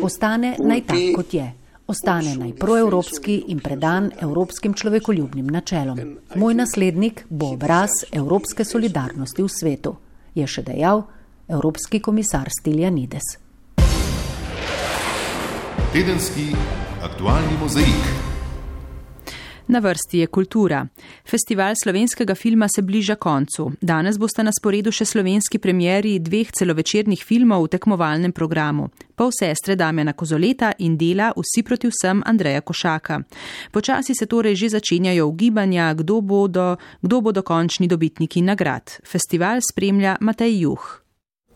Ostane 0.02 0.56
naj 0.58 0.82
tak, 0.86 0.98
kot 1.16 1.34
je. 1.34 1.52
Ostane 1.86 2.34
naj 2.36 2.52
proevropski 2.58 3.44
in 3.48 3.60
predan 3.60 4.10
evropskim 4.20 4.74
človekoljubnim 4.74 5.46
načelom. 5.46 6.00
Moj 6.34 6.54
naslednik 6.54 7.24
bo 7.30 7.52
obraz 7.54 7.90
evropske 8.12 8.64
solidarnosti 8.64 9.42
v 9.42 9.48
svetu, 9.48 9.96
je 10.34 10.46
še 10.46 10.66
dejal 10.66 11.04
evropski 11.48 12.00
komisar 12.02 12.50
Stiljanides. 12.50 13.36
Tedenski 15.92 16.50
aktualni 17.02 17.54
mozaik. 17.62 18.35
Na 19.68 19.78
vrsti 19.78 20.18
je 20.18 20.26
kultura. 20.26 20.86
Festival 21.30 21.74
slovenskega 21.82 22.34
filma 22.34 22.68
se 22.68 22.82
bliža 22.82 23.14
koncu. 23.14 23.72
Danes 23.80 24.18
boste 24.18 24.44
na 24.46 24.52
sporedu 24.54 24.92
še 24.94 25.04
slovenski 25.04 25.58
premjeri 25.58 26.18
dveh 26.22 26.52
celovečernih 26.54 27.24
filmov 27.26 27.64
v 27.64 27.72
tekmovalnem 27.74 28.32
programu. 28.32 28.90
Pol 29.16 29.32
sestre 29.34 29.74
Damjana 29.76 30.12
Kozoleta 30.12 30.70
in 30.78 30.94
dela 30.96 31.32
Vsi 31.34 31.64
proti 31.66 31.90
vsem 31.90 32.22
Andreja 32.26 32.60
Košaka. 32.60 33.20
Počasi 33.72 34.14
se 34.14 34.26
torej 34.26 34.54
že 34.54 34.68
začenjajo 34.76 35.26
ugibanja, 35.26 35.94
kdo 35.94 36.20
bodo, 36.20 36.76
kdo 37.02 37.20
bodo 37.20 37.42
končni 37.42 37.88
dobitniki 37.88 38.42
nagrad. 38.42 39.00
Festival 39.02 39.58
spremlja 39.60 40.16
Matej 40.20 40.62
Juh. 40.62 41.05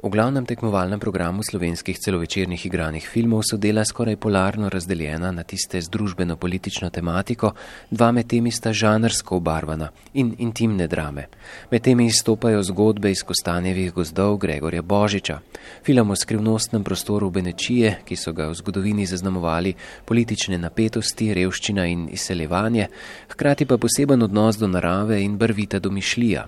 V 0.01 0.09
glavnem 0.09 0.47
tekmovalnem 0.49 0.97
programu 0.97 1.43
slovenskih 1.45 1.99
celovečernih 2.01 2.67
igranih 2.67 3.05
filmov 3.05 3.43
so 3.45 3.59
dela 3.61 3.85
skoraj 3.85 4.17
polarno 4.17 4.69
razdeljena 4.73 5.29
na 5.29 5.43
tiste 5.45 5.77
z 5.77 5.91
družbeno-politično 5.93 6.89
tematiko, 6.89 7.51
dva 7.91 8.09
med 8.09 8.25
temi 8.25 8.49
sta 8.49 8.73
žanrsko 8.73 9.37
obarvana 9.37 9.91
in 10.15 10.31
intimne 10.39 10.87
drame. 10.89 11.27
Med 11.71 11.85
temi 11.85 12.07
izstopajo 12.07 12.63
zgodbe 12.63 13.11
iz 13.13 13.21
Kostanjevih 13.23 13.93
gozdov 13.93 14.39
Gregorja 14.41 14.83
Božiča, 14.83 15.37
film 15.85 16.11
o 16.11 16.17
skrivnostnem 16.17 16.85
prostoru 16.85 17.29
Benečije, 17.31 17.99
ki 18.09 18.17
so 18.17 18.33
ga 18.33 18.49
v 18.49 18.57
zgodovini 18.57 19.05
zaznamovali 19.07 19.75
politične 20.09 20.57
napetosti, 20.59 21.29
revščina 21.35 21.85
in 21.87 22.09
izseljevanje, 22.09 22.89
hkrati 23.37 23.69
pa 23.69 23.77
poseben 23.77 24.23
odnos 24.23 24.57
do 24.57 24.67
narave 24.67 25.21
in 25.21 25.37
brvita 25.37 25.79
domišljija. 25.79 26.47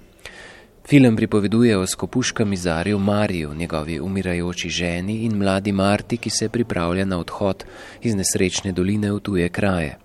Film 0.84 1.16
pripoveduje 1.16 1.78
o 1.78 1.86
skopuškem 1.86 2.48
mizarju 2.48 2.98
Mariju, 2.98 3.54
njegovi 3.54 4.00
umirajoči 4.00 4.68
ženi 4.68 5.24
in 5.24 5.36
mladi 5.38 5.72
Marti, 5.72 6.16
ki 6.16 6.30
se 6.30 6.48
pripravlja 6.48 7.04
na 7.04 7.18
odhod 7.18 7.64
iz 8.02 8.14
nesrečne 8.14 8.72
doline 8.72 9.12
v 9.12 9.20
tuje 9.20 9.48
kraje. 9.48 9.98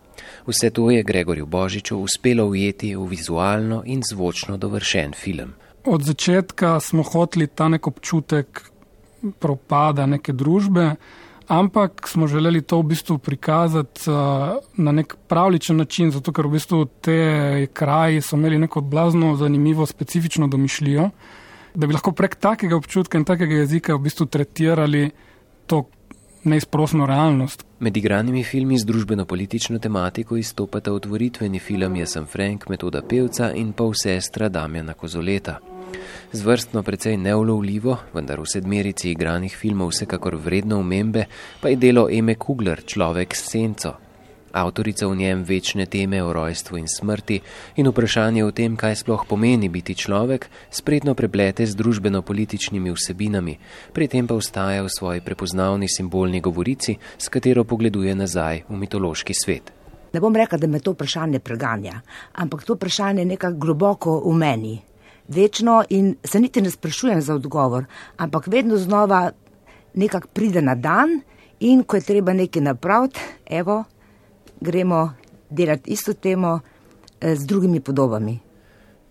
Vse 0.48 0.70
to 0.70 0.92
je 0.92 1.04
Gregorju 1.04 1.46
Božiču 1.46 1.98
uspelo 1.98 2.46
ujeti 2.46 2.96
v 2.96 3.06
vizualno 3.06 3.84
in 3.86 4.02
zvočno 4.12 4.58
dovršen 4.58 5.14
film. 5.14 5.54
Od 5.86 6.04
začetka 6.04 6.80
smo 6.80 7.04
hoteli 7.04 7.48
ta 7.48 7.68
nek 7.68 7.88
občutek 7.88 8.62
propada 9.40 10.06
neke 10.06 10.34
družbe, 10.34 10.96
ampak 11.48 12.08
smo 12.08 12.28
želeli 12.28 12.62
to 12.62 12.80
v 12.80 12.84
bistvu 12.84 13.18
prikazati 13.18 14.10
uh, 14.10 14.16
na 14.78 14.92
nek 14.92 15.16
pravličen 15.28 15.78
način, 15.78 16.12
zato 16.12 16.32
ker 16.32 16.48
v 16.48 16.52
bistvu 16.58 16.86
te 17.02 17.68
kraji 17.74 18.22
so 18.22 18.36
imeli 18.36 18.60
neko 18.60 18.82
blazno 18.82 19.36
zanimivo, 19.36 19.86
specifično 19.86 20.48
domišljijo, 20.48 21.10
da 21.76 21.88
bi 21.88 21.94
lahko 21.94 22.12
prek 22.12 22.36
takega 22.36 22.76
občutka 22.76 23.18
in 23.18 23.26
takega 23.26 23.56
jezika 23.56 23.96
v 23.96 24.00
bistvu 24.00 24.26
tretirali 24.26 25.10
to 25.68 25.84
neizprosno 26.44 27.06
realnost. 27.06 27.66
Med 27.80 27.98
igranimi 27.98 28.44
filmi 28.44 28.80
z 28.80 28.86
družbeno-politično 28.86 29.80
tematiko 29.80 30.38
izstopata 30.38 30.94
otvoritveni 30.94 31.60
film 31.60 31.96
Jaz 31.96 32.16
sem 32.18 32.26
Frank, 32.26 32.70
metoda 32.70 33.02
pevca 33.02 33.52
in 33.54 33.74
pol 33.74 33.94
sestra 33.94 34.50
Damjana 34.50 34.94
Kozoleta. 34.94 35.60
Zvrstno 36.32 36.84
precej 36.84 37.18
neulovljivo, 37.18 37.98
vendar 38.14 38.40
v 38.40 38.50
sedmerici 38.52 39.12
igranih 39.12 39.56
filmov 39.56 39.94
vsekakor 39.94 40.36
vredno 40.36 40.80
umembe, 40.80 41.26
pa 41.62 41.70
je 41.70 41.80
delo 41.80 42.10
Eme 42.12 42.36
Kugler 42.36 42.84
Človek 42.86 43.36
s 43.36 43.48
senco. 43.52 43.94
Avtorica 44.52 45.08
v 45.08 45.16
njem 45.16 45.44
večne 45.44 45.86
teme 45.86 46.24
o 46.24 46.34
rojstvu 46.34 46.78
in 46.78 46.88
smrti 46.88 47.42
in 47.76 47.88
vprašanje 47.88 48.46
o 48.46 48.52
tem, 48.52 48.76
kaj 48.76 48.96
sploh 48.96 49.26
pomeni 49.28 49.70
biti 49.70 49.96
človek, 49.96 50.50
spretno 50.72 51.14
preplete 51.16 51.66
z 51.66 51.76
družbeno-političnimi 51.76 52.92
vsebinami, 52.92 53.58
pri 53.94 54.08
tem 54.08 54.28
pa 54.28 54.34
ustaja 54.34 54.84
v 54.84 54.90
svoji 54.90 55.22
prepoznavni 55.22 55.88
simbolni 55.88 56.42
govorici, 56.42 56.98
s 57.18 57.30
katero 57.30 57.64
pogleduje 57.64 58.16
nazaj 58.16 58.64
v 58.70 58.76
mitološki 58.76 59.34
svet. 59.36 59.72
Ne 60.14 60.20
bom 60.24 60.36
rekel, 60.36 60.60
da 60.60 60.68
me 60.68 60.80
to 60.80 60.96
vprašanje 60.96 61.40
preganja, 61.40 62.02
ampak 62.34 62.64
to 62.64 62.74
vprašanje 62.74 63.22
je 63.22 63.32
nekako 63.36 63.58
globoko 63.58 64.20
v 64.26 64.34
meni. 64.34 64.87
Večno 65.28 65.84
in 65.90 66.16
se 66.24 66.40
niti 66.40 66.62
ne 66.62 66.72
sprašujem 66.72 67.22
za 67.22 67.36
odgovor, 67.36 67.86
ampak 68.18 68.48
vedno 68.48 68.78
znova 68.78 69.32
nekako 69.94 70.28
pride 70.28 70.62
na 70.62 70.76
dan 70.76 71.22
in 71.60 71.84
ko 71.84 71.96
je 71.96 72.02
treba 72.02 72.34
nekaj 72.34 72.62
napraviti, 72.62 73.20
evo, 73.46 73.84
gremo 74.62 75.14
delati 75.50 75.92
isto 75.92 76.14
temo 76.14 76.60
eh, 77.22 77.36
z 77.36 77.46
drugimi 77.46 77.80
podobami. 77.80 78.47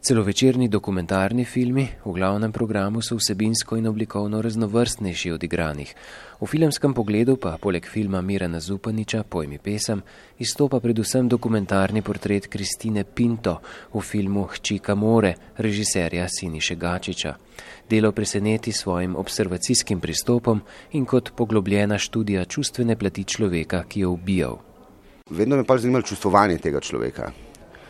Celovečerni 0.07 0.69
dokumentarni 0.69 1.43
filmi 1.45 1.83
v 2.05 2.13
glavnem 2.15 2.53
programu 2.53 3.03
so 3.03 3.17
vsebinsko 3.19 3.75
in 3.77 3.89
oblikovno 3.91 4.39
raznovrstnejši 4.39 5.31
od 5.35 5.43
igranih. 5.43 5.95
V 6.39 6.47
filmskem 6.47 6.95
pogledu 6.95 7.35
pa 7.37 7.57
poleg 7.59 7.83
filma 7.91 8.21
Mirana 8.23 8.61
Zupaniča 8.61 9.25
Pojmi 9.27 9.59
pesem 9.59 10.03
izstopa 10.39 10.79
predvsem 10.81 11.27
dokumentarni 11.29 12.03
portret 12.07 12.47
Kristine 12.47 13.03
Pinto 13.03 13.57
v 13.95 14.01
filmu 14.01 14.45
Hčika 14.47 14.95
more 14.95 15.35
režiserja 15.59 16.29
Siniše 16.29 16.77
Gačiča. 16.79 17.35
Delo 17.91 18.13
preseneti 18.13 18.73
svojim 18.73 19.17
observacijskim 19.17 20.01
pristopom 20.01 20.61
in 20.93 21.05
kot 21.05 21.33
poglobljena 21.35 21.99
študija 21.99 22.45
čustvene 22.45 22.97
plati 22.97 23.25
človeka, 23.25 23.83
ki 23.89 24.01
je 24.01 24.07
ubijal. 24.07 24.59
Vedno 25.31 25.57
me 25.57 25.65
pa 25.65 25.79
zanimalo 25.79 26.07
čustvovanje 26.07 26.59
tega 26.59 26.81
človeka. 26.81 27.46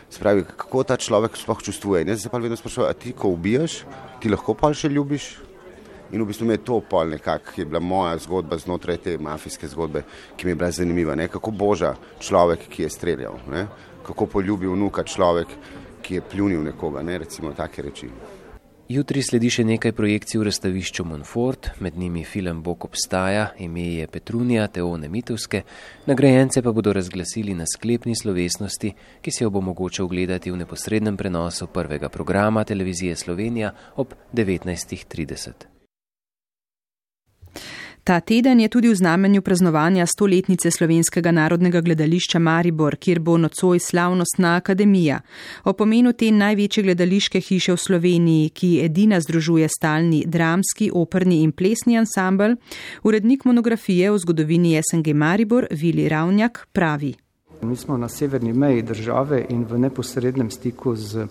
Spravi, 0.09 0.45
kako 0.57 0.83
ta 0.83 0.97
človek 0.97 1.35
sploh 1.35 1.59
čustvuje. 1.63 2.01
In 2.01 2.09
jaz 2.13 2.23
se 2.23 2.29
pa 2.29 2.39
vedno 2.39 2.55
sprašujem, 2.55 2.95
ti, 2.99 3.11
ko 3.11 3.33
ubijaš, 3.35 3.81
ti 4.21 4.31
lahko 4.31 4.55
pa 4.55 4.71
še 4.73 4.89
ljubiš. 4.89 5.27
In 6.11 6.23
v 6.23 6.29
bistvu 6.29 6.47
mi 6.47 6.55
je 6.55 6.63
to 6.63 6.79
pol 6.79 7.09
nekako, 7.11 7.51
ki 7.51 7.61
je 7.61 7.65
bila 7.67 7.81
moja 7.83 8.15
zgodba 8.23 8.57
znotraj 8.57 8.97
te 9.03 9.17
mafijske 9.19 9.67
zgodbe, 9.67 10.05
ki 10.37 10.47
mi 10.47 10.53
je 10.53 10.55
bila 10.55 10.71
zanimiva. 10.71 11.15
Ne? 11.19 11.27
Kako 11.27 11.51
boža 11.51 11.97
človek, 12.23 12.69
ki 12.71 12.85
je 12.85 12.89
streljal, 12.89 13.35
ne? 13.51 13.67
kako 14.07 14.29
poljubil 14.31 14.71
vnuka 14.71 15.03
človek, 15.03 15.51
ki 16.01 16.21
je 16.21 16.23
pljunil 16.31 16.63
nekoga, 16.63 17.03
ne? 17.03 17.17
recimo 17.25 17.51
take 17.51 17.83
reči. 17.83 18.07
Jutri 18.87 19.19
sledi 19.19 19.49
še 19.51 19.65
nekaj 19.67 19.91
projekcij 19.91 20.39
v 20.39 20.45
razstavišču 20.47 21.03
Monfort, 21.03 21.73
med 21.83 21.97
njimi 21.99 22.21
film 22.23 22.61
Bog 22.63 22.85
obstaja, 22.87 23.49
ime 23.59 23.83
je 23.83 24.07
Petrunija 24.07 24.69
Teone 24.71 25.09
Mitovske, 25.11 25.65
nagrajence 26.07 26.63
pa 26.63 26.71
bodo 26.71 26.95
razglasili 26.95 27.51
na 27.51 27.67
sklepni 27.67 28.15
slovesnosti, 28.15 28.95
ki 29.21 29.31
se 29.31 29.43
jo 29.43 29.51
bo 29.51 29.59
mogoče 29.59 30.07
ogledati 30.07 30.55
v 30.55 30.63
neposrednem 30.63 31.19
prenosu 31.19 31.67
prvega 31.67 32.07
programa 32.07 32.63
televizije 32.63 33.15
Slovenija 33.15 33.73
ob 33.97 34.15
19.30. 34.31 35.76
Ta 38.07 38.19
teden 38.19 38.59
je 38.59 38.67
tudi 38.67 38.87
v 38.89 38.95
znamenju 38.95 39.41
praznovanja 39.41 40.05
stoletnice 40.05 40.71
slovenskega 40.71 41.31
narodnega 41.31 41.81
gledališča 41.81 42.39
Maribor, 42.39 42.95
kjer 42.95 43.19
bo 43.19 43.37
nocoj 43.37 43.79
slavnostna 43.79 44.55
akademija. 44.55 45.19
O 45.63 45.73
pomenu 45.73 46.13
te 46.13 46.31
največje 46.31 46.83
gledališke 46.83 47.41
hiše 47.41 47.75
v 47.75 47.77
Sloveniji, 47.77 48.49
ki 48.49 48.69
edina 48.85 49.19
združuje 49.19 49.67
stalni 49.67 50.23
dramski, 50.25 50.87
operni 50.93 51.41
in 51.43 51.51
plesni 51.51 51.97
ansambl, 51.97 52.55
urednik 53.03 53.45
monografije 53.45 54.11
o 54.11 54.17
zgodovini 54.17 54.79
SNG 54.91 55.13
Maribor 55.13 55.67
Vili 55.71 56.09
Ravnjak 56.09 56.67
pravi. 56.71 57.13
Mi 57.61 57.75
smo 57.75 57.97
na 57.97 58.07
severni 58.07 58.53
meji 58.53 58.81
države 58.81 59.45
in 59.49 59.65
v 59.65 59.79
neposrednem 59.79 60.51
stiku 60.51 60.95
z 60.95 61.27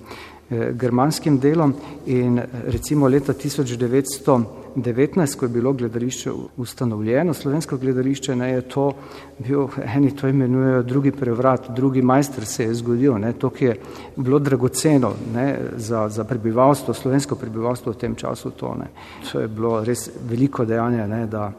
germanskim 0.51 1.38
delom 1.38 1.74
in 2.07 2.40
recimo 2.66 3.09
leta 3.09 3.32
1900. 3.32 4.44
19, 4.76 5.36
ko 5.36 5.44
je 5.44 5.49
bilo 5.49 5.72
gledališče 5.72 6.30
ustanovljeno, 6.57 7.34
slovensko 7.34 7.76
gledališče, 7.76 8.36
ne, 8.36 8.51
je 8.51 8.61
to 8.61 8.92
bil, 9.38 9.68
eni 9.97 10.11
to 10.16 10.28
imenujejo 10.28 10.82
drugi 10.82 11.11
prevrat, 11.11 11.70
drugi 11.76 12.03
majster 12.03 12.44
se 12.47 12.64
je 12.64 12.74
zgodil, 12.74 13.16
ne, 13.18 13.32
to, 13.32 13.51
ki 13.51 13.64
je 13.64 13.76
bilo 14.16 14.38
dragoceno 14.38 15.14
ne, 15.34 15.59
za, 15.76 16.09
za 16.09 16.24
prebivalstvo, 16.24 16.94
slovensko 16.94 17.40
prebivalstvo 17.40 17.92
v 17.92 17.97
tem 17.97 18.14
času 18.14 18.51
to. 18.51 18.74
Ne. 18.78 18.90
To 19.32 19.40
je 19.40 19.49
bilo 19.49 19.80
res 19.84 20.11
veliko 20.28 20.64
dejanje, 20.64 21.09
ne, 21.09 21.26
da 21.26 21.53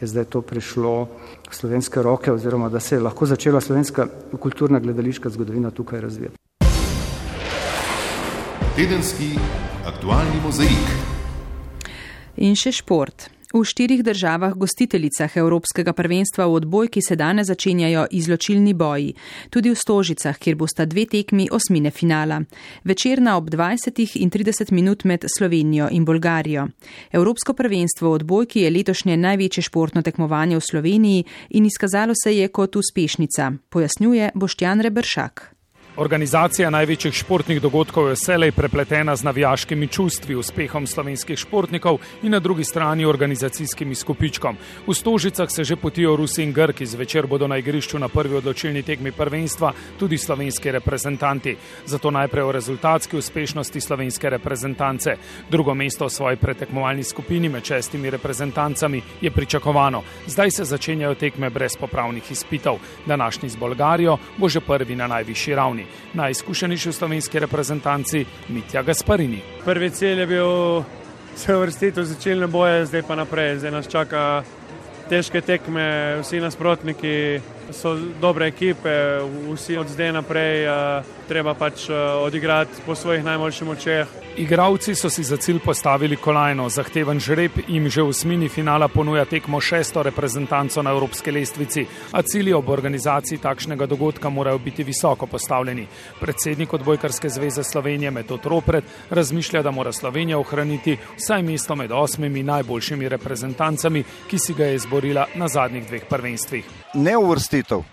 je 0.00 0.08
zdaj 0.08 0.24
to 0.24 0.40
prišlo 0.40 1.08
v 1.50 1.54
slovenske 1.54 2.02
roke 2.02 2.32
oziroma 2.32 2.72
da 2.72 2.80
se 2.80 2.96
je 2.96 3.04
lahko 3.04 3.26
začela 3.26 3.60
slovenska 3.60 4.08
kulturna 4.40 4.80
gledališka 4.80 5.28
zgodovina 5.28 5.70
tukaj 5.70 6.00
razvijati. 6.00 6.41
Tedenski 8.76 9.34
aktualni 9.84 10.38
mozaik. 10.40 10.92
In 12.40 12.54
še 12.56 12.70
šport. 12.72 13.26
V 13.52 13.60
štirih 13.68 14.00
državah 14.00 14.54
gostiteljicah 14.56 15.36
Evropskega 15.36 15.92
prvenstva 15.92 16.46
v 16.48 16.54
odbojki 16.56 17.02
se 17.04 17.18
danes 17.20 17.50
začenjajo 17.52 18.06
izločilni 18.16 18.72
boji, 18.72 19.12
tudi 19.52 19.68
v 19.68 19.76
Stožicah, 19.76 20.40
kjer 20.40 20.56
bosta 20.56 20.88
dve 20.88 21.04
tekmi 21.04 21.50
osmine 21.52 21.92
finala. 21.92 22.40
Večerna 22.88 23.36
ob 23.36 23.52
20 23.52 24.16
in 24.24 24.32
30 24.32 24.72
minut 24.72 25.04
med 25.04 25.28
Slovenijo 25.28 25.92
in 25.92 26.08
Bolgarijo. 26.08 26.70
Evropsko 27.12 27.52
prvenstvo 27.52 28.08
v 28.08 28.24
odbojki 28.24 28.64
je 28.64 28.72
letošnje 28.72 29.20
največje 29.20 29.68
športno 29.68 30.00
tekmovanje 30.00 30.56
v 30.56 30.64
Sloveniji 30.70 31.24
in 31.60 31.68
izkazalo 31.68 32.16
se 32.16 32.38
je 32.38 32.48
kot 32.48 32.76
uspešnica, 32.76 33.52
pojasnjuje 33.68 34.32
Boštjan 34.34 34.80
Rebršak. 34.80 35.51
Organizacija 35.96 36.70
največjih 36.70 37.12
športnih 37.12 37.58
dogodkov 37.60 38.06
je 38.08 38.14
vselej 38.16 38.52
prepletena 38.56 39.12
z 39.16 39.26
navijaškimi 39.28 39.86
čustvi, 39.92 40.34
uspehom 40.40 40.86
slovenskih 40.88 41.36
športnikov 41.38 41.98
in 42.22 42.32
na 42.32 42.38
drugi 42.40 42.64
strani 42.64 43.04
organizacijskimi 43.04 43.94
skupičkom. 43.94 44.56
V 44.86 44.94
Stožicah 44.94 45.50
se 45.52 45.64
že 45.64 45.76
potijo 45.76 46.16
Rusi 46.16 46.42
in 46.42 46.52
Grki, 46.52 46.86
zvečer 46.86 47.26
bodo 47.26 47.48
na 47.48 47.58
igrišču 47.58 47.98
na 47.98 48.08
prvi 48.08 48.36
odločilni 48.36 48.82
tekmi 48.82 49.12
prvenstva 49.12 49.72
tudi 49.98 50.18
slovenski 50.18 50.72
reprezentanti. 50.72 51.56
Zato 51.86 52.10
najprej 52.10 52.44
o 52.44 52.52
rezultatski 52.52 53.16
uspešnosti 53.16 53.80
slovenske 53.80 54.30
reprezentance. 54.30 55.16
Drugo 55.50 55.74
mesto 55.74 56.06
v 56.06 56.10
svoji 56.10 56.36
pretekmovalni 56.36 57.04
skupini 57.04 57.48
med 57.48 57.64
šestimi 57.64 58.10
reprezentancami 58.10 59.02
je 59.20 59.30
pričakovano. 59.30 60.02
Zdaj 60.26 60.50
se 60.50 60.64
začenjajo 60.64 61.14
tekme 61.14 61.50
brez 61.50 61.76
popravnih 61.76 62.32
izpitov. 62.32 62.78
Današnji 63.06 63.48
z 63.48 63.56
Bolgarijo 63.56 64.18
bo 64.36 64.48
že 64.48 64.60
prvi 64.60 64.96
na 64.96 65.06
najvišji 65.06 65.54
ravni 65.54 65.81
Sloveniji. 65.82 66.14
Najizkušenejši 66.14 66.88
v 66.88 66.92
slovenski 66.92 67.38
reprezentanci 67.38 68.26
Mitja 68.48 68.82
Gasparini. 68.82 69.42
Prvi 69.64 69.90
cilj 69.90 70.20
je 70.20 70.26
bil 70.26 70.84
se 71.36 71.56
uvrstiti 71.56 72.00
v 72.00 72.04
začelne 72.04 72.46
boje, 72.46 72.86
zdaj 72.86 73.02
pa 73.02 73.14
naprej. 73.14 73.58
Zdaj 73.58 73.70
nas 73.70 73.88
čaka 73.88 74.44
težke 75.08 75.40
tekme, 75.40 76.20
vsi 76.22 76.40
nasprotniki 76.40 77.40
so 77.72 77.96
dobre 78.20 78.46
ekipe, 78.46 79.24
vsi 79.52 79.78
od 79.78 79.88
zdaj 79.88 80.12
naprej 80.12 80.66
uh, 80.66 81.04
treba 81.28 81.54
pač 81.54 81.88
uh, 81.88 82.22
odigrati 82.22 82.82
po 82.86 82.94
svojih 82.94 83.24
najboljših 83.24 83.66
močeh. 83.66 84.21
Igravci 84.36 84.94
so 84.94 85.10
si 85.10 85.22
za 85.22 85.36
cilj 85.36 85.58
postavili 85.60 86.16
kolajno, 86.16 86.68
zahteven 86.68 87.20
žreb 87.20 87.52
jim 87.68 87.88
že 87.88 88.02
v 88.02 88.08
osmini 88.08 88.48
finala 88.48 88.88
ponuja 88.88 89.24
tekmo 89.24 89.60
šesto 89.60 90.02
reprezentanco 90.02 90.82
na 90.82 90.90
evropske 90.90 91.32
lestvici, 91.32 91.86
a 92.12 92.22
cilji 92.22 92.52
ob 92.52 92.68
organizaciji 92.68 93.38
takšnega 93.38 93.86
dogodka 93.86 94.30
morajo 94.30 94.58
biti 94.58 94.84
visoko 94.84 95.26
postavljeni. 95.26 95.86
Predsednik 96.20 96.72
odbojkarske 96.72 97.28
zveze 97.28 97.62
Slovenije 97.62 98.10
Metod 98.10 98.40
Ropret 98.44 98.84
razmišlja, 99.10 99.62
da 99.62 99.70
mora 99.70 99.92
Slovenija 99.92 100.38
ohraniti 100.38 100.96
vsaj 101.16 101.42
mesto 101.42 101.76
med 101.76 101.92
osmimi 101.92 102.42
najboljšimi 102.42 103.08
reprezentancami, 103.08 104.04
ki 104.30 104.38
si 104.38 104.54
ga 104.54 104.64
je 104.64 104.74
izborila 104.74 105.26
na 105.34 105.48
zadnjih 105.48 105.86
dveh 105.86 106.08
prvenstvih. 106.08 106.64
Ne 106.94 107.16
uvrstitev 107.16 107.84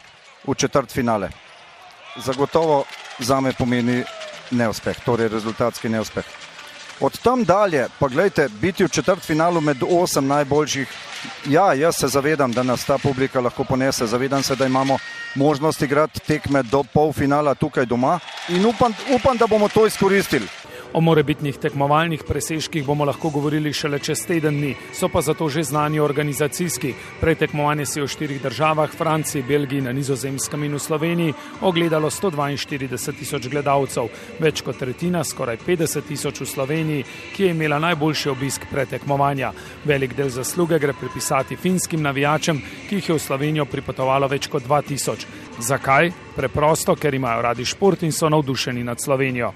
v 0.47 0.55
četrt 0.55 0.91
finale. 0.91 1.29
Zagotovo 2.15 2.83
za 3.19 3.41
me 3.41 3.53
pomeni 3.53 4.03
neuspeh, 4.51 4.99
torej 5.05 5.27
rezultatski 5.27 5.89
neuspeh. 5.89 6.25
Od 6.99 7.19
tam 7.19 7.43
dalje, 7.43 7.87
pa 7.99 8.07
gledajte, 8.07 8.49
biti 8.61 8.83
v 8.83 8.89
četrt 8.89 9.23
finalu 9.23 9.61
med 9.61 9.77
osem 9.89 10.27
najboljših, 10.27 10.87
ja, 11.47 11.73
jaz 11.73 11.95
se 11.95 12.07
zavedam, 12.07 12.51
da 12.51 12.63
nas 12.63 12.85
ta 12.85 12.97
publika 12.97 13.39
lahko 13.39 13.63
ponese, 13.63 14.07
zavedam 14.07 14.43
se, 14.43 14.55
da 14.55 14.65
imamo 14.65 14.97
možnost 15.35 15.81
igrati 15.81 16.19
tekme 16.19 16.63
do 16.63 16.83
polfinala 16.83 17.55
tukaj 17.55 17.85
doma 17.85 18.19
in 18.49 18.65
upam, 18.65 18.93
upam 19.15 19.37
da 19.37 19.47
bomo 19.47 19.69
to 19.69 19.87
izkoristili. 19.87 20.47
O 20.93 21.01
morebitnih 21.05 21.57
tekmovalnih 21.61 22.23
presežkih 22.25 22.81
bomo 22.85 23.05
lahko 23.05 23.29
govorili 23.29 23.69
šele 23.73 23.99
čez 24.01 24.23
teden 24.25 24.55
dni, 24.57 24.71
so 24.93 25.05
pa 25.07 25.21
zato 25.21 25.45
že 25.49 25.63
znani 25.63 25.99
organizacijski. 25.99 26.93
Prej 27.21 27.35
tekmovanje 27.35 27.85
si 27.85 28.01
v 28.01 28.07
štirih 28.09 28.41
državah, 28.41 28.89
Franciji, 28.89 29.43
Belgiji, 29.45 29.81
na 29.85 29.93
nizozemskem 29.93 30.63
in 30.63 30.73
v 30.73 30.79
Sloveniji, 30.79 31.33
ogledalo 31.61 32.09
142 32.09 33.13
tisoč 33.19 33.47
gledalcev, 33.53 34.09
več 34.39 34.63
kot 34.65 34.81
tretjina, 34.81 35.21
skoraj 35.23 35.59
50 35.67 36.09
tisoč 36.09 36.41
v 36.41 36.49
Sloveniji, 36.49 37.05
ki 37.35 37.43
je 37.43 37.51
imela 37.53 37.77
najboljši 37.79 38.33
obisk 38.33 38.65
pretekmovanja. 38.71 39.53
Velik 39.85 40.17
del 40.17 40.33
zasluge 40.33 40.79
gre 40.79 40.97
pripisati 40.97 41.55
finskim 41.55 42.01
navijačem, 42.01 42.63
ki 42.89 42.97
jih 42.97 43.09
je 43.09 43.19
v 43.19 43.25
Slovenijo 43.27 43.69
pripotovalo 43.69 44.27
več 44.27 44.49
kot 44.49 44.65
2000. 44.65 45.48
Zakaj? 45.59 46.11
Preprosto, 46.35 46.95
ker 46.95 47.13
imajo 47.13 47.41
radi 47.41 47.65
šport 47.65 48.03
in 48.03 48.11
so 48.11 48.29
navdušeni 48.29 48.83
nad 48.83 49.01
Slovenijo. 49.01 49.53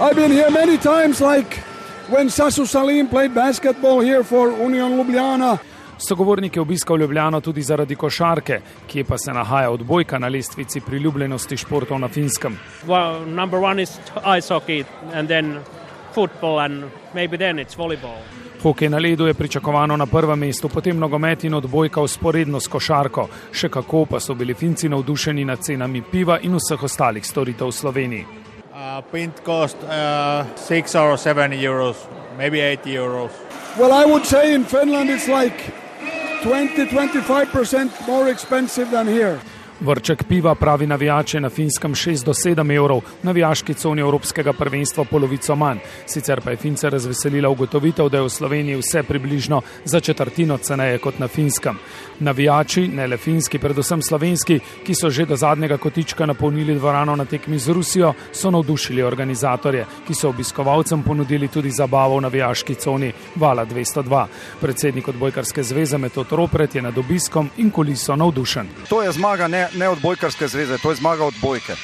I've 0.00 0.16
been 0.16 0.32
here 0.32 0.50
many 0.50 0.78
times, 0.78 1.20
like 1.20 1.60
when 2.08 2.30
Sasu 2.30 2.66
Salim 2.66 3.08
played 3.08 3.34
basketball 3.34 4.00
here 4.00 4.24
for 4.24 4.48
Union 4.48 4.96
Ljubljana. 4.96 5.58
Sogovornik 6.08 6.56
je 6.56 6.62
obiskal 6.62 6.98
Ljubljano 6.98 7.40
tudi 7.40 7.62
zaradi 7.62 7.96
košarke, 7.96 8.60
kje 8.86 9.04
pa 9.04 9.18
se 9.18 9.32
nahaja 9.32 9.70
odbojka 9.70 10.18
na 10.18 10.28
lestvici 10.28 10.80
priljubljenosti 10.80 11.56
športov 11.56 11.98
na 11.98 12.08
finskem. 12.08 12.58
Well, 12.86 13.26
number 13.26 13.60
one 13.60 13.82
is 13.82 13.90
ice 14.38 14.54
hockey 14.54 14.84
and 15.14 15.28
then 15.28 15.60
football 16.14 16.58
and 16.58 16.90
maybe 17.14 17.36
then 17.36 17.58
it's 17.58 17.76
volleyball. 17.76 18.18
Hokej 18.62 18.88
na 18.88 18.98
ledu 18.98 19.26
je 19.26 19.34
pričakovano 19.34 19.96
na 19.96 20.06
prvem 20.06 20.38
mestu, 20.38 20.68
potem 20.68 20.98
nogomet 20.98 21.44
in 21.44 21.54
odbojka 21.54 22.00
usporedno 22.00 22.60
s 22.60 22.68
košarko. 22.70 23.26
Še 23.52 23.68
kako 23.68 24.04
pa 24.06 24.20
so 24.20 24.34
bili 24.34 24.54
Finci 24.54 24.88
navdušeni 24.88 25.44
nad 25.44 25.58
cenami 25.58 26.02
piva 26.02 26.38
in 26.42 26.54
vseh 26.54 26.82
ostalih 26.82 27.26
storitev 27.26 27.66
v 27.66 27.72
Sloveniji. 27.72 28.26
Uh, 28.70 29.02
pint 29.10 29.42
cost 29.44 29.76
6 29.82 30.94
uh, 30.94 31.02
or 31.02 31.18
7 31.18 31.52
euros, 31.58 31.96
maybe 32.38 32.62
8 32.62 32.86
euros. 32.86 33.30
Well, 33.78 33.92
I 33.92 34.06
would 34.06 34.26
say 34.26 34.54
in 34.54 34.64
Finland 34.64 35.10
it's 35.10 35.26
like 35.26 35.58
20-25% 36.42 38.06
more 38.06 38.30
expensive 38.30 38.90
than 38.90 39.08
here. 39.08 39.40
Vrček 39.82 40.24
piva 40.28 40.54
pravi 40.54 40.86
navijače 40.86 41.40
na 41.40 41.50
finskem 41.50 41.94
6 41.94 42.24
do 42.24 42.32
7 42.32 42.76
evrov, 42.76 43.00
navijaški 43.22 43.74
coni 43.74 44.00
Evropskega 44.00 44.52
prvenstva 44.52 45.04
polovico 45.04 45.56
manj. 45.56 45.78
Sicer 46.06 46.40
pa 46.40 46.50
je 46.50 46.56
Fince 46.56 46.90
razveselila 46.90 47.48
ugotovitev, 47.48 48.08
da 48.08 48.18
je 48.18 48.22
v 48.22 48.30
Sloveniji 48.30 48.76
vse 48.76 49.02
približno 49.02 49.60
za 49.84 50.00
četrtino 50.00 50.58
ceneje 50.58 50.98
kot 50.98 51.18
na 51.18 51.28
finskem. 51.28 51.78
Navijači, 52.22 52.88
ne 52.88 53.06
le 53.06 53.16
finski, 53.16 53.58
predvsem 53.58 54.02
slovenski, 54.02 54.60
ki 54.86 54.94
so 54.94 55.10
že 55.10 55.26
do 55.26 55.36
zadnjega 55.36 55.76
kotička 55.76 56.26
napolnili 56.26 56.74
dvorano 56.74 57.16
na 57.16 57.24
tekmi 57.24 57.58
z 57.58 57.68
Rusijo, 57.68 58.12
so 58.32 58.50
navdušili 58.50 59.02
organizatorje, 59.02 59.86
ki 60.06 60.14
so 60.14 60.28
obiskovalcem 60.28 61.02
ponudili 61.02 61.48
tudi 61.48 61.70
zabavo 61.70 62.16
v 62.16 62.28
navijaški 62.28 62.74
coni 62.74 63.12
Vala 63.36 63.66
202. 63.66 64.26
Predsednik 64.60 65.08
odbojkarske 65.08 65.62
zveze 65.62 65.98
Metod 65.98 66.32
Ropret 66.32 66.74
je 66.74 66.82
nad 66.82 66.98
obiskom 66.98 67.50
in 67.56 67.70
kuliso 67.70 68.16
navdušen. 68.16 68.68
To 68.88 69.02
je 69.02 69.12
zmaga 69.12 69.48
ne 69.48 69.68
ne 69.74 69.88
odbojkarske 69.88 70.48
zveze, 70.48 70.78
to 70.78 70.90
je 70.90 70.96
zmaga 70.96 71.24
odbojke. 71.24 71.74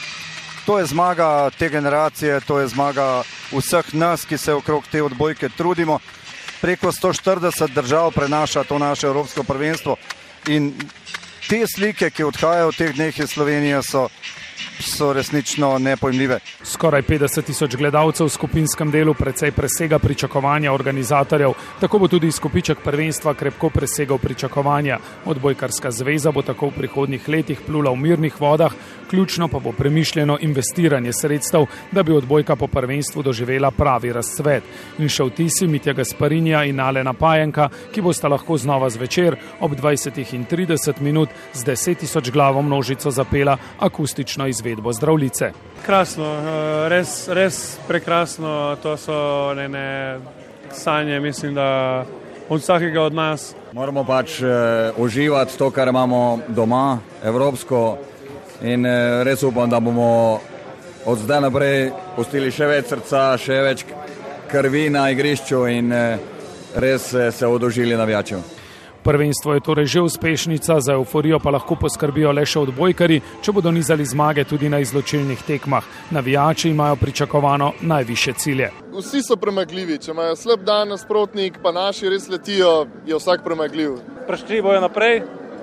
To 0.66 0.78
je 0.78 0.86
zmaga 0.86 1.50
te 1.58 1.68
generacije, 1.68 2.40
to 2.40 2.60
je 2.60 2.68
zmaga 2.68 3.22
vseh 3.52 3.94
nas, 3.94 4.24
ki 4.24 4.38
se 4.38 4.54
okrog 4.54 4.84
te 4.90 5.02
odbojke 5.02 5.48
trudimo. 5.48 5.98
Preko 6.60 6.92
140 6.92 7.74
držav 7.74 8.10
prenaša 8.12 8.64
to 8.64 8.78
naše 8.78 9.06
Evropsko 9.06 9.42
prvenstvo 9.42 9.96
in 10.48 10.72
te 11.48 11.64
slike, 11.66 12.10
ki 12.10 12.24
odhajajo 12.24 12.70
v 12.70 12.76
teh 12.76 12.94
dneh 12.94 13.18
iz 13.18 13.30
Slovenije, 13.30 13.82
so 13.82 14.08
so 14.80 15.12
resnično 15.12 15.78
nepojmljive. 15.78 16.38
Skoraj 16.64 17.02
50 17.02 17.44
tisoč 17.44 17.76
gledalcev 17.76 18.26
v 18.26 18.30
skupinskem 18.30 18.90
delu 18.90 19.14
precej 19.14 19.52
presega 19.52 19.98
pričakovanja 19.98 20.72
organizatorjev, 20.72 21.52
tako 21.80 21.98
bo 21.98 22.08
tudi 22.08 22.26
izkupiček 22.26 22.78
prvenstva 22.84 23.34
krepko 23.34 23.70
presegal 23.70 24.18
pričakovanja. 24.18 24.98
Odbojkarska 25.24 25.90
zveza 25.90 26.30
bo 26.30 26.42
tako 26.42 26.68
v 26.68 26.78
prihodnjih 26.78 27.28
letih 27.28 27.60
plula 27.66 27.90
v 27.90 27.96
mirnih 27.96 28.40
vodah, 28.40 28.72
ključno 29.10 29.48
pa 29.48 29.58
bo 29.58 29.72
premišljeno 29.72 30.38
investiranje 30.40 31.12
sredstev, 31.12 31.66
da 31.92 32.02
bi 32.02 32.12
odbojka 32.12 32.56
po 32.56 32.66
prvenstvu 32.66 33.22
doživela 33.22 33.70
pravi 33.70 34.12
razcvet. 34.12 34.62
In 34.98 35.08
še 35.08 35.24
vtisi 35.24 35.66
Mitja 35.66 35.92
Gasparinja 35.92 36.64
in 36.64 36.80
Alena 36.80 37.12
Pajenka, 37.12 37.68
ki 37.92 38.02
bosta 38.02 38.28
lahko 38.28 38.58
znova 38.58 38.90
zvečer 38.90 39.36
ob 39.60 39.72
20 39.72 40.34
in 40.34 40.46
30 40.46 41.00
minut 41.00 41.28
z 41.54 41.64
10 41.64 42.04
tisoč 42.04 42.30
glavo 42.30 42.62
množico 42.62 43.10
zapela 43.10 43.56
akustično 43.78 44.46
izvedbo 44.46 44.92
zdravljice. 44.92 45.52
Krasno, 45.86 46.24
eh, 46.24 46.88
res, 46.88 47.28
res 47.28 47.78
prekrasno, 47.88 48.76
to 48.82 48.96
so 48.96 49.54
ne, 49.54 49.68
ne, 49.68 50.18
sanje, 50.72 51.20
mislim, 51.20 51.54
da 51.54 52.04
od 52.48 52.60
vsakega 52.60 53.02
od 53.02 53.14
nas. 53.14 53.54
Moramo 53.72 54.04
pač 54.04 54.40
uh, 54.40 54.48
uživati 54.96 55.58
to, 55.58 55.70
kar 55.70 55.88
imamo 55.88 56.38
doma, 56.48 56.98
evropsko, 57.24 57.98
in 58.62 58.86
uh, 58.86 59.22
res 59.24 59.42
upam, 59.42 59.70
da 59.70 59.80
bomo 59.80 60.40
od 61.06 61.18
zdaj 61.18 61.40
naprej 61.40 61.90
pustili 62.16 62.50
še 62.50 62.66
več 62.66 62.92
srca, 62.92 63.24
še 63.38 63.62
več 63.62 63.84
krvi 64.50 64.88
na 64.90 65.08
igrišču 65.14 65.66
in 65.70 65.92
uh, 65.92 66.38
res 66.74 67.12
uh, 67.14 67.30
se 67.34 67.46
odožili 67.46 67.96
navijačem. 67.96 68.42
Prvenstvo 69.08 69.54
je 69.54 69.60
torej 69.60 69.86
že 69.86 70.00
uspešnica, 70.00 70.80
za 70.80 70.92
euforijo 70.92 71.38
pa 71.38 71.50
lahko 71.50 71.78
poskrbijo 71.80 72.32
le 72.32 72.44
še 72.44 72.60
odbojkari, 72.66 73.20
če 73.40 73.52
bodo 73.56 73.70
nizali 73.72 74.04
zmage 74.04 74.44
tudi 74.44 74.68
na 74.68 74.82
izločilnih 74.84 75.42
tekmah. 75.46 75.84
Navijači 76.10 76.68
imajo 76.68 76.96
pričakovano 76.96 77.72
najviše 77.80 78.32
cilje. 78.32 78.70
Vsi 78.92 79.22
so 79.22 79.36
premagljivi, 79.40 79.96
če 80.02 80.10
imajo 80.12 80.36
slab 80.36 80.66
dan 80.66 80.92
nasprotnik, 80.92 81.56
pa 81.62 81.72
naši 81.72 82.10
res 82.12 82.28
letijo, 82.28 82.86
je 83.06 83.16
vsak 83.16 83.46
premagljiv. 83.46 83.96
Prešli 84.26 84.62
bojo 84.62 84.80
naprej, 84.84 85.22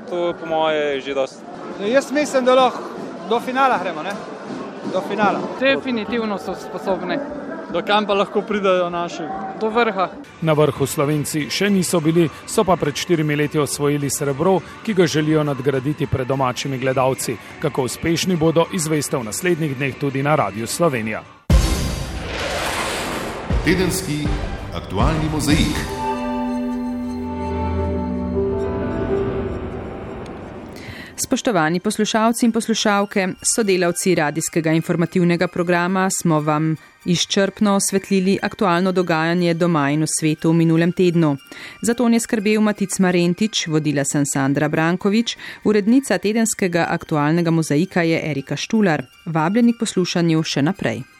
to 0.09 0.31
po 0.39 0.49
moje 0.49 0.95
je 0.95 1.01
že 1.01 1.13
dosti. 1.13 1.54
Jaz 1.79 2.11
mislim, 2.11 2.45
da 2.45 2.55
lahko 2.55 2.79
do 3.29 3.39
finala 3.39 3.79
gremo, 3.83 4.03
ne? 4.03 4.11
Do 4.93 5.01
finala. 5.09 5.39
Definitivno 5.59 6.37
so 6.37 6.55
sposobni 6.55 7.17
do 7.75 7.81
kam 7.81 8.05
pa 8.05 8.13
lahko 8.13 8.41
pridajo 8.41 8.89
naši? 8.89 9.23
Do 9.59 9.69
vrha. 9.69 10.07
Na 10.41 10.53
vrhu 10.53 10.87
Slovenci 10.87 11.49
še 11.49 11.69
niso 11.69 11.99
bili, 11.99 12.27
so 12.47 12.63
pa 12.63 12.77
pred 12.79 12.95
štirimi 12.95 13.35
leti 13.35 13.59
osvojili 13.59 14.09
srebro, 14.09 14.59
ki 14.85 14.93
ga 14.93 15.07
želijo 15.07 15.43
nadgraditi 15.43 16.07
pred 16.07 16.27
domačimi 16.27 16.79
gledalci. 16.79 17.35
Kako 17.61 17.89
uspešni 17.89 18.35
bodo, 18.35 18.67
izveste 18.73 19.17
v 19.17 19.27
naslednjih 19.27 19.75
dneh 19.77 19.99
tudi 19.99 20.23
na 20.23 20.35
Radiu 20.35 20.67
Slovenija. 20.67 21.23
Tedenski 23.65 24.23
aktualni 24.75 25.29
mozaik. 25.33 25.94
Spoštovani 31.17 31.79
poslušalci 31.79 32.45
in 32.45 32.51
poslušalke, 32.51 33.27
sodelavci 33.55 34.15
radijskega 34.15 34.71
informativnega 34.71 35.47
programa 35.47 36.09
smo 36.21 36.39
vam 36.39 36.75
izčrpno 37.05 37.75
osvetlili 37.75 38.39
aktualno 38.41 38.91
dogajanje 38.91 39.53
doma 39.53 39.89
in 39.91 40.01
v 40.01 40.07
svetu 40.19 40.49
v 40.49 40.53
minulem 40.53 40.91
tednu. 40.91 41.37
Zato 41.81 42.07
je 42.07 42.19
skrbel 42.19 42.61
Matic 42.61 42.99
Marentič, 42.99 43.67
vodila 43.67 44.03
sem 44.03 44.25
Sandra 44.33 44.69
Brankovič, 44.69 45.37
urednica 45.63 46.17
tedenskega 46.17 46.87
aktualnega 46.89 47.51
mozaika 47.51 48.01
je 48.01 48.21
Erika 48.31 48.55
Štular. 48.55 49.05
Vabljeni 49.25 49.73
k 49.73 49.79
poslušanju 49.79 50.43
še 50.43 50.61
naprej. 50.61 51.14